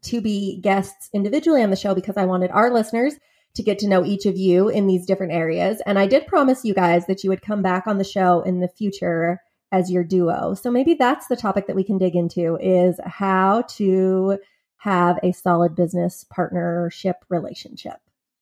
to 0.03 0.21
be 0.21 0.59
guests 0.61 1.09
individually 1.13 1.63
on 1.63 1.69
the 1.69 1.75
show 1.75 1.95
because 1.95 2.17
i 2.17 2.25
wanted 2.25 2.51
our 2.51 2.73
listeners 2.73 3.15
to 3.55 3.63
get 3.63 3.79
to 3.79 3.87
know 3.87 4.03
each 4.03 4.25
of 4.25 4.35
you 4.35 4.67
in 4.67 4.87
these 4.87 5.05
different 5.05 5.31
areas. 5.33 5.81
And 5.85 5.99
i 5.99 6.07
did 6.07 6.27
promise 6.27 6.65
you 6.65 6.73
guys 6.73 7.05
that 7.07 7.23
you 7.23 7.29
would 7.29 7.41
come 7.41 7.61
back 7.61 7.87
on 7.87 7.97
the 7.97 8.03
show 8.03 8.41
in 8.41 8.59
the 8.59 8.67
future 8.67 9.39
as 9.73 9.91
your 9.91 10.03
duo. 10.03 10.53
So 10.53 10.69
maybe 10.69 10.93
that's 10.93 11.27
the 11.27 11.35
topic 11.35 11.65
that 11.67 11.75
we 11.75 11.83
can 11.83 11.97
dig 11.97 12.15
into 12.15 12.57
is 12.61 12.99
how 13.03 13.63
to 13.77 14.37
have 14.83 15.17
a 15.23 15.31
solid 15.31 15.75
business 15.75 16.25
partnership 16.29 17.15
relationship. 17.29 18.01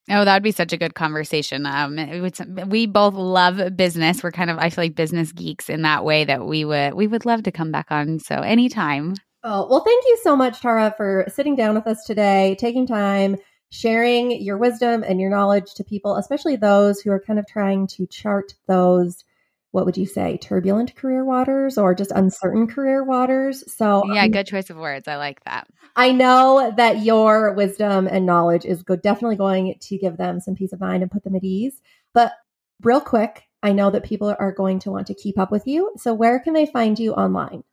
Oh, 0.09 0.25
that 0.25 0.33
would 0.33 0.43
be 0.43 0.51
such 0.51 0.73
a 0.73 0.77
good 0.77 0.95
conversation. 0.95 1.67
Um, 1.67 1.97
would, 1.97 2.71
we 2.71 2.87
both 2.87 3.13
love 3.13 3.77
business. 3.77 4.23
We're 4.23 4.31
kind 4.31 4.49
of, 4.49 4.57
I 4.57 4.71
feel 4.71 4.85
like 4.85 4.95
business 4.95 5.31
geeks 5.31 5.69
in 5.69 5.83
that 5.83 6.03
way 6.03 6.25
that 6.25 6.43
we 6.43 6.65
would, 6.65 6.95
we 6.95 7.05
would 7.05 7.27
love 7.27 7.43
to 7.43 7.51
come 7.51 7.71
back 7.71 7.91
on. 7.91 8.17
So 8.17 8.37
anytime. 8.37 9.13
Oh, 9.43 9.67
well, 9.69 9.83
thank 9.83 10.03
you 10.07 10.17
so 10.23 10.35
much, 10.35 10.59
Tara, 10.59 10.91
for 10.97 11.25
sitting 11.27 11.55
down 11.55 11.75
with 11.75 11.85
us 11.85 12.03
today, 12.05 12.55
taking 12.59 12.87
time, 12.87 13.37
sharing 13.69 14.41
your 14.41 14.57
wisdom 14.57 15.03
and 15.07 15.21
your 15.21 15.29
knowledge 15.29 15.75
to 15.75 15.83
people, 15.83 16.15
especially 16.15 16.55
those 16.55 17.01
who 17.01 17.11
are 17.11 17.21
kind 17.21 17.37
of 17.37 17.45
trying 17.45 17.85
to 17.85 18.07
chart 18.07 18.55
those 18.67 19.23
what 19.71 19.85
would 19.85 19.97
you 19.97 20.05
say 20.05 20.37
turbulent 20.37 20.95
career 20.95 21.23
waters 21.23 21.77
or 21.77 21.95
just 21.95 22.11
uncertain 22.11 22.67
career 22.67 23.03
waters 23.03 23.63
so 23.73 24.03
yeah 24.13 24.23
um, 24.23 24.31
good 24.31 24.47
choice 24.47 24.69
of 24.69 24.77
words 24.77 25.07
i 25.07 25.15
like 25.15 25.43
that 25.43 25.67
i 25.95 26.11
know 26.11 26.73
that 26.77 27.03
your 27.03 27.53
wisdom 27.53 28.07
and 28.07 28.25
knowledge 28.25 28.65
is 28.65 28.83
go- 28.83 28.95
definitely 28.95 29.35
going 29.35 29.75
to 29.79 29.97
give 29.97 30.17
them 30.17 30.39
some 30.39 30.55
peace 30.55 30.73
of 30.73 30.79
mind 30.79 31.01
and 31.01 31.11
put 31.11 31.23
them 31.23 31.35
at 31.35 31.43
ease 31.43 31.81
but 32.13 32.33
real 32.81 33.01
quick 33.01 33.43
i 33.63 33.71
know 33.71 33.89
that 33.89 34.03
people 34.03 34.35
are 34.39 34.51
going 34.51 34.79
to 34.79 34.91
want 34.91 35.07
to 35.07 35.13
keep 35.13 35.37
up 35.37 35.51
with 35.51 35.67
you 35.67 35.91
so 35.97 36.13
where 36.13 36.39
can 36.39 36.53
they 36.53 36.65
find 36.65 36.99
you 36.99 37.13
online 37.13 37.63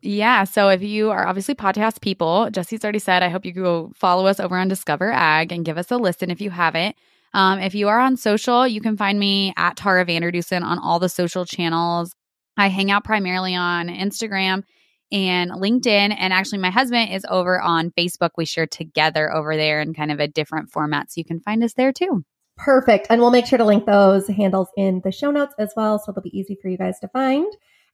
yeah. 0.00 0.44
So 0.44 0.68
if 0.68 0.82
you 0.82 1.10
are 1.10 1.26
obviously 1.26 1.54
podcast 1.54 2.00
people, 2.00 2.50
Jessie's 2.50 2.84
already 2.84 3.00
said, 3.00 3.22
I 3.22 3.28
hope 3.28 3.44
you 3.44 3.52
go 3.52 3.90
follow 3.94 4.26
us 4.26 4.38
over 4.38 4.56
on 4.56 4.68
Discover 4.68 5.10
Ag 5.10 5.50
and 5.50 5.64
give 5.64 5.76
us 5.76 5.90
a 5.90 5.96
listen 5.96 6.30
if 6.30 6.40
you 6.40 6.50
haven't. 6.50 6.96
Um, 7.34 7.58
if 7.60 7.74
you 7.74 7.88
are 7.88 8.00
on 8.00 8.16
social, 8.16 8.66
you 8.66 8.80
can 8.80 8.96
find 8.96 9.18
me 9.18 9.52
at 9.56 9.76
Tara 9.76 10.04
Vander 10.04 10.32
Dussen 10.32 10.62
on 10.62 10.78
all 10.78 10.98
the 10.98 11.08
social 11.08 11.44
channels. 11.44 12.14
I 12.56 12.68
hang 12.68 12.90
out 12.90 13.04
primarily 13.04 13.54
on 13.54 13.88
Instagram 13.88 14.64
and 15.12 15.50
LinkedIn. 15.50 16.14
And 16.18 16.32
actually, 16.32 16.58
my 16.58 16.70
husband 16.70 17.12
is 17.12 17.24
over 17.28 17.60
on 17.60 17.90
Facebook. 17.90 18.30
We 18.36 18.44
share 18.44 18.66
together 18.66 19.32
over 19.32 19.56
there 19.56 19.80
in 19.80 19.94
kind 19.94 20.10
of 20.10 20.20
a 20.20 20.28
different 20.28 20.70
format. 20.70 21.10
So 21.10 21.18
you 21.18 21.24
can 21.24 21.40
find 21.40 21.62
us 21.62 21.74
there 21.74 21.92
too. 21.92 22.24
Perfect. 22.56 23.06
And 23.08 23.20
we'll 23.20 23.30
make 23.30 23.46
sure 23.46 23.58
to 23.58 23.64
link 23.64 23.86
those 23.86 24.26
handles 24.26 24.68
in 24.76 25.00
the 25.04 25.12
show 25.12 25.30
notes 25.30 25.54
as 25.58 25.72
well. 25.76 25.98
So 25.98 26.12
they'll 26.12 26.22
be 26.22 26.36
easy 26.36 26.58
for 26.60 26.68
you 26.68 26.76
guys 26.76 26.98
to 27.00 27.08
find. 27.08 27.46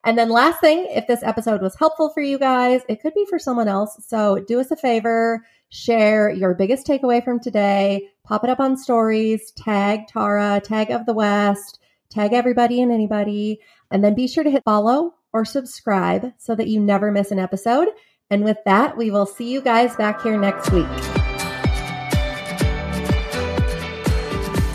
And 0.07 0.19
then, 0.19 0.29
last 0.29 0.61
thing, 0.61 0.87
if 0.91 1.07
this 1.07 1.23
episode 1.23 1.63
was 1.63 1.77
helpful 1.77 2.11
for 2.11 2.21
you 2.21 2.39
guys, 2.39 2.83
it 2.89 3.01
could 3.01 3.15
be 3.15 3.27
for 3.29 3.39
someone 3.39 3.69
else. 3.69 3.97
So 4.07 4.39
do 4.47 4.61
us 4.61 4.71
a 4.71 4.77
favor 4.77 5.43
share 5.75 6.31
your 6.31 6.55
biggest 6.55 6.87
takeaway 6.87 7.23
from 7.23 7.41
today, 7.41 8.09
pop 8.23 8.45
it 8.45 8.51
up 8.51 8.61
on 8.61 8.77
stories, 8.77 9.51
tag 9.57 10.07
Tara, 10.07 10.61
tag 10.63 10.93
of 10.93 11.05
the 11.05 11.13
West, 11.13 11.81
tag 12.11 12.33
everybody 12.33 12.81
and 12.81 12.93
anybody, 12.93 13.59
and 13.91 14.05
then 14.05 14.15
be 14.15 14.29
sure 14.29 14.45
to 14.45 14.51
hit 14.51 14.63
follow 14.65 15.15
or 15.33 15.45
subscribe 15.45 16.33
so 16.39 16.55
that 16.55 16.69
you 16.69 16.79
never 16.79 17.11
miss 17.11 17.33
an 17.33 17.41
episode. 17.41 17.89
And 18.31 18.45
with 18.45 18.59
that, 18.67 18.97
we 18.97 19.11
will 19.11 19.27
see 19.27 19.51
you 19.51 19.61
guys 19.61 19.97
back 19.97 20.23
here 20.23 20.39
next 20.39 20.71
week. 20.71 20.87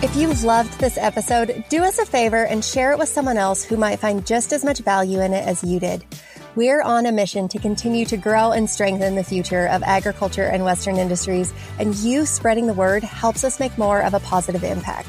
If 0.03 0.13
you 0.17 0.33
loved 0.45 0.77
this 0.81 0.97
episode, 0.97 1.63
do 1.69 1.81
us 1.81 1.97
a 1.99 2.05
favor 2.05 2.45
and 2.45 2.63
share 2.63 2.91
it 2.91 2.99
with 2.99 3.07
someone 3.07 3.37
else 3.37 3.63
who 3.63 3.77
might 3.77 3.99
find 3.99 4.25
just 4.25 4.51
as 4.51 4.65
much 4.65 4.79
value 4.79 5.21
in 5.21 5.33
it 5.33 5.47
as 5.47 5.63
you 5.63 5.79
did. 5.79 6.03
We're 6.59 6.81
on 6.81 7.05
a 7.05 7.13
mission 7.13 7.47
to 7.47 7.57
continue 7.57 8.03
to 8.07 8.17
grow 8.17 8.51
and 8.51 8.69
strengthen 8.69 9.15
the 9.15 9.23
future 9.23 9.67
of 9.67 9.81
agriculture 9.81 10.43
and 10.43 10.65
Western 10.65 10.97
industries, 10.97 11.53
and 11.79 11.95
you 11.95 12.25
spreading 12.25 12.67
the 12.67 12.73
word 12.73 13.01
helps 13.01 13.45
us 13.45 13.61
make 13.61 13.77
more 13.77 14.01
of 14.01 14.13
a 14.13 14.19
positive 14.19 14.65
impact. 14.65 15.07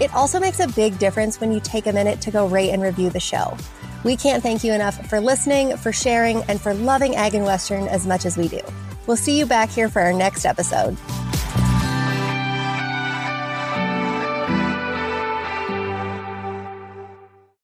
It 0.00 0.14
also 0.14 0.38
makes 0.38 0.60
a 0.60 0.68
big 0.68 1.00
difference 1.00 1.40
when 1.40 1.50
you 1.50 1.58
take 1.58 1.88
a 1.88 1.92
minute 1.92 2.20
to 2.20 2.30
go 2.30 2.46
rate 2.46 2.70
and 2.70 2.80
review 2.80 3.10
the 3.10 3.18
show. 3.18 3.56
We 4.04 4.16
can't 4.16 4.44
thank 4.44 4.62
you 4.62 4.72
enough 4.74 5.08
for 5.08 5.18
listening, 5.18 5.76
for 5.76 5.90
sharing, 5.90 6.44
and 6.44 6.60
for 6.60 6.72
loving 6.72 7.16
Ag 7.16 7.34
and 7.34 7.44
Western 7.44 7.88
as 7.88 8.06
much 8.06 8.24
as 8.24 8.36
we 8.36 8.46
do. 8.46 8.60
We'll 9.08 9.16
see 9.16 9.36
you 9.36 9.44
back 9.44 9.70
here 9.70 9.88
for 9.88 10.02
our 10.02 10.12
next 10.12 10.44
episode. 10.44 10.96